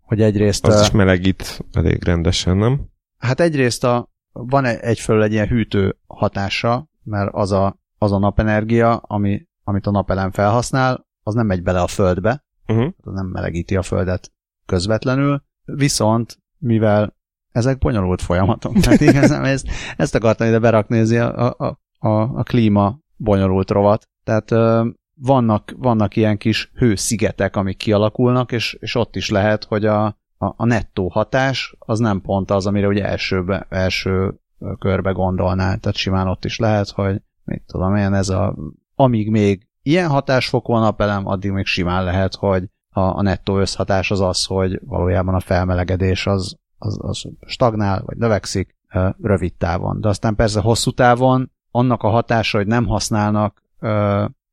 Hogy 0.00 0.22
egyrészt... 0.22 0.66
Az 0.66 0.74
a, 0.74 0.80
is 0.80 0.90
melegít 0.90 1.64
elég 1.72 2.04
rendesen, 2.04 2.56
nem? 2.56 2.88
Hát 3.18 3.40
egyrészt 3.40 3.84
a, 3.84 4.08
van 4.32 4.64
egyfelől 4.64 5.22
egy 5.22 5.32
ilyen 5.32 5.48
hűtő 5.48 5.96
hatása, 6.06 6.88
mert 7.02 7.30
az 7.32 7.52
a, 7.52 7.78
az 7.98 8.12
a 8.12 8.18
napenergia, 8.18 8.96
ami, 8.96 9.46
amit 9.64 9.86
a 9.86 9.90
napelem 9.90 10.30
felhasznál, 10.30 11.06
az 11.22 11.34
nem 11.34 11.46
megy 11.46 11.62
bele 11.62 11.80
a 11.80 11.86
földbe, 11.86 12.44
uh-huh. 12.66 12.92
az 13.00 13.12
nem 13.12 13.26
melegíti 13.26 13.76
a 13.76 13.82
földet 13.82 14.32
közvetlenül, 14.66 15.42
Viszont, 15.64 16.38
mivel 16.58 17.16
ezek 17.52 17.78
bonyolult 17.78 18.22
folyamatok, 18.22 18.78
tehát 18.80 19.00
igazán 19.00 19.44
ezt, 19.44 19.68
ezt 19.96 20.14
akartam 20.14 20.46
ide 20.46 20.58
berakni, 20.58 21.16
a, 21.16 21.54
a, 21.58 21.78
a, 21.98 22.08
a 22.08 22.42
klíma 22.42 22.98
bonyolult 23.16 23.70
rovat. 23.70 24.08
Tehát 24.24 24.50
ö, 24.50 24.88
vannak, 25.22 25.74
vannak 25.76 26.16
ilyen 26.16 26.36
kis 26.36 26.70
hőszigetek, 26.74 27.56
amik 27.56 27.76
kialakulnak, 27.76 28.52
és, 28.52 28.76
és 28.80 28.94
ott 28.94 29.16
is 29.16 29.30
lehet, 29.30 29.64
hogy 29.64 29.84
a, 29.84 30.04
a, 30.04 30.14
a 30.56 30.64
nettó 30.64 31.08
hatás 31.08 31.74
az 31.78 31.98
nem 31.98 32.20
pont 32.20 32.50
az, 32.50 32.66
amire 32.66 32.86
ugye 32.86 33.04
elsőbe, 33.04 33.66
első 33.68 34.34
körbe 34.78 35.10
gondolnál. 35.10 35.78
Tehát 35.78 35.96
simán 35.96 36.28
ott 36.28 36.44
is 36.44 36.58
lehet, 36.58 36.90
hogy 36.90 37.22
mit 37.44 37.62
tudom 37.66 37.96
én, 37.96 38.14
ez 38.14 38.28
a, 38.28 38.56
amíg 38.94 39.30
még 39.30 39.66
ilyen 39.82 40.08
hatásfok 40.08 40.66
van 40.66 40.80
napelem, 40.80 41.26
addig 41.26 41.50
még 41.50 41.66
simán 41.66 42.04
lehet, 42.04 42.34
hogy 42.34 42.64
a, 42.88 43.00
a 43.00 43.22
nettó 43.22 43.58
összhatás 43.58 44.10
az 44.10 44.20
az, 44.20 44.44
hogy 44.44 44.80
valójában 44.84 45.34
a 45.34 45.40
felmelegedés 45.40 46.26
az, 46.26 46.56
az, 46.78 46.98
az 47.02 47.28
stagnál, 47.46 48.02
vagy 48.06 48.16
növekszik 48.16 48.76
rövid 49.22 49.54
távon. 49.54 50.00
De 50.00 50.08
aztán 50.08 50.34
persze 50.34 50.60
hosszú 50.60 50.90
távon 50.90 51.50
annak 51.70 52.02
a 52.02 52.08
hatása, 52.08 52.58
hogy 52.58 52.66
nem 52.66 52.86
használnak 52.86 53.62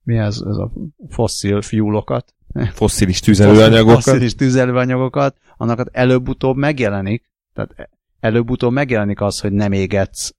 mi 0.08 0.18
ez, 0.18 0.42
ez 0.48 0.56
a 0.56 0.72
fosszil 1.10 1.62
fuelokat, 1.62 2.34
fosszilis 2.72 3.20
tüzelőanyagokat. 3.20 4.04
Fosszilis 4.04 4.36
tüzelőanyagokat, 4.36 5.38
annak 5.58 5.90
előbb-utóbb 5.92 6.56
megjelenik, 6.56 7.30
tehát 7.54 7.90
előbb-utóbb 8.20 8.72
megjelenik 8.72 9.22
az, 9.22 9.40
hogy 9.40 9.52
nem 9.52 9.72
égetsz 9.72 10.32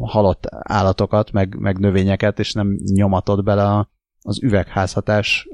halott 0.00 0.46
állatokat, 0.50 1.32
meg, 1.32 1.56
meg 1.58 1.78
növényeket, 1.78 2.38
és 2.38 2.52
nem 2.52 2.78
nyomatod 2.84 3.44
bele 3.44 3.88
az 4.22 4.42
üvegházhatás 4.42 5.48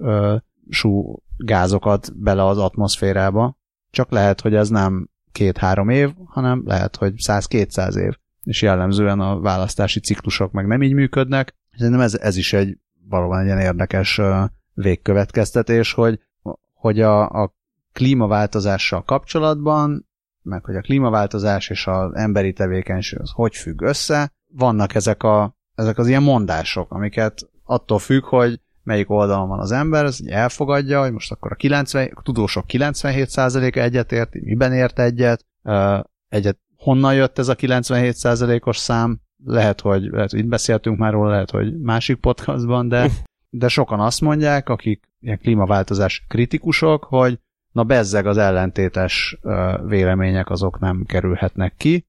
sú 0.71 1.23
gázokat 1.37 2.19
bele 2.19 2.47
az 2.47 2.59
atmoszférába, 2.59 3.59
csak 3.91 4.11
lehet, 4.11 4.41
hogy 4.41 4.55
ez 4.55 4.69
nem 4.69 5.09
két-három 5.33 5.89
év, 5.89 6.11
hanem 6.25 6.63
lehet, 6.65 6.97
hogy 6.97 7.15
100-200 7.17 7.97
év. 7.97 8.13
És 8.43 8.63
jellemzően 8.63 9.21
a 9.21 9.41
választási 9.41 10.01
ciklusok 10.01 10.53
meg 10.53 10.67
nem 10.67 10.83
így 10.83 10.93
működnek. 10.93 11.55
Szerintem 11.77 12.01
ez, 12.01 12.15
ez 12.15 12.37
is 12.37 12.53
egy 12.53 12.79
valóban 13.09 13.39
egy 13.39 13.45
ilyen 13.45 13.61
érdekes 13.61 14.21
végkövetkeztetés, 14.75 15.93
hogy, 15.93 16.21
hogy 16.73 17.01
a, 17.01 17.29
a 17.29 17.55
klímaváltozással 17.93 19.03
kapcsolatban, 19.03 20.09
meg 20.43 20.65
hogy 20.65 20.77
a 20.77 20.81
klímaváltozás 20.81 21.69
és 21.69 21.87
az 21.87 22.15
emberi 22.15 22.53
tevékenység 22.53 23.21
az 23.21 23.31
hogy 23.35 23.57
függ 23.57 23.83
össze, 23.83 24.33
vannak 24.53 24.95
ezek, 24.95 25.23
a, 25.23 25.57
ezek 25.75 25.99
az 25.99 26.09
ilyen 26.09 26.23
mondások, 26.23 26.93
amiket 26.93 27.51
attól 27.65 27.99
függ, 27.99 28.25
hogy 28.25 28.61
melyik 28.83 29.11
oldalon 29.11 29.49
van 29.49 29.61
az 29.61 29.73
ember, 29.73 30.05
ez 30.05 30.19
elfogadja, 30.27 31.01
hogy 31.01 31.13
most 31.13 31.33
akkor 31.33 31.53
a, 31.53 31.55
90, 31.55 32.11
a 32.15 32.23
tudósok 32.23 32.65
97%-a 32.69 33.79
egyetért, 33.79 34.35
miben 34.35 34.73
ért 34.73 34.99
egyet, 34.99 35.47
egyet 36.29 36.59
honnan 36.77 37.15
jött 37.15 37.39
ez 37.39 37.49
a 37.49 37.55
97%-os 37.55 38.77
szám, 38.77 39.21
lehet, 39.45 39.81
hogy, 39.81 40.03
lehet, 40.03 40.31
hogy 40.31 40.39
itt 40.39 40.47
beszéltünk 40.47 40.99
már 40.99 41.13
róla, 41.13 41.31
lehet, 41.31 41.51
hogy 41.51 41.81
másik 41.81 42.17
podcastban, 42.17 42.89
de, 42.89 43.09
de 43.51 43.69
sokan 43.69 44.01
azt 44.01 44.21
mondják, 44.21 44.69
akik 44.69 45.09
ilyen 45.21 45.39
klímaváltozás 45.39 46.25
kritikusok, 46.29 47.05
hogy 47.05 47.39
na 47.73 47.85
bezzeg 47.85 48.27
az 48.27 48.37
ellentétes 48.37 49.39
vélemények 49.87 50.51
azok 50.51 50.79
nem 50.79 51.05
kerülhetnek 51.07 51.75
ki, 51.77 52.07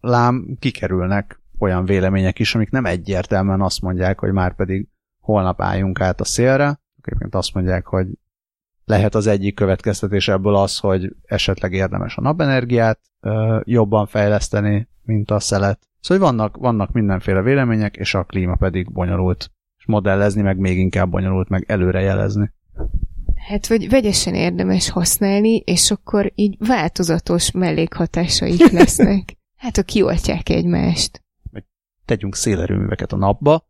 lám 0.00 0.56
kikerülnek 0.58 1.40
olyan 1.58 1.84
vélemények 1.84 2.38
is, 2.38 2.54
amik 2.54 2.70
nem 2.70 2.84
egyértelműen 2.84 3.60
azt 3.60 3.80
mondják, 3.80 4.18
hogy 4.18 4.32
már 4.32 4.54
pedig 4.54 4.88
holnap 5.20 5.62
álljunk 5.62 6.00
át 6.00 6.20
a 6.20 6.24
szélre. 6.24 6.80
Egyébként 7.02 7.34
azt 7.34 7.54
mondják, 7.54 7.86
hogy 7.86 8.06
lehet 8.84 9.14
az 9.14 9.26
egyik 9.26 9.54
következtetés 9.54 10.28
ebből 10.28 10.56
az, 10.56 10.78
hogy 10.78 11.16
esetleg 11.24 11.72
érdemes 11.72 12.16
a 12.16 12.20
napenergiát 12.20 13.00
ö, 13.20 13.60
jobban 13.64 14.06
fejleszteni, 14.06 14.88
mint 15.02 15.30
a 15.30 15.40
szelet. 15.40 15.85
Szóval 16.06 16.30
vannak, 16.30 16.56
vannak 16.56 16.92
mindenféle 16.92 17.42
vélemények, 17.42 17.96
és 17.96 18.14
a 18.14 18.24
klíma 18.24 18.54
pedig 18.54 18.92
bonyolult. 18.92 19.50
És 19.78 19.86
modellezni 19.86 20.42
meg 20.42 20.58
még 20.58 20.78
inkább 20.78 21.10
bonyolult, 21.10 21.48
meg 21.48 21.64
előrejelezni. 21.68 22.52
Hát, 23.48 23.66
vagy 23.66 23.88
vegyesen 23.88 24.34
érdemes 24.34 24.90
használni, 24.90 25.56
és 25.56 25.90
akkor 25.90 26.32
így 26.34 26.56
változatos 26.58 27.50
mellékhatásaik 27.50 28.70
lesznek. 28.78 29.36
Hát, 29.56 29.76
ha 29.76 29.82
kioltják 29.82 30.48
egymást. 30.48 31.24
Tegyünk 32.04 32.34
szélerőműveket 32.34 33.12
a 33.12 33.16
napba. 33.16 33.68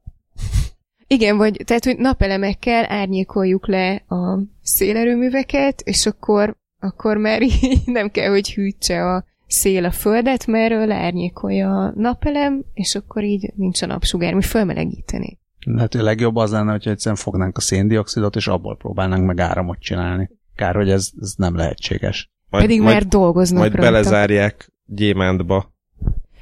Igen, 1.06 1.36
vagy 1.36 1.62
tehát, 1.64 1.84
hogy 1.84 1.98
napelemekkel 1.98 2.84
árnyékoljuk 2.88 3.66
le 3.66 3.94
a 3.94 4.38
szélerőműveket, 4.62 5.80
és 5.80 6.06
akkor, 6.06 6.56
akkor 6.80 7.16
már 7.16 7.42
így 7.62 7.80
nem 7.84 8.10
kell, 8.10 8.30
hogy 8.30 8.54
hűtse 8.54 9.14
a 9.14 9.24
szél 9.46 9.84
a 9.84 9.90
földet, 9.90 10.46
mert 10.46 10.86
leárnyékolja 10.86 11.78
a 11.78 11.92
napelem, 11.96 12.64
és 12.74 12.94
akkor 12.94 13.24
így 13.24 13.52
nincs 13.54 13.82
a 13.82 13.86
napsugár, 13.86 14.34
mi 14.34 14.42
fölmelegíteni. 14.42 15.38
Lehet, 15.58 15.92
hogy 15.94 16.02
legjobb 16.02 16.36
az 16.36 16.50
lenne, 16.50 16.70
hogyha 16.70 16.90
egyszerűen 16.90 17.20
fognánk 17.20 17.56
a 17.56 17.60
széndiokszidot, 17.60 18.36
és 18.36 18.46
abból 18.46 18.76
próbálnánk 18.76 19.26
meg 19.26 19.40
áramot 19.40 19.78
csinálni. 19.78 20.30
Kár, 20.54 20.74
hogy 20.74 20.90
ez, 20.90 21.10
ez 21.20 21.34
nem 21.36 21.56
lehetséges. 21.56 22.30
Majd, 22.50 22.64
Pedig 22.64 22.80
majd, 22.80 22.94
már 22.94 23.06
dolgoznak 23.06 23.58
Majd 23.58 23.74
rajta. 23.74 23.90
belezárják 23.90 24.72
gyémántba. 24.84 25.74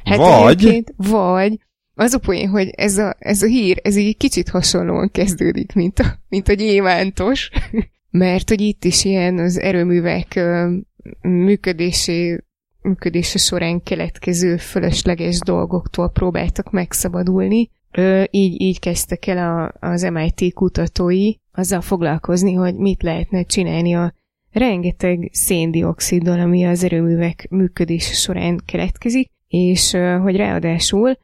Hát 0.04 0.18
vagy, 0.18 0.84
vagy, 0.96 1.58
az 1.94 2.12
a 2.12 2.18
poén, 2.18 2.48
hogy 2.48 2.68
ez 2.68 2.98
a, 2.98 3.16
ez 3.18 3.42
a 3.42 3.46
hír, 3.46 3.80
ez 3.82 3.96
így 3.96 4.16
kicsit 4.16 4.48
hasonlóan 4.48 5.10
kezdődik, 5.10 5.74
mint 5.74 5.98
a, 5.98 6.18
mint 6.28 6.48
a 6.48 6.52
gyémántos, 6.52 7.50
mert 8.10 8.48
hogy 8.48 8.60
itt 8.60 8.84
is 8.84 9.04
ilyen 9.04 9.38
az 9.38 9.58
erőművek 9.58 10.40
működésé, 11.20 12.44
működése 12.84 13.38
során 13.38 13.82
keletkező 13.82 14.56
fölösleges 14.56 15.38
dolgoktól 15.38 16.10
próbáltak 16.10 16.70
megszabadulni. 16.70 17.70
Ö, 17.90 18.22
így, 18.30 18.60
így 18.60 18.78
kezdtek 18.78 19.26
el 19.26 19.38
a, 19.38 19.86
az 19.88 20.02
MIT 20.02 20.54
kutatói 20.54 21.32
azzal 21.52 21.80
foglalkozni, 21.80 22.52
hogy 22.52 22.74
mit 22.74 23.02
lehetne 23.02 23.42
csinálni 23.42 23.94
a 23.94 24.14
rengeteg 24.52 25.28
széndioksziddal, 25.32 26.40
ami 26.40 26.64
az 26.64 26.84
erőművek 26.84 27.46
működése 27.50 28.12
során 28.12 28.60
keletkezik, 28.64 29.30
és 29.48 29.90
hogy 30.22 30.36
ráadásul 30.36 31.18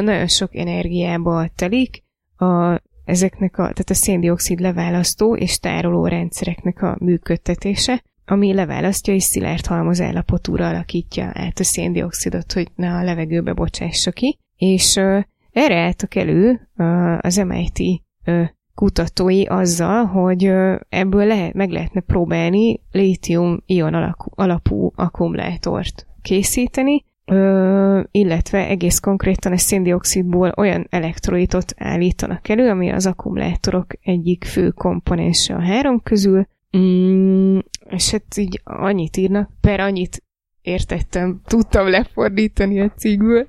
nagyon 0.00 0.26
sok 0.26 0.56
energiába 0.56 1.48
telik 1.54 2.02
a, 2.36 2.82
ezeknek 3.04 3.52
a, 3.52 3.62
tehát 3.62 3.90
a 3.90 3.94
széndiokszid 3.94 4.60
leválasztó 4.60 5.36
és 5.36 5.58
tároló 5.58 6.06
rendszereknek 6.06 6.82
a 6.82 6.96
működtetése, 7.00 8.02
ami 8.26 8.52
leválasztja 8.52 9.14
és 9.14 9.22
szilárd 9.22 9.66
halmaz 9.66 10.00
állapotúra 10.00 10.68
alakítja 10.68 11.30
át 11.32 11.58
a 11.58 11.64
széndiokszidot, 11.64 12.52
hogy 12.52 12.68
ne 12.74 12.94
a 12.94 13.02
levegőbe 13.02 13.52
bocsássa 13.52 14.10
ki, 14.10 14.38
és 14.56 14.96
ö, 14.96 15.18
erre 15.52 15.76
álltak 15.76 16.14
elő 16.14 16.68
ö, 16.76 17.14
az 17.20 17.36
MIT 17.36 18.02
ö, 18.24 18.42
kutatói 18.74 19.44
azzal, 19.44 20.04
hogy 20.04 20.44
ö, 20.44 20.76
ebből 20.88 21.26
lehet, 21.26 21.52
meg 21.52 21.70
lehetne 21.70 22.00
próbálni 22.00 22.80
lítium-ion 22.92 24.14
alapú 24.34 24.92
akkumulátort 24.94 26.06
készíteni, 26.22 27.04
Ö, 27.26 28.00
illetve 28.10 28.68
egész 28.68 28.98
konkrétan 28.98 29.52
a 29.52 29.56
széndiokszidból 29.56 30.52
olyan 30.56 30.86
elektrolitot 30.90 31.74
állítanak 31.76 32.48
elő, 32.48 32.68
ami 32.68 32.90
az 32.90 33.06
akkumulátorok 33.06 33.86
egyik 34.02 34.44
fő 34.44 34.70
komponense 34.70 35.54
a 35.54 35.60
három 35.60 36.00
közül, 36.02 36.46
mm, 36.76 37.58
és 37.90 38.10
hát 38.10 38.36
így 38.36 38.60
annyit 38.64 39.16
írnak, 39.16 39.50
per 39.60 39.80
annyit 39.80 40.22
értettem, 40.62 41.40
tudtam 41.44 41.88
lefordítani 41.88 42.80
a 42.80 42.92
cikkből, 42.96 43.48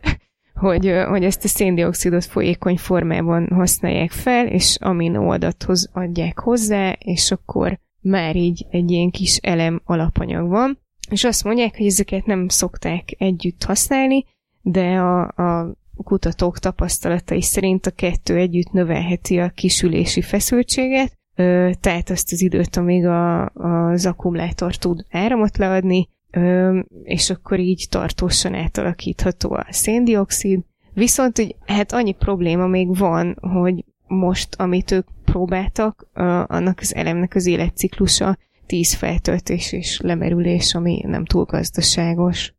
hogy, 0.54 0.92
hogy 1.08 1.24
ezt 1.24 1.44
a 1.44 1.48
széndiokszidot 1.48 2.26
folyékony 2.26 2.78
formában 2.78 3.48
használják 3.52 4.12
fel, 4.12 4.48
és 4.48 4.78
aminóadathoz 4.80 5.90
adják 5.94 6.40
hozzá, 6.40 6.92
és 6.92 7.32
akkor 7.32 7.80
már 8.02 8.36
így 8.36 8.66
egy 8.70 8.92
ilyen 8.92 9.10
kis 9.10 9.38
elem 9.38 9.82
alapanyag 9.84 10.50
van, 10.50 10.80
és 11.10 11.24
azt 11.24 11.44
mondják, 11.44 11.78
hogy 11.78 11.86
ezeket 11.86 12.26
nem 12.26 12.48
szokták 12.48 13.16
együtt 13.18 13.64
használni, 13.64 14.26
de 14.62 14.86
a, 14.86 15.22
a 15.22 15.76
kutatók 16.04 16.60
tapasztalatai 16.60 17.42
szerint 17.42 17.86
a 17.86 17.92
kettő 17.92 18.36
együtt 18.36 18.72
növelheti 18.72 19.40
a 19.40 19.50
kisülési 19.50 20.22
feszültséget, 20.22 21.18
ö, 21.36 21.70
tehát 21.80 22.10
azt 22.10 22.32
az 22.32 22.42
időt, 22.42 22.76
amíg 22.76 23.06
a, 23.06 23.46
az 23.50 24.06
akkumulátor 24.06 24.76
tud 24.76 25.06
áramot 25.10 25.58
leadni, 25.58 26.10
ö, 26.32 26.80
és 27.04 27.30
akkor 27.30 27.60
így 27.60 27.88
tartósan 27.90 28.54
átalakítható 28.54 29.54
a 29.54 29.66
széndiokszid. 29.70 30.60
Viszont 30.94 31.38
hogy, 31.38 31.56
hát 31.66 31.92
annyi 31.92 32.12
probléma 32.14 32.68
még 32.68 32.98
van, 32.98 33.38
hogy 33.42 33.86
most, 34.08 34.56
amit 34.56 34.92
ők 34.92 35.08
próbáltak, 35.26 36.08
ö, 36.14 36.44
annak 36.48 36.80
az 36.80 36.96
elemnek 36.96 37.36
az 37.36 37.46
életciklusa 37.46 38.38
10 38.66 38.94
feltöltés 38.94 39.72
és 39.72 40.00
lemerülés, 40.00 40.76
ami 40.76 41.02
nem 41.08 41.26
túl 41.26 41.44
gazdaságos. 41.44 42.54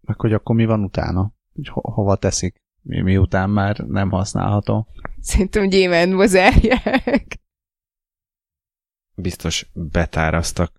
Meg 0.00 0.20
hogy 0.20 0.32
akkor 0.32 0.54
mi 0.56 0.64
van 0.64 0.82
utána? 0.82 1.32
Ho- 1.70 1.94
hova 1.94 2.16
teszik? 2.16 2.54
Mi, 2.82 3.00
miután 3.00 3.50
már 3.50 3.78
nem 3.78 4.10
használható? 4.10 4.86
Szerintem 5.20 5.68
gyémántba 5.68 6.26
zárják. 6.26 7.40
Biztos 9.20 9.70
betáraztak 9.72 10.72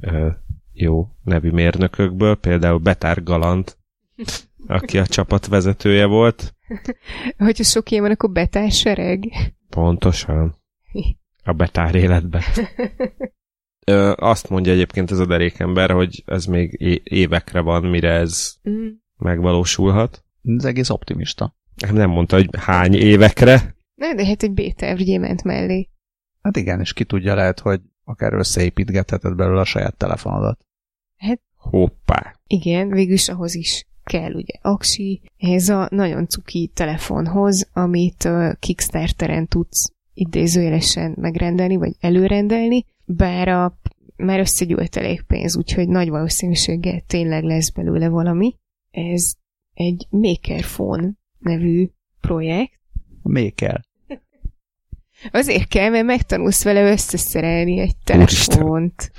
ö, 0.00 0.28
jó 0.72 1.08
nevű 1.22 1.50
mérnökökből, 1.50 2.34
például 2.36 2.78
Betár 2.78 3.22
Galant, 3.22 3.78
aki 4.66 4.98
a 4.98 5.06
csapat 5.06 5.46
vezetője 5.46 6.06
volt. 6.06 6.54
Hogyha 7.38 7.64
sok 7.64 7.90
ilyen 7.90 8.02
van, 8.02 8.12
akkor 8.12 8.30
betársereg. 8.30 9.24
Pontosan. 9.68 10.54
A 11.44 11.52
betár 11.52 11.94
életbe. 11.94 12.44
Ö, 13.86 14.12
azt 14.16 14.48
mondja 14.48 14.72
egyébként 14.72 15.10
ez 15.10 15.18
a 15.18 15.26
derékember, 15.26 15.90
hogy 15.90 16.22
ez 16.26 16.44
még 16.44 16.76
é- 16.80 17.02
évekre 17.04 17.60
van, 17.60 17.84
mire 17.84 18.10
ez 18.10 18.54
Mm. 18.70 18.86
megvalósulhat. 19.18 20.24
Ez 20.42 20.64
egész 20.64 20.90
optimista. 20.90 21.56
Nem 21.90 22.10
mondta, 22.10 22.36
hogy 22.36 22.48
hány 22.58 22.94
évekre. 22.94 23.76
Na, 23.94 24.14
de 24.14 24.26
hát 24.26 24.42
egy 24.42 24.52
B-terv 24.52 24.98
gyémánt 24.98 25.42
mellé. 25.42 25.88
Hát 26.44 26.56
igen, 26.56 26.80
és 26.80 26.92
ki 26.92 27.04
tudja, 27.04 27.34
lehet, 27.34 27.60
hogy 27.60 27.80
akár 28.04 28.32
összeépítgetheted 28.32 29.34
belőle 29.34 29.60
a 29.60 29.64
saját 29.64 29.96
telefonodat. 29.96 30.64
Hoppá. 31.56 32.34
Igen, 32.46 32.88
végülis 32.88 33.28
ahhoz 33.28 33.54
is 33.54 33.86
kell 34.02 34.32
ugye 34.32 34.54
aksi, 34.60 35.20
ez 35.36 35.68
a 35.68 35.88
nagyon 35.90 36.28
cuki 36.28 36.70
telefonhoz, 36.74 37.68
amit 37.72 38.24
uh, 38.24 38.52
Kickstarteren 38.58 39.46
tudsz 39.46 39.92
idézőjelesen 40.14 41.14
megrendelni, 41.20 41.76
vagy 41.76 41.92
előrendelni, 42.00 42.84
bár 43.04 43.48
a, 43.48 43.78
már 44.16 44.38
összegyűlt 44.38 44.96
elég 44.96 45.22
pénz, 45.22 45.56
úgyhogy 45.56 45.88
nagy 45.88 46.08
valószínűséggel 46.08 47.00
tényleg 47.06 47.42
lesz 47.42 47.70
belőle 47.70 48.08
valami. 48.08 48.54
Ez 48.90 49.34
egy 49.74 50.06
Makerphone 50.10 51.12
nevű 51.38 51.88
projekt. 52.20 52.80
Kell. 53.54 53.80
Azért 55.30 55.68
kell, 55.68 55.90
mert 55.90 56.04
megtanulsz 56.04 56.64
vele 56.64 56.90
összeszerelni 56.90 57.78
egy 57.78 57.96
telefont. 58.04 59.10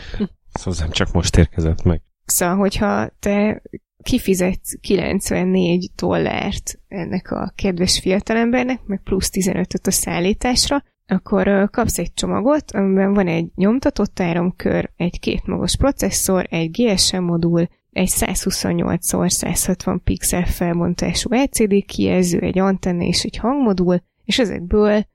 Ez 0.51 0.63
hozzám 0.63 0.89
csak 0.89 1.11
most 1.11 1.37
érkezett 1.37 1.83
meg. 1.83 2.01
Szóval, 2.25 2.55
hogyha 2.55 3.09
te 3.19 3.61
kifizetsz 4.03 4.79
94 4.81 5.91
dollárt 5.95 6.79
ennek 6.87 7.31
a 7.31 7.53
kedves 7.55 7.99
fiatalembernek, 7.99 8.79
meg 8.85 9.01
plusz 9.03 9.29
15-öt 9.33 9.87
a 9.87 9.91
szállításra, 9.91 10.83
akkor 11.07 11.69
kapsz 11.71 11.97
egy 11.97 12.13
csomagot, 12.13 12.71
amiben 12.71 13.13
van 13.13 13.27
egy 13.27 13.47
nyomtatott 13.55 14.19
áramkör, 14.19 14.91
egy 14.95 15.19
kétmagos 15.19 15.77
processzor, 15.77 16.45
egy 16.49 16.71
GSM 16.71 17.21
modul, 17.21 17.67
egy 17.91 18.11
128x160 18.15 19.99
pixel 20.03 20.45
felbontású 20.45 21.29
LCD 21.33 21.85
kijelző, 21.85 22.39
egy 22.39 22.59
antenna 22.59 23.03
és 23.03 23.23
egy 23.23 23.37
hangmodul, 23.37 24.03
és 24.23 24.39
ezekből 24.39 25.05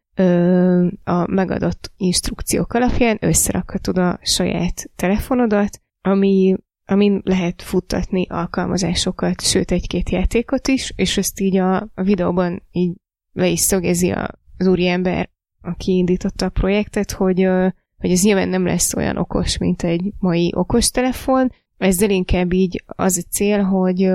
a 1.05 1.31
megadott 1.31 1.93
instrukciók 1.97 2.73
alapján 2.73 3.18
összerakhatod 3.21 3.99
a 3.99 4.18
saját 4.23 4.91
telefonodat, 4.97 5.81
ami 6.01 6.57
amin 6.91 7.21
lehet 7.25 7.62
futtatni 7.62 8.27
alkalmazásokat, 8.29 9.41
sőt 9.41 9.71
egy-két 9.71 10.11
játékot 10.11 10.68
is, 10.68 10.93
és 10.97 11.16
ezt 11.16 11.41
így 11.41 11.57
a, 11.57 11.77
a 11.95 12.03
videóban 12.03 12.62
így 12.71 12.93
le 13.33 13.49
is 13.49 13.61
szögezi 13.61 14.11
a, 14.11 14.31
az 14.59 14.66
úriember, 14.66 15.31
aki 15.62 15.97
indította 15.97 16.45
a 16.45 16.51
projektet, 16.51 17.12
hogy, 17.12 17.49
hogy 17.97 18.11
ez 18.11 18.23
nyilván 18.23 18.49
nem 18.49 18.66
lesz 18.66 18.95
olyan 18.95 19.16
okos, 19.16 19.59
mint 19.59 19.83
egy 19.83 20.12
mai 20.18 20.53
okostelefon, 20.55 21.53
ezzel 21.77 22.11
inkább 22.11 22.53
így 22.53 22.85
az 22.87 23.16
a 23.16 23.31
cél, 23.31 23.62
hogy, 23.62 24.11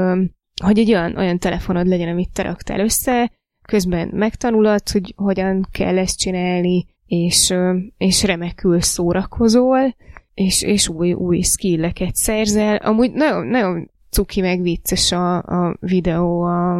hogy 0.64 0.80
egy 0.80 0.90
olyan, 0.90 1.18
olyan 1.18 1.40
telefonod 1.40 1.88
legyen, 1.88 2.10
amit 2.10 2.34
te 2.34 2.44
raktál 2.44 2.80
össze, 2.80 3.32
közben 3.66 4.10
megtanulod, 4.14 4.90
hogy 4.90 5.14
hogyan 5.16 5.68
kell 5.72 5.98
ezt 5.98 6.20
csinálni, 6.20 6.86
és, 7.06 7.54
és 7.98 8.24
remekül 8.24 8.82
szórakozol, 8.82 9.96
és, 10.34 10.62
és 10.62 10.90
új, 10.90 11.14
új 11.14 11.42
skilleket 11.42 12.16
szerzel. 12.16 12.76
Amúgy 12.76 13.12
nagyon, 13.12 13.48
nagyon 13.48 13.90
cuki 14.10 14.42
meg 14.42 14.62
vicces 14.62 15.12
a, 15.12 15.38
a 15.38 15.78
videó, 15.80 16.42
a, 16.42 16.78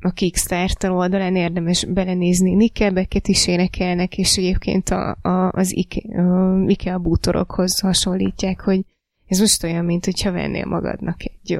a 0.00 0.10
Kickstarter 0.14 0.90
oldalán 0.90 1.36
érdemes 1.36 1.84
belenézni. 1.84 2.54
Nickelbacket 2.54 3.28
is 3.28 3.46
énekelnek, 3.46 4.18
és 4.18 4.36
egyébként 4.36 4.88
a, 4.88 5.16
a, 5.22 5.50
az 5.52 5.76
Ike, 5.76 6.22
a 6.22 6.64
Ikea 6.66 6.98
bútorokhoz 6.98 7.80
hasonlítják, 7.80 8.60
hogy 8.60 8.84
ez 9.26 9.38
most 9.38 9.64
olyan, 9.64 9.84
mint 9.84 10.04
hogyha 10.04 10.32
vennél 10.32 10.66
magadnak 10.66 11.24
egy 11.24 11.58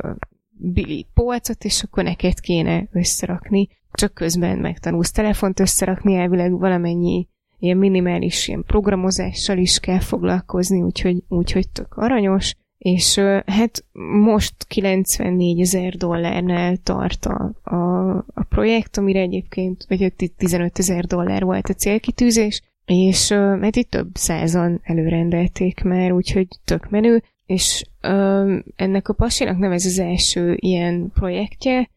Billy 0.59 1.07
polcot, 1.15 1.65
és 1.65 1.83
akkor 1.83 2.05
neked 2.05 2.41
kéne 2.41 2.89
összerakni, 2.93 3.69
csak 3.97 4.15
közben 4.15 4.59
megtanulsz 4.59 5.11
telefont 5.11 5.61
összerakni, 5.61 6.15
elvileg 6.15 6.59
valamennyi 6.59 7.29
ilyen 7.59 7.77
minimális 7.77 8.49
ilyen 8.49 8.65
programozással 8.67 9.59
is 9.59 9.79
kell 9.79 10.01
foglalkozni, 10.01 10.83
úgyhogy, 10.83 11.23
úgyhogy 11.29 11.69
tök 11.69 11.97
aranyos, 11.97 12.55
és 12.79 13.19
hát 13.47 13.85
most 14.23 14.55
94 14.69 15.61
ezer 15.61 15.95
dollárnál 15.95 16.77
tart 16.77 17.27
a, 17.27 17.53
a, 17.63 18.11
a 18.17 18.45
projekt, 18.49 18.97
amire 18.97 19.21
egyébként, 19.21 19.85
vagy 19.89 20.13
15 20.37 20.79
ezer 20.79 21.05
dollár 21.05 21.43
volt 21.43 21.69
a 21.69 21.75
célkitűzés, 21.75 22.63
és 22.85 23.33
hát 23.61 23.77
itt 23.77 23.91
több 23.91 24.09
százan 24.15 24.81
előrendelték 24.83 25.83
már, 25.83 26.13
úgyhogy 26.13 26.49
tök 26.65 26.91
menő, 26.91 27.23
és 27.47 27.87
ö, 28.01 28.57
ennek 28.77 29.09
a 29.09 29.13
pasinak 29.15 29.59
nem 29.59 29.73
ez 29.73 29.85
az 29.85 29.99
első 29.99 30.57
ilyen 30.61 31.11
projektje, 31.15 31.91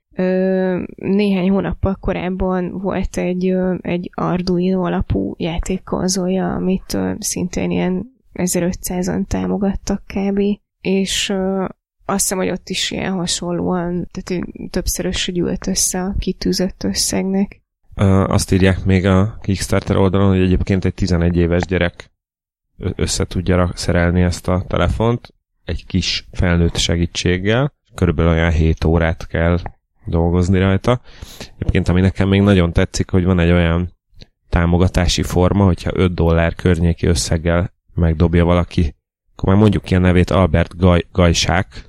néhány 0.96 1.50
hónappal 1.50 1.98
korábban 2.00 2.80
volt 2.80 3.18
egy, 3.18 3.56
egy 3.82 4.10
Arduino 4.14 4.84
alapú 4.84 5.34
játékkonzolja, 5.38 6.54
amit 6.54 6.98
szintén 7.20 7.72
ilyen 7.72 8.18
1500-an 8.34 9.26
támogattak 9.28 10.04
kb. 10.06 10.42
És 10.82 11.34
azt 12.06 12.20
hiszem, 12.20 12.38
hogy 12.38 12.50
ott 12.50 12.70
is 12.70 12.92
ilyen 12.92 13.14
hasonlóan, 13.14 14.08
tehát 14.12 14.44
többszörös 14.70 15.32
gyűlt 15.34 15.68
össze 15.68 16.02
a 16.02 16.16
kitűzött 16.20 16.84
összegnek. 16.84 17.62
Azt 18.28 18.52
írják 18.52 18.86
még 18.86 19.06
a 19.06 19.38
Kickstarter 19.42 19.96
oldalon, 19.96 20.30
hogy 20.30 20.42
egyébként 20.42 20.86
egy 20.86 20.94
11 20.94 21.38
éves 21.38 21.66
gyerek 21.66 22.12
össze 22.96 23.26
tudja 23.26 23.72
szerelni 23.76 24.22
ezt 24.22 24.48
a 24.48 24.64
telefont, 24.68 25.34
egy 25.66 25.86
kis 25.86 26.28
felnőtt 26.32 26.78
segítséggel, 26.78 27.74
körülbelül 27.96 28.32
olyan 28.32 28.52
7 28.52 28.84
órát 28.84 29.28
kell 29.28 29.60
dolgozni 30.10 30.60
rajta. 30.60 31.02
Egyébként 31.58 31.88
ami 31.88 32.02
nekem 32.02 32.28
még 32.28 32.42
nagyon 32.42 32.74
tetszik, 32.74 33.10
hogy 33.10 33.24
van 33.24 33.40
egy 33.40 33.52
olyan 33.52 33.98
támogatási 34.50 35.24
forma, 35.24 35.66
hogyha 35.66 35.92
5 35.94 36.14
dollár 36.14 36.56
környéki 36.56 37.08
összeggel 37.08 37.74
megdobja 37.94 38.46
valaki, 38.46 38.96
akkor 39.32 39.50
már 39.50 39.62
mondjuk 39.62 39.84
ki 39.84 39.96
a 39.96 40.00
nevét 40.00 40.30
Albert 40.30 40.78
Gaj, 40.78 41.06
Gajsák, 41.12 41.88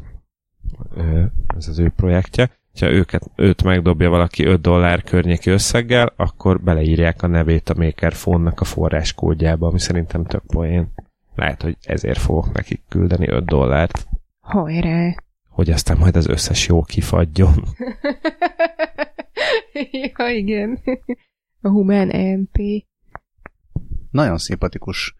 ez 1.56 1.68
az 1.68 1.78
ő 1.78 1.92
projektje, 1.96 2.50
ha 2.80 2.90
őket, 2.90 3.30
őt 3.36 3.62
megdobja 3.62 4.10
valaki 4.10 4.44
5 4.44 4.60
dollár 4.60 5.02
környéki 5.02 5.50
összeggel, 5.50 6.12
akkor 6.16 6.60
beleírják 6.60 7.22
a 7.22 7.26
nevét 7.26 7.68
a 7.68 7.74
Maker 7.74 8.12
Phone-nak 8.12 8.60
a 8.60 8.64
forráskódjába, 8.64 9.66
ami 9.66 9.78
szerintem 9.78 10.24
tök 10.24 10.42
poén. 10.46 10.92
Lehet, 11.34 11.62
hogy 11.62 11.76
ezért 11.82 12.18
fogok 12.18 12.52
nekik 12.52 12.82
küldeni 12.88 13.28
5 13.28 13.44
dollárt. 13.44 14.06
Hajrá! 14.40 15.14
Hogy 15.61 15.70
aztán 15.70 15.98
majd 15.98 16.16
az 16.16 16.26
összes 16.26 16.66
jó 16.66 16.82
kifadjon. 16.82 17.54
ja, 19.92 20.28
igen. 20.28 20.78
A 21.61 21.68
Humán 21.68 22.38
MP. 22.38 22.86
Nagyon 24.11 24.38
szimpatikus. 24.38 25.14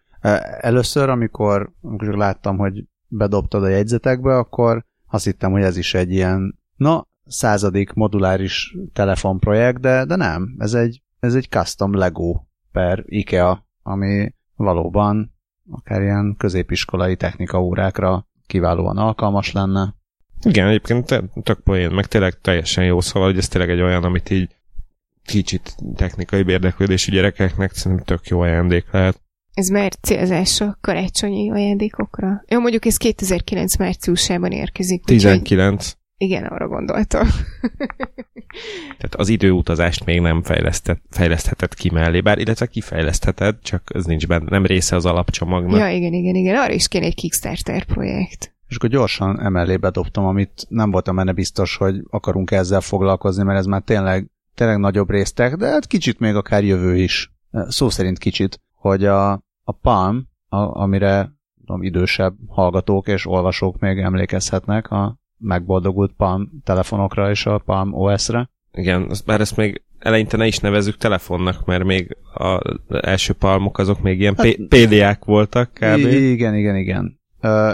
Először, 0.59 1.09
amikor, 1.09 1.71
amikor 1.81 2.07
láttam, 2.07 2.57
hogy 2.57 2.83
bedobtad 3.07 3.63
a 3.63 3.67
jegyzetekbe, 3.67 4.37
akkor 4.37 4.85
azt 5.07 5.25
hittem, 5.25 5.51
hogy 5.51 5.61
ez 5.61 5.77
is 5.77 5.93
egy 5.93 6.11
ilyen, 6.11 6.59
na, 6.75 7.07
századik 7.25 7.93
moduláris 7.93 8.75
telefonprojekt, 8.93 9.79
de, 9.79 10.05
de 10.05 10.15
nem. 10.15 10.55
Ez 10.57 10.73
egy, 10.73 11.03
ez 11.19 11.35
egy 11.35 11.47
custom 11.49 11.93
Lego 11.93 12.43
per 12.71 13.03
IKEA, 13.05 13.65
ami 13.83 14.33
valóban 14.55 15.33
akár 15.71 16.01
ilyen 16.01 16.35
középiskolai 16.37 17.15
technika 17.15 17.63
órákra 17.63 18.27
kiválóan 18.47 18.97
alkalmas 18.97 19.51
lenne. 19.51 19.99
Igen, 20.43 20.67
egyébként 20.67 21.23
tök 21.43 21.59
poén, 21.63 21.91
meg 21.91 22.05
tényleg 22.05 22.33
teljesen 22.41 22.85
jó, 22.85 23.01
szóval 23.01 23.29
hogy 23.29 23.37
ez 23.37 23.47
tényleg 23.47 23.69
egy 23.69 23.81
olyan, 23.81 24.03
amit 24.03 24.29
így 24.29 24.49
kicsit 25.25 25.75
technikai 25.95 26.43
érdeklődésű 26.47 27.11
gyerekeknek 27.11 27.73
szerintem 27.73 28.05
tök 28.05 28.27
jó 28.27 28.39
ajándék 28.39 28.85
lehet. 28.91 29.21
Ez 29.53 29.67
már 29.69 29.91
célzás 30.01 30.61
a 30.61 30.77
karácsonyi 30.81 31.51
ajándékokra? 31.51 32.43
Jó, 32.47 32.59
mondjuk 32.59 32.85
ez 32.85 32.97
2009 32.97 33.75
márciusában 33.75 34.51
érkezik. 34.51 35.03
19. 35.03 35.85
Úgy, 35.85 36.27
igen, 36.27 36.43
arra 36.43 36.67
gondoltam. 36.67 37.27
Tehát 38.97 39.15
az 39.15 39.29
időutazást 39.29 40.05
még 40.05 40.19
nem 40.19 40.43
fejlesztheted 41.09 41.73
ki 41.73 41.89
mellé, 41.89 42.21
bár 42.21 42.37
illetve 42.37 42.65
kifejlesztheted, 42.65 43.55
csak 43.61 43.91
ez 43.93 44.05
nincs 44.05 44.27
benne, 44.27 44.45
nem 44.49 44.65
része 44.65 44.95
az 44.95 45.05
alapcsomagnak. 45.05 45.79
Ja, 45.79 45.89
igen, 45.89 46.13
igen, 46.13 46.35
igen, 46.35 46.55
arra 46.55 46.73
is 46.73 46.87
kéne 46.87 47.05
egy 47.05 47.15
Kickstarter 47.15 47.83
projekt. 47.83 48.53
És 48.71 48.77
akkor 48.77 48.89
gyorsan 48.89 49.41
emellé 49.41 49.77
bedobtam, 49.77 50.25
amit 50.25 50.65
nem 50.69 50.91
voltam 50.91 51.15
benne 51.15 51.31
biztos, 51.31 51.75
hogy 51.75 52.03
akarunk 52.09 52.51
ezzel 52.51 52.81
foglalkozni, 52.81 53.43
mert 53.43 53.57
ez 53.57 53.65
már 53.65 53.81
tényleg, 53.81 54.31
tényleg 54.55 54.77
nagyobb 54.77 55.09
résztek, 55.09 55.55
de 55.55 55.67
hát 55.67 55.87
kicsit 55.87 56.19
még 56.19 56.35
akár 56.35 56.63
jövő 56.63 56.97
is. 56.97 57.31
Szó 57.51 57.89
szerint 57.89 58.17
kicsit, 58.17 58.59
hogy 58.75 59.05
a, 59.05 59.31
a 59.63 59.71
Palm, 59.81 60.27
a, 60.49 60.57
amire 60.57 61.31
tudom, 61.59 61.83
idősebb 61.83 62.33
hallgatók 62.47 63.07
és 63.07 63.27
olvasók 63.27 63.79
még 63.79 63.97
emlékezhetnek, 63.97 64.91
a 64.91 65.17
megboldogult 65.37 66.13
Palm 66.17 66.49
telefonokra 66.63 67.29
és 67.29 67.45
a 67.45 67.57
Palm 67.57 67.93
OS-re. 67.93 68.49
Igen, 68.73 69.11
bár 69.25 69.41
ezt 69.41 69.57
még 69.57 69.81
eleinte 69.99 70.37
ne 70.37 70.47
is 70.47 70.59
nevezzük 70.59 70.97
telefonnak, 70.97 71.65
mert 71.65 71.83
még 71.83 72.17
az 72.33 72.61
első 73.01 73.33
palmok 73.33 73.77
azok 73.77 74.01
még 74.01 74.19
ilyen 74.19 74.35
hát, 74.37 74.55
PDA-k 74.67 75.25
voltak 75.25 75.71
kb. 75.73 75.97
Igen, 75.97 76.55
igen, 76.55 76.75
igen. 76.75 77.19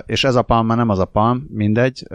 És 0.06 0.24
ez 0.24 0.36
a 0.36 0.42
Palm 0.42 0.66
már 0.66 0.78
nem 0.78 0.90
az 0.90 1.00
a 1.00 1.06
Palm, 1.06 1.48
mindegy. 1.50 2.08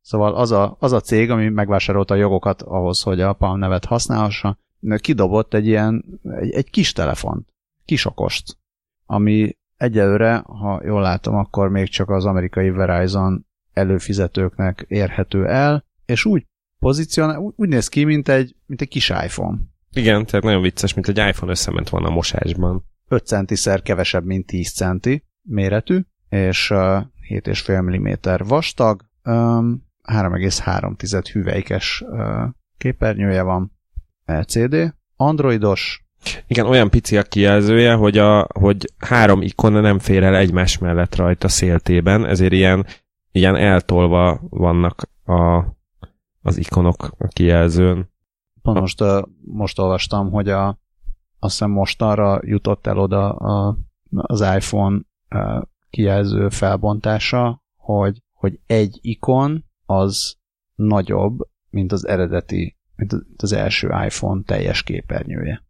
Szóval 0.00 0.34
az 0.34 0.50
a, 0.50 0.76
az 0.78 0.92
a 0.92 1.00
cég, 1.00 1.30
ami 1.30 1.48
megvásárolta 1.48 2.14
a 2.14 2.16
jogokat 2.16 2.62
ahhoz, 2.62 3.02
hogy 3.02 3.20
a 3.20 3.32
Palm 3.32 3.58
nevet 3.58 3.84
használhassa, 3.84 4.58
kidobott 4.96 5.54
egy 5.54 5.66
ilyen, 5.66 6.04
egy, 6.40 6.50
egy 6.50 6.70
kis 6.70 6.92
telefon, 6.92 7.46
kis 7.84 8.06
okost, 8.06 8.58
ami 9.06 9.56
egyelőre, 9.76 10.36
ha 10.46 10.80
jól 10.84 11.00
látom, 11.00 11.34
akkor 11.34 11.68
még 11.68 11.88
csak 11.88 12.10
az 12.10 12.24
amerikai 12.24 12.70
Verizon 12.70 13.46
előfizetőknek 13.72 14.84
érhető 14.88 15.46
el, 15.46 15.84
és 16.06 16.24
úgy 16.24 16.46
pozícionál, 16.78 17.52
úgy 17.56 17.68
néz 17.68 17.88
ki, 17.88 18.04
mint 18.04 18.28
egy, 18.28 18.54
mint 18.66 18.80
egy 18.80 18.88
kis 18.88 19.08
iPhone. 19.08 19.58
Igen, 19.92 20.26
tehát 20.26 20.44
nagyon 20.44 20.62
vicces, 20.62 20.94
mint 20.94 21.08
egy 21.08 21.18
iPhone 21.28 21.50
összement 21.50 21.88
volna 21.88 22.08
a 22.08 22.12
mosásban. 22.12 22.84
5 23.08 23.26
centiszer 23.26 23.82
kevesebb, 23.82 24.24
mint 24.24 24.46
10 24.46 24.72
centi 24.72 25.24
méretű, 25.42 26.00
és 26.30 26.70
uh, 26.70 26.78
7,5 27.28 27.82
mm 27.82 28.48
vastag, 28.48 29.04
um, 29.24 29.88
3,3 30.02 31.24
hüvelykes 31.32 32.04
képernyője 32.78 33.42
van, 33.42 33.72
LCD, 34.24 34.94
androidos, 35.16 36.04
igen, 36.46 36.66
olyan 36.66 36.90
pici 36.90 37.16
a 37.16 37.22
kijelzője, 37.22 37.94
hogy, 37.94 38.18
a, 38.18 38.46
hogy 38.54 38.92
három 38.98 39.42
ikon 39.42 39.72
nem 39.72 39.98
fér 39.98 40.22
el 40.22 40.36
egymás 40.36 40.78
mellett 40.78 41.16
rajta 41.16 41.48
széltében, 41.48 42.26
ezért 42.26 42.52
ilyen 42.52 42.86
ilyen 43.32 43.56
eltolva 43.56 44.40
vannak 44.48 45.10
a, 45.24 45.64
az 46.42 46.56
ikonok 46.56 47.14
a 47.18 47.26
kijelzőn. 47.26 48.10
Pont 48.62 48.80
most, 48.80 49.04
most 49.40 49.78
olvastam, 49.78 50.30
hogy 50.30 50.48
a, 50.48 50.68
azt 51.38 51.52
hiszem 51.52 51.70
most 51.70 52.02
arra 52.02 52.40
jutott 52.42 52.86
el 52.86 52.98
oda 52.98 53.32
a, 53.32 53.76
az 54.10 54.40
iPhone 54.40 55.00
kijelző 55.90 56.48
felbontása, 56.48 57.62
hogy, 57.76 58.22
hogy 58.32 58.58
egy 58.66 58.98
ikon 59.00 59.64
az 59.86 60.36
nagyobb, 60.74 61.38
mint 61.70 61.92
az 61.92 62.06
eredeti, 62.06 62.76
mint 62.96 63.12
az 63.36 63.52
első 63.52 63.88
iPhone 64.06 64.42
teljes 64.46 64.82
képernyője. 64.82 65.64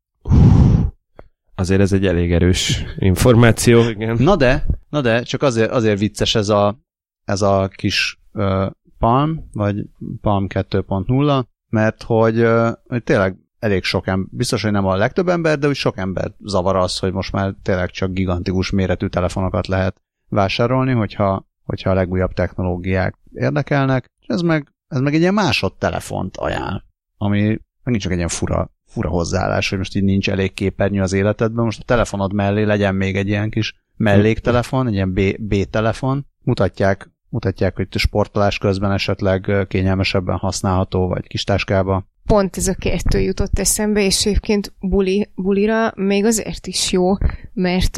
Azért 1.55 1.81
ez 1.81 1.93
egy 1.93 2.07
elég 2.07 2.33
erős 2.33 2.85
információ, 2.99 3.89
igen. 3.89 4.17
Na 4.23 4.37
de, 4.37 4.67
na 4.89 5.01
de, 5.01 5.23
csak 5.23 5.43
azért, 5.43 5.71
azért 5.71 5.99
vicces 5.99 6.35
ez 6.35 6.49
a, 6.49 6.79
ez 7.25 7.43
a 7.43 7.69
kis 7.69 8.21
uh, 8.33 8.71
Palm, 8.99 9.49
vagy 9.53 9.85
Palm 10.21 10.47
2.0, 10.49 11.45
mert 11.69 12.03
hogy, 12.03 12.39
uh, 12.39 12.69
hogy 12.87 13.03
tényleg 13.03 13.37
elég 13.59 13.83
sok 13.83 14.07
ember, 14.07 14.29
biztos, 14.31 14.63
hogy 14.63 14.73
nem 14.73 14.87
a 14.87 14.97
legtöbb 14.97 15.29
ember, 15.29 15.59
de 15.59 15.69
úgy 15.69 15.75
sok 15.75 15.97
ember 15.97 16.33
zavar 16.39 16.77
az, 16.77 16.99
hogy 16.99 17.13
most 17.13 17.33
már 17.33 17.55
tényleg 17.63 17.91
csak 17.91 18.13
gigantikus 18.13 18.71
méretű 18.71 19.07
telefonokat 19.07 19.67
lehet 19.67 20.01
vásárolni, 20.31 20.93
hogyha, 20.93 21.47
hogyha 21.65 21.91
a 21.91 21.95
legújabb 21.95 22.33
technológiák 22.33 23.15
érdekelnek, 23.33 24.07
és 24.21 24.27
ez 24.27 24.41
meg, 24.41 24.73
ez 24.89 25.01
meg 25.01 25.15
egy 25.15 25.21
ilyen 25.21 25.35
másodtelefont 25.35 26.37
ajánl, 26.37 26.83
ami 27.17 27.59
megint 27.83 28.03
csak 28.03 28.13
egy 28.13 28.17
ilyen 28.17 28.29
fura, 28.29 28.71
fura 28.87 29.09
hozzáállás, 29.09 29.69
hogy 29.69 29.79
most 29.79 29.97
így 29.97 30.05
nincs 30.05 30.31
elég 30.31 30.55
képernyő 30.55 31.03
az 31.03 31.13
életedben, 31.13 31.65
most 31.65 31.81
a 31.81 31.85
telefonod 31.85 32.33
mellé 32.33 32.63
legyen 32.63 32.95
még 32.95 33.17
egy 33.17 33.29
ilyen 33.29 33.51
kis 33.51 33.75
melléktelefon, 33.97 34.87
egy 34.87 34.93
ilyen 34.93 35.13
B-telefon, 35.39 36.27
mutatják 36.45 37.11
mutatják, 37.31 37.77
hogy 37.77 37.87
sportolás 37.91 38.59
közben 38.59 38.93
esetleg 38.93 39.67
kényelmesebben 39.69 40.37
használható, 40.37 41.09
vagy 41.09 41.27
kis 41.27 41.45
táskába. 41.45 42.09
Pont 42.25 42.57
ez 42.57 42.69
a 42.69 42.75
kettő 42.75 43.21
jutott 43.21 43.59
eszembe, 43.59 44.05
és 44.05 44.27
egyébként 44.27 44.75
buli, 44.81 45.31
bulira 45.35 45.93
még 45.95 46.25
azért 46.25 46.67
is 46.67 46.93
jó, 46.93 47.13
mert, 47.53 47.97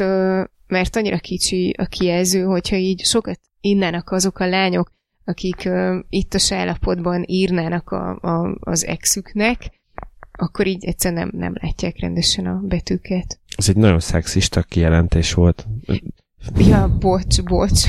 mert 0.67 0.95
annyira 0.95 1.17
kicsi 1.17 1.73
a 1.77 1.85
kijelző, 1.85 2.43
hogyha 2.43 2.75
így 2.75 2.99
sokat 2.99 3.39
innának 3.61 4.11
azok 4.11 4.39
a 4.39 4.47
lányok, 4.47 4.91
akik 5.25 5.69
itt 6.09 6.33
a 6.33 6.53
állapotban 6.53 7.23
írnának 7.27 7.89
a, 7.89 8.19
a, 8.21 8.57
az 8.59 8.85
exüknek, 8.85 9.81
akkor 10.31 10.67
így 10.67 10.85
egyszer 10.85 11.13
nem, 11.13 11.31
nem 11.33 11.53
látják 11.61 11.99
rendesen 11.99 12.45
a 12.45 12.59
betűket. 12.63 13.39
Ez 13.57 13.69
egy 13.69 13.75
nagyon 13.75 13.99
szexista 13.99 14.61
kijelentés 14.61 15.33
volt. 15.33 15.67
Ja, 16.57 16.97
bocs, 16.99 17.43
bocs. 17.43 17.81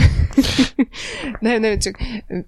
nem, 1.40 1.60
nem, 1.60 1.78
csak 1.78 1.98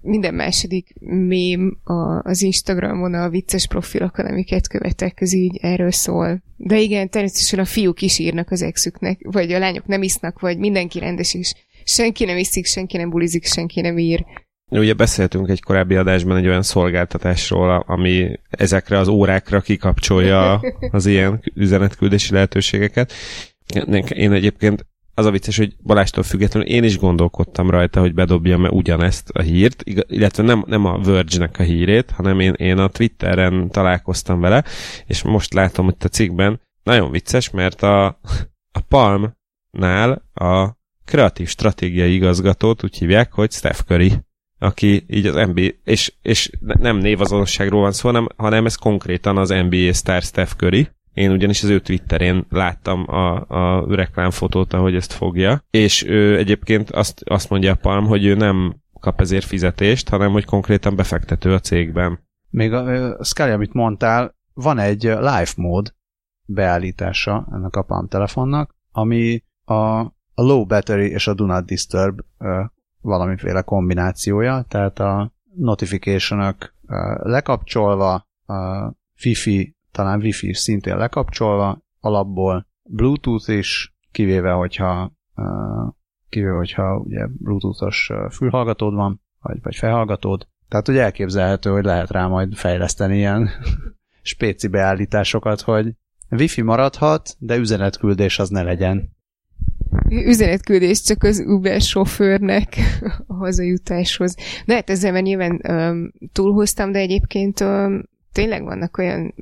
minden 0.01 0.33
második 0.33 0.93
mém 0.99 1.79
a, 1.83 2.29
az 2.29 2.41
Instagramon 2.41 3.13
a 3.13 3.29
vicces 3.29 3.67
profilokon, 3.67 4.25
amiket 4.25 4.67
követek, 4.67 5.17
az 5.21 5.33
így 5.33 5.57
erről 5.61 5.91
szól. 5.91 6.43
De 6.57 6.79
igen, 6.79 7.09
természetesen 7.09 7.59
a 7.59 7.65
fiúk 7.65 8.01
is 8.01 8.19
írnak 8.19 8.51
az 8.51 8.61
exüknek, 8.61 9.19
vagy 9.23 9.51
a 9.51 9.59
lányok 9.59 9.85
nem 9.85 10.01
isznak, 10.01 10.39
vagy 10.39 10.57
mindenki 10.57 10.99
rendes 10.99 11.33
is. 11.33 11.53
Senki 11.83 12.25
nem 12.25 12.37
iszik, 12.37 12.65
senki 12.65 12.97
nem 12.97 13.09
bulizik, 13.09 13.45
senki 13.45 13.81
nem 13.81 13.97
ír. 13.97 14.25
Ugye 14.71 14.93
beszéltünk 14.93 15.49
egy 15.49 15.61
korábbi 15.61 15.95
adásban 15.95 16.37
egy 16.37 16.47
olyan 16.47 16.61
szolgáltatásról, 16.61 17.83
ami 17.87 18.39
ezekre 18.49 18.97
az 18.97 19.07
órákra 19.07 19.61
kikapcsolja 19.61 20.61
az 20.91 21.05
ilyen 21.05 21.41
üzenetküldési 21.53 22.33
lehetőségeket. 22.33 23.13
Én 24.07 24.31
egyébként 24.31 24.85
az 25.17 25.25
a 25.25 25.31
vicces, 25.31 25.57
hogy 25.57 25.75
Balástól 25.83 26.23
függetlenül 26.23 26.69
én 26.69 26.83
is 26.83 26.97
gondolkodtam 26.97 27.69
rajta, 27.69 27.99
hogy 27.99 28.13
bedobjam 28.13 28.65
-e 28.65 28.69
ugyanezt 28.69 29.29
a 29.29 29.41
hírt, 29.41 29.83
illetve 30.07 30.43
nem, 30.43 30.63
nem 30.67 30.85
a 30.85 30.99
Verge-nek 30.99 31.59
a 31.59 31.63
hírét, 31.63 32.11
hanem 32.11 32.39
én, 32.39 32.53
én 32.53 32.77
a 32.77 32.87
Twitteren 32.87 33.69
találkoztam 33.69 34.39
vele, 34.39 34.63
és 35.05 35.23
most 35.23 35.53
látom 35.53 35.85
hogy 35.85 35.95
a 35.99 36.07
cikkben, 36.07 36.61
nagyon 36.83 37.11
vicces, 37.11 37.49
mert 37.49 37.81
a, 37.81 38.05
a 38.71 38.79
Palm-nál 38.87 40.21
a 40.33 40.77
kreatív 41.05 41.47
stratégiai 41.47 42.13
igazgatót 42.13 42.83
úgy 42.83 42.97
hívják, 42.97 43.33
hogy 43.33 43.51
Steph 43.51 43.79
Curry 43.79 44.25
aki 44.59 45.05
így 45.07 45.25
az 45.25 45.47
NBA, 45.47 45.67
és, 45.83 46.13
és 46.21 46.49
nem 46.59 46.97
névazonosságról 46.97 47.81
van 47.81 47.91
szó, 47.91 48.07
hanem, 48.07 48.27
hanem 48.35 48.65
ez 48.65 48.75
konkrétan 48.75 49.37
az 49.37 49.49
NBA 49.49 49.93
sztár 49.93 50.21
Steph 50.21 50.51
Curry, 50.51 50.87
én 51.17 51.31
ugyanis 51.31 51.63
az 51.63 51.69
ő 51.69 51.79
Twitterén 51.79 52.45
láttam 52.49 53.09
a, 53.09 53.35
a 53.47 53.95
reklámfotót, 53.95 54.73
ahogy 54.73 54.95
ezt 54.95 55.13
fogja, 55.13 55.63
és 55.69 56.03
ő 56.03 56.37
egyébként 56.37 56.91
azt, 56.91 57.21
azt 57.25 57.49
mondja 57.49 57.71
a 57.71 57.75
Palm, 57.75 58.05
hogy 58.05 58.25
ő 58.25 58.35
nem 58.35 58.75
kap 58.99 59.21
ezért 59.21 59.45
fizetést, 59.45 60.09
hanem 60.09 60.31
hogy 60.31 60.45
konkrétan 60.45 60.95
befektető 60.95 61.53
a 61.53 61.59
cégben. 61.59 62.19
Még 62.49 62.73
a, 62.73 63.11
a 63.17 63.23
Scully, 63.23 63.51
amit 63.51 63.73
mondtál, 63.73 64.35
van 64.53 64.79
egy 64.79 65.01
live 65.01 65.51
mód 65.55 65.93
beállítása 66.45 67.47
ennek 67.51 67.75
a 67.75 67.81
Palm 67.81 68.07
telefonnak, 68.07 68.75
ami 68.91 69.43
a, 69.63 69.73
a 69.73 70.11
low 70.33 70.65
battery 70.65 71.09
és 71.09 71.27
a 71.27 71.33
do 71.33 71.45
not 71.45 71.65
disturb 71.65 72.19
ö, 72.37 72.61
valamiféle 73.01 73.61
kombinációja, 73.61 74.65
tehát 74.67 74.99
a 74.99 75.33
notification 75.55 76.55
lekapcsolva, 77.17 78.27
a 78.45 78.85
Wi-Fi 79.23 79.76
talán 79.97 80.19
Wi-Fi 80.19 80.53
szintén 80.53 80.97
lekapcsolva, 80.97 81.81
alapból 81.99 82.67
Bluetooth 82.89 83.49
is, 83.49 83.95
kivéve, 84.11 84.51
hogyha 84.51 85.11
kivéve, 86.29 86.51
hogyha 86.51 86.97
ugye 86.97 87.27
Bluetooth-os 87.27 88.11
fülhallgatód 88.31 88.93
van, 88.93 89.21
vagy, 89.41 89.57
vagy 89.61 89.75
felhallgatód. 89.75 90.47
Tehát 90.67 90.87
ugye 90.87 91.01
elképzelhető, 91.01 91.69
hogy 91.69 91.83
lehet 91.83 92.11
rá 92.11 92.27
majd 92.27 92.55
fejleszteni 92.55 93.17
ilyen 93.17 93.49
spéci 94.31 94.67
beállításokat, 94.67 95.61
hogy 95.61 95.93
Wi-Fi 96.29 96.61
maradhat, 96.61 97.35
de 97.39 97.55
üzenetküldés 97.55 98.39
az 98.39 98.49
ne 98.49 98.63
legyen. 98.63 99.15
Üzenetküldés 100.09 101.01
csak 101.01 101.23
az 101.23 101.43
Uber 101.47 101.81
sofőrnek 101.81 102.77
a 103.27 103.33
hazajutáshoz. 103.33 104.35
De 104.65 104.73
hát 104.73 104.89
ezzel 104.89 105.11
már 105.11 105.21
nyilván 105.21 105.61
um, 105.69 106.11
túlhoztam, 106.31 106.91
de 106.91 106.99
egyébként 106.99 107.59
um, 107.59 108.03
tényleg 108.31 108.63
vannak 108.63 108.97
olyan 108.97 109.33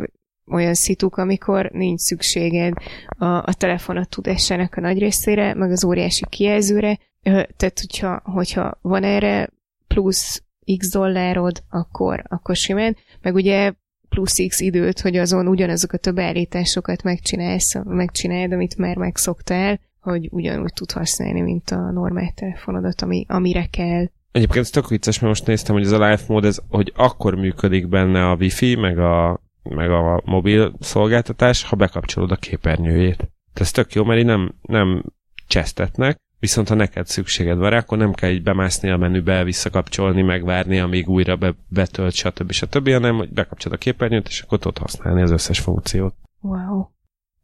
olyan 0.52 0.74
szituk, 0.74 1.18
amikor 1.18 1.70
nincs 1.74 2.00
szükséged 2.00 2.74
a, 3.08 3.26
a 3.26 3.54
telefonat 3.58 4.10
tudásának 4.10 4.76
a 4.76 4.82
nagy 4.82 5.00
részére, 5.00 5.54
meg 5.54 5.72
az 5.72 5.84
óriási 5.84 6.26
kijelzőre, 6.30 7.00
tehát 7.32 7.80
hogyha, 7.80 8.22
hogyha 8.24 8.78
van 8.82 9.04
erre 9.04 9.50
plusz 9.88 10.44
x 10.78 10.92
dollárod, 10.92 11.64
akkor, 11.70 12.24
akkor 12.28 12.56
simán, 12.56 12.96
meg 13.22 13.34
ugye 13.34 13.74
plusz 14.10 14.46
x 14.48 14.60
időt, 14.60 15.00
hogy 15.00 15.18
azon 15.18 15.48
ugyanazokat 15.48 16.06
a 16.06 16.12
beállításokat 16.12 17.04
megcsinálsz, 17.04 17.76
megcsináld, 17.84 18.52
amit 18.52 18.78
már 18.78 18.98
megszoktál, 18.98 19.80
hogy 20.00 20.28
ugyanúgy 20.32 20.74
tud 20.74 20.92
használni, 20.92 21.42
mint 21.42 21.70
a 21.70 21.92
normál 21.92 22.32
telefonodat, 22.36 23.02
ami, 23.02 23.26
amire 23.28 23.66
kell. 23.66 24.06
Egyébként 24.32 24.66
ez 24.66 24.70
tök 24.70 24.88
vicces, 24.88 25.20
mert 25.20 25.34
most 25.34 25.48
néztem, 25.48 25.76
hogy 25.76 25.84
ez 25.84 25.92
a 25.92 26.08
live 26.10 26.22
mód, 26.28 26.46
ez, 26.46 26.60
hogy 26.70 26.94
akkor 26.96 27.36
működik 27.36 27.88
benne 27.88 28.30
a 28.30 28.36
wifi, 28.36 28.76
meg 28.76 29.00
a 29.00 29.44
meg 29.70 29.92
a 29.92 30.22
mobil 30.26 30.74
szolgáltatás, 30.80 31.64
ha 31.64 31.76
bekapcsolod 31.76 32.32
a 32.32 32.36
képernyőjét. 32.36 33.18
Tehát 33.18 33.60
ez 33.60 33.72
tök 33.72 33.94
jó, 33.94 34.04
mert 34.04 34.20
így 34.20 34.26
nem, 34.26 34.56
nem 34.62 35.04
csesztetnek, 35.48 36.18
viszont 36.40 36.68
ha 36.68 36.76
neked 36.76 37.08
szükséged 37.08 37.58
van 37.58 37.70
rá, 37.70 37.78
akkor 37.78 37.98
nem 37.98 38.14
kell 38.14 38.30
így 38.30 38.44
bemászni 38.44 38.90
a 38.90 38.98
menübe, 38.98 39.44
visszakapcsolni, 39.44 40.22
megvárni, 40.22 40.80
amíg 40.80 41.10
újra 41.10 41.36
be, 41.36 41.56
betölt, 41.68 42.14
stb. 42.14 42.52
stb., 42.52 42.90
hanem 42.90 43.16
hogy 43.16 43.34
bekapcsolod 43.34 43.78
a 43.78 43.82
képernyőt, 43.82 44.28
és 44.28 44.42
akkor 44.42 44.60
tudod 44.60 44.78
használni 44.78 45.22
az 45.22 45.32
összes 45.32 45.60
funkciót. 45.60 46.16
Wow. 46.40 46.86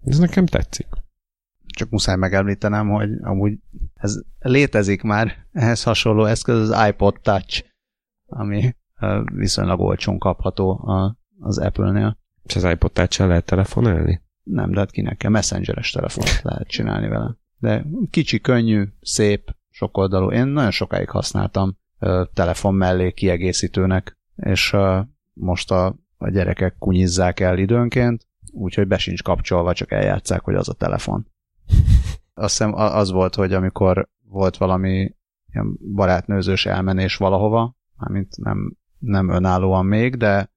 Ez 0.06 0.18
nekem 0.18 0.46
tetszik. 0.46 0.88
Csak 1.66 1.90
muszáj 1.90 2.16
megemlítenem, 2.16 2.90
hogy 2.90 3.10
amúgy 3.22 3.60
ez 3.94 4.22
létezik 4.40 5.02
már 5.02 5.36
ehhez 5.52 5.84
hasonló 5.84 6.26
eszköz, 6.26 6.70
az 6.70 6.88
iPod 6.88 7.20
Touch, 7.22 7.64
ami 8.26 8.76
viszonylag 9.34 9.80
olcsón 9.80 10.18
kapható 10.18 10.72
a 10.72 11.20
az 11.42 11.58
Apple-nél. 11.58 12.18
És 12.44 12.56
az 12.56 12.64
iPod 12.64 12.92
touch 12.92 13.20
lehet 13.20 13.46
telefonálni? 13.46 14.22
Nem, 14.44 14.72
de 14.72 14.80
hát 14.80 14.92
kinek 14.92 15.18
kell, 15.18 15.32
messengeres 15.32 15.92
telefont 15.92 16.42
lehet 16.44 16.68
csinálni 16.68 17.08
vele. 17.08 17.36
De 17.58 17.86
kicsi, 18.10 18.40
könnyű, 18.40 18.88
szép, 19.02 19.56
sokoldalú. 19.70 20.32
Én 20.32 20.46
nagyon 20.48 20.72
sokáig 20.72 21.10
használtam 21.10 21.78
ö, 22.00 22.24
telefon 22.34 22.74
mellé 22.74 23.12
kiegészítőnek, 23.12 24.18
és 24.36 24.74
ö, 24.74 25.00
most 25.34 25.72
a, 25.72 25.96
a 26.18 26.30
gyerekek 26.30 26.76
kunyizzák 26.80 27.40
el 27.40 27.58
időnként, 27.58 28.28
úgyhogy 28.52 28.88
be 28.88 28.98
sincs 28.98 29.24
kapcsolva, 29.24 29.74
csak 29.74 29.92
eljátszák, 29.92 30.42
hogy 30.42 30.56
az 30.56 30.70
a 30.70 30.74
telefon. 30.74 31.28
Azt 32.34 32.58
hiszem 32.58 32.74
az 32.74 33.12
volt, 33.12 33.36
hogy 33.36 33.54
amikor 33.54 34.10
volt 34.28 34.58
valami 34.58 35.16
ilyen 35.54 35.78
barátnőzős 35.96 36.66
elmenés 36.66 37.16
valahova, 37.16 37.76
mármint 37.98 38.38
nem, 38.38 38.78
nem 39.00 39.30
önállóan 39.30 39.86
még, 39.86 40.16
de 40.16 40.52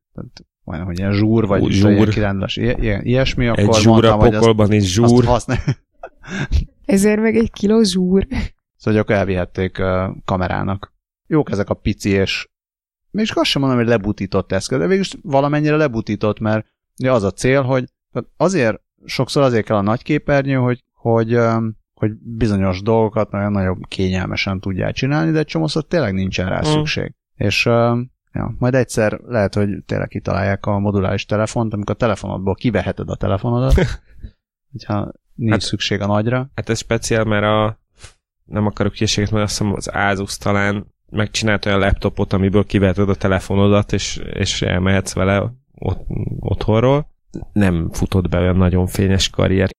majdnem, 0.64 0.88
hogy 0.88 0.98
ilyen 0.98 1.12
zsúr, 1.12 1.46
vagy 1.46 1.70
zsúr. 1.70 2.08
kirándulás, 2.08 2.56
ilyen, 2.56 3.04
ilyesmi, 3.04 3.46
akkor 3.46 3.62
egy 3.62 3.74
zsúr 3.74 4.04
a 4.04 4.16
pokolban 4.16 4.72
is 4.72 4.92
zsúr. 4.92 5.26
Ezer 6.84 7.18
meg 7.18 7.36
egy 7.36 7.50
kiló 7.50 7.82
zsúr. 7.82 8.26
Szóval 8.76 9.00
akkor 9.00 9.14
elvihették 9.14 9.78
uh, 9.78 10.16
kamerának. 10.24 10.92
Jók 11.26 11.50
ezek 11.50 11.68
a 11.68 11.74
pici 11.74 12.10
és 12.10 12.48
még 13.10 13.26
azt 13.34 13.50
sem 13.50 13.60
mondom, 13.60 13.78
hogy 13.78 13.88
lebutított 13.88 14.52
eszköz, 14.52 14.78
de 14.78 14.86
végülis 14.86 15.14
valamennyire 15.22 15.76
lebutított, 15.76 16.38
mert 16.40 16.66
az 17.06 17.22
a 17.22 17.30
cél, 17.30 17.62
hogy 17.62 17.84
azért, 18.36 18.80
sokszor 19.04 19.42
azért 19.42 19.64
kell 19.64 19.76
a 19.76 19.82
nagy 19.82 20.02
képernyő, 20.02 20.54
hogy, 20.54 20.84
hogy, 20.92 21.38
hogy 21.94 22.12
bizonyos 22.20 22.82
dolgokat 22.82 23.30
nagyon 23.30 23.52
nagyobb 23.52 23.78
kényelmesen 23.88 24.60
tudják 24.60 24.94
csinálni, 24.94 25.30
de 25.30 25.38
egy 25.38 25.46
csomószor 25.46 25.86
tényleg 25.86 26.14
nincsen 26.14 26.48
rá 26.48 26.58
mm. 26.58 26.72
szükség. 26.72 27.14
És 27.34 27.68
Ja, 28.34 28.54
majd 28.58 28.74
egyszer 28.74 29.20
lehet, 29.26 29.54
hogy 29.54 29.84
tényleg 29.86 30.08
kitalálják 30.08 30.66
a 30.66 30.78
moduláris 30.78 31.26
telefont, 31.26 31.72
amikor 31.72 31.94
a 31.94 31.98
telefonodból 31.98 32.54
kiveheted 32.54 33.10
a 33.10 33.16
telefonodat, 33.16 33.74
hogyha 34.72 35.12
nincs 35.34 35.50
hát, 35.50 35.60
szükség 35.60 36.00
a 36.00 36.06
nagyra. 36.06 36.50
Hát 36.54 36.68
ez 36.68 36.78
speciál, 36.78 37.24
mert 37.24 37.44
a 37.44 37.78
nem 38.44 38.66
akarok 38.66 38.94
hülyeséget, 38.96 39.30
mert 39.30 39.44
azt 39.44 39.58
hiszem 39.58 39.72
az 39.72 39.88
Asus 39.88 40.36
talán 40.36 40.86
megcsinált 41.10 41.66
olyan 41.66 41.78
laptopot, 41.78 42.32
amiből 42.32 42.64
kiveheted 42.64 43.08
a 43.08 43.14
telefonodat, 43.14 43.92
és, 43.92 44.16
és 44.16 44.62
elmehetsz 44.62 45.12
vele 45.12 45.52
ot, 45.74 46.00
otthonról. 46.38 47.10
Nem 47.52 47.90
futott 47.90 48.28
be 48.28 48.38
olyan 48.38 48.56
nagyon 48.56 48.86
fényes 48.86 49.30
karrier. 49.30 49.70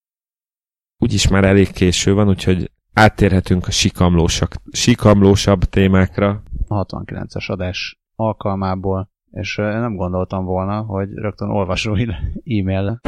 Úgyis 0.98 1.27
már 1.27 1.44
elég 1.44 1.72
késő 1.72 2.14
van, 2.14 2.27
úgyhogy 2.27 2.72
áttérhetünk 2.94 3.68
a 3.68 3.72
sikamlósak, 3.72 4.56
sikamlósabb 4.72 5.64
témákra. 5.64 6.44
A 6.68 6.86
69-es 6.86 7.45
adás 7.48 7.99
alkalmából, 8.16 9.10
és 9.32 9.56
nem 9.56 9.96
gondoltam 9.96 10.46
volna, 10.46 10.82
hogy 10.82 11.10
rögtön 11.14 11.50
olvasói 11.50 12.06
e-mail. 12.46 13.00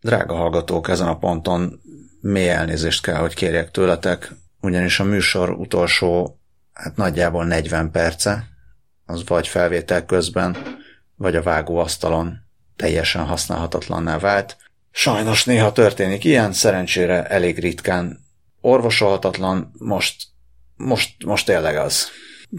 Drága 0.00 0.34
hallgatók, 0.34 0.88
ezen 0.88 1.08
a 1.08 1.18
ponton 1.18 1.80
mély 2.20 2.48
elnézést 2.48 3.02
kell, 3.02 3.16
hogy 3.16 3.34
kérjek 3.34 3.70
tőletek, 3.70 4.34
ugyanis 4.60 5.00
a 5.00 5.04
műsor 5.04 5.50
utolsó, 5.50 6.38
hát 6.72 6.96
nagyjából 6.96 7.44
40 7.44 7.90
perce, 7.90 8.44
az 9.06 9.26
vagy 9.26 9.48
felvétel 9.48 10.04
közben, 10.04 10.56
vagy 11.16 11.36
a 11.36 11.42
vágóasztalon 11.42 12.38
teljesen 12.76 13.24
használhatatlanná 13.24 14.18
vált. 14.18 14.56
Sajnos 14.90 15.44
néha 15.44 15.72
történik 15.72 16.24
ilyen, 16.24 16.52
szerencsére 16.52 17.26
elég 17.26 17.58
ritkán 17.58 18.18
orvosolhatatlan, 18.60 19.72
most, 19.78 20.22
most, 20.76 21.24
most 21.24 21.46
tényleg 21.46 21.76
az. 21.76 22.08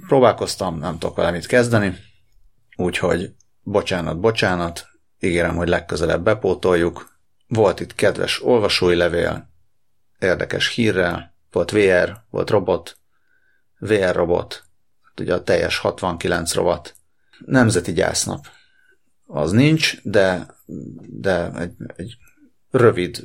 Próbálkoztam, 0.07 0.77
nem 0.77 0.97
tudok 0.97 1.15
vele 1.15 1.31
mit 1.31 1.45
kezdeni, 1.45 1.97
úgyhogy 2.76 3.35
bocsánat, 3.64 4.19
bocsánat, 4.19 4.88
ígérem, 5.19 5.55
hogy 5.55 5.68
legközelebb 5.68 6.23
bepótoljuk. 6.23 7.15
Volt 7.47 7.80
itt 7.80 7.95
kedves 7.95 8.43
olvasói 8.43 8.95
levél, 8.95 9.49
érdekes 10.19 10.68
hírrel, 10.68 11.35
volt 11.51 11.72
VR, 11.72 12.23
volt 12.30 12.49
robot, 12.49 12.97
VR 13.80 14.15
robot, 14.15 14.64
hát 15.01 15.19
ugye 15.19 15.34
a 15.34 15.43
teljes 15.43 15.77
69 15.77 16.53
robot, 16.53 16.95
nemzeti 17.45 17.93
gyásznap. 17.93 18.47
Az 19.26 19.51
nincs, 19.51 20.01
de, 20.03 20.47
de 20.99 21.51
egy, 21.51 21.73
egy 21.95 22.18
rövid 22.72 23.23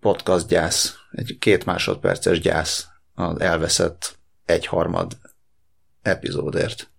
podcast 0.00 0.48
gyász, 0.48 0.94
egy 1.10 1.36
két 1.38 1.64
másodperces 1.64 2.40
gyász 2.40 2.86
az 3.14 3.40
elveszett 3.40 4.18
egyharmad 4.44 5.18
epizódért. 6.02 6.90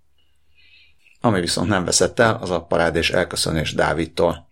Ami 1.21 1.39
viszont 1.39 1.67
nem 1.67 1.85
veszett 1.85 2.19
el, 2.19 2.35
az 2.35 2.49
a 2.49 2.63
parád 2.63 2.95
és 2.95 3.11
elköszönés 3.11 3.73
Dávidtól. 3.73 4.47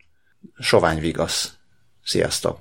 Sovány 0.60 1.00
vigasz. 1.00 1.58
Sziasztok! 2.04 2.60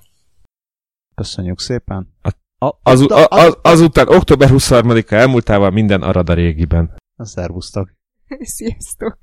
Köszönjük 1.14 1.60
szépen. 1.60 2.14
A, 2.58 2.68
az, 2.82 3.00
az, 3.08 3.26
az, 3.28 3.58
azután 3.62 4.08
október 4.08 4.48
23-a 4.52 5.14
elmúltával 5.14 5.70
minden 5.70 6.02
arad 6.02 6.28
a 6.28 6.34
régiben. 6.34 6.96
A 7.16 7.24
szervusztok. 7.24 7.92
Sziasztok! 8.40 9.18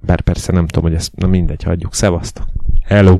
Bár 0.00 0.20
persze 0.20 0.52
nem 0.52 0.66
tudom, 0.66 0.90
hogy 0.90 0.98
ezt, 0.98 1.16
na 1.16 1.26
mindegy, 1.26 1.62
hagyjuk. 1.62 1.94
Szevasztok. 1.94 2.46
Hello! 2.84 3.18